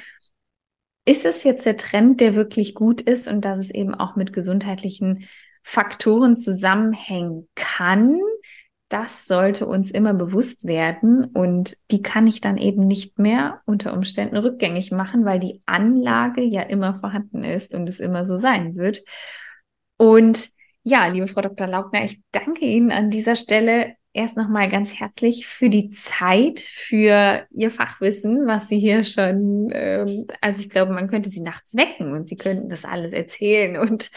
ist 1.05 1.25
es 1.25 1.43
jetzt 1.45 1.67
der 1.67 1.77
Trend, 1.77 2.21
der 2.21 2.35
wirklich 2.35 2.75
gut 2.75 3.01
ist 3.01 3.29
und 3.29 3.45
dass 3.45 3.59
es 3.59 3.71
eben 3.71 3.95
auch 3.95 4.17
mit 4.17 4.33
gesundheitlichen 4.33 5.27
Faktoren 5.63 6.37
zusammenhängen 6.37 7.49
kann? 7.55 8.21
Das 8.95 9.27
sollte 9.27 9.67
uns 9.67 9.91
immer 9.91 10.15
bewusst 10.15 10.63
werden 10.63 11.25
und 11.25 11.77
die 11.91 12.01
kann 12.01 12.29
ich 12.29 12.41
dann 12.41 12.57
eben 12.57 12.87
nicht 12.87 13.19
mehr 13.19 13.61
unter 13.65 13.93
Umständen 13.93 14.37
rückgängig 14.37 14.93
machen, 14.93 15.25
weil 15.25 15.41
die 15.41 15.61
Anlage 15.67 16.43
ja 16.43 16.63
immer 16.63 16.95
vorhanden 16.95 17.43
ist 17.43 17.75
und 17.75 17.89
es 17.89 17.99
immer 17.99 18.25
so 18.25 18.37
sein 18.37 18.77
wird. 18.77 19.03
Und 19.97 20.51
ja, 20.85 21.09
liebe 21.09 21.27
Frau 21.27 21.41
Dr. 21.41 21.67
Laugner, 21.67 22.05
ich 22.05 22.23
danke 22.31 22.67
Ihnen 22.67 22.93
an 22.93 23.11
dieser 23.11 23.35
Stelle 23.35 23.97
erst 24.15 24.37
nochmal 24.37 24.69
ganz 24.69 24.99
herzlich 24.99 25.47
für 25.47 25.69
die 25.69 25.89
Zeit, 25.89 26.61
für 26.61 27.47
Ihr 27.51 27.71
Fachwissen, 27.71 28.47
was 28.47 28.69
Sie 28.69 28.79
hier 28.79 29.03
schon, 29.03 29.69
ähm, 29.73 30.27
also 30.41 30.63
ich 30.63 30.71
glaube, 30.71 30.93
man 30.93 31.09
könnte 31.09 31.29
Sie 31.29 31.41
nachts 31.41 31.77
wecken 31.77 32.13
und 32.13 32.27
Sie 32.27 32.37
könnten 32.37 32.69
das 32.69 32.85
alles 32.85 33.13
erzählen 33.13 33.77
und 33.77 34.11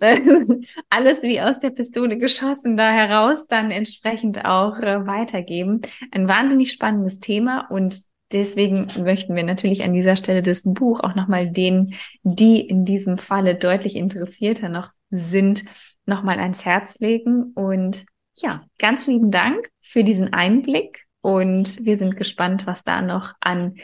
äh, 0.00 0.20
alles 0.90 1.22
wie 1.22 1.40
aus 1.40 1.58
der 1.60 1.70
Pistole 1.70 2.18
geschossen 2.18 2.76
da 2.76 2.90
heraus 2.90 3.46
dann 3.46 3.70
entsprechend 3.70 4.44
auch 4.44 4.78
äh, 4.80 5.06
weitergeben. 5.06 5.80
Ein 6.10 6.28
wahnsinnig 6.28 6.70
spannendes 6.70 7.20
Thema 7.20 7.66
und 7.70 8.02
Deswegen 8.32 8.90
möchten 9.04 9.36
wir 9.36 9.44
natürlich 9.44 9.84
an 9.84 9.92
dieser 9.92 10.16
Stelle 10.16 10.42
das 10.42 10.62
Buch 10.64 11.00
auch 11.00 11.14
nochmal 11.14 11.52
denen, 11.52 11.94
die 12.24 12.60
in 12.60 12.84
diesem 12.84 13.16
Falle 13.16 13.54
deutlich 13.54 13.94
interessierter 13.94 14.68
noch 14.68 14.90
sind, 15.10 15.64
nochmal 16.04 16.40
ans 16.40 16.64
Herz 16.64 16.98
legen 16.98 17.52
und 17.54 18.06
ja, 18.36 18.64
ganz 18.78 19.06
lieben 19.06 19.30
Dank 19.30 19.70
für 19.80 20.04
diesen 20.04 20.32
Einblick 20.32 21.04
und 21.20 21.84
wir 21.84 21.96
sind 21.96 22.16
gespannt, 22.16 22.66
was 22.66 22.84
da 22.84 23.00
noch 23.00 23.32
an 23.40 23.76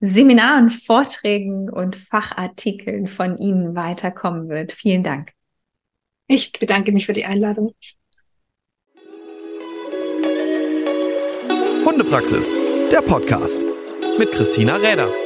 Seminaren, 0.00 0.70
Vorträgen 0.70 1.70
und 1.70 1.96
Fachartikeln 1.96 3.06
von 3.06 3.38
Ihnen 3.38 3.74
weiterkommen 3.74 4.48
wird. 4.48 4.72
Vielen 4.72 5.02
Dank. 5.02 5.32
Ich 6.28 6.52
bedanke 6.52 6.92
mich 6.92 7.06
für 7.06 7.12
die 7.12 7.24
Einladung. 7.24 7.74
Hundepraxis, 11.84 12.54
der 12.90 13.00
Podcast 13.00 13.64
mit 14.18 14.32
Christina 14.32 14.76
Räder. 14.76 15.25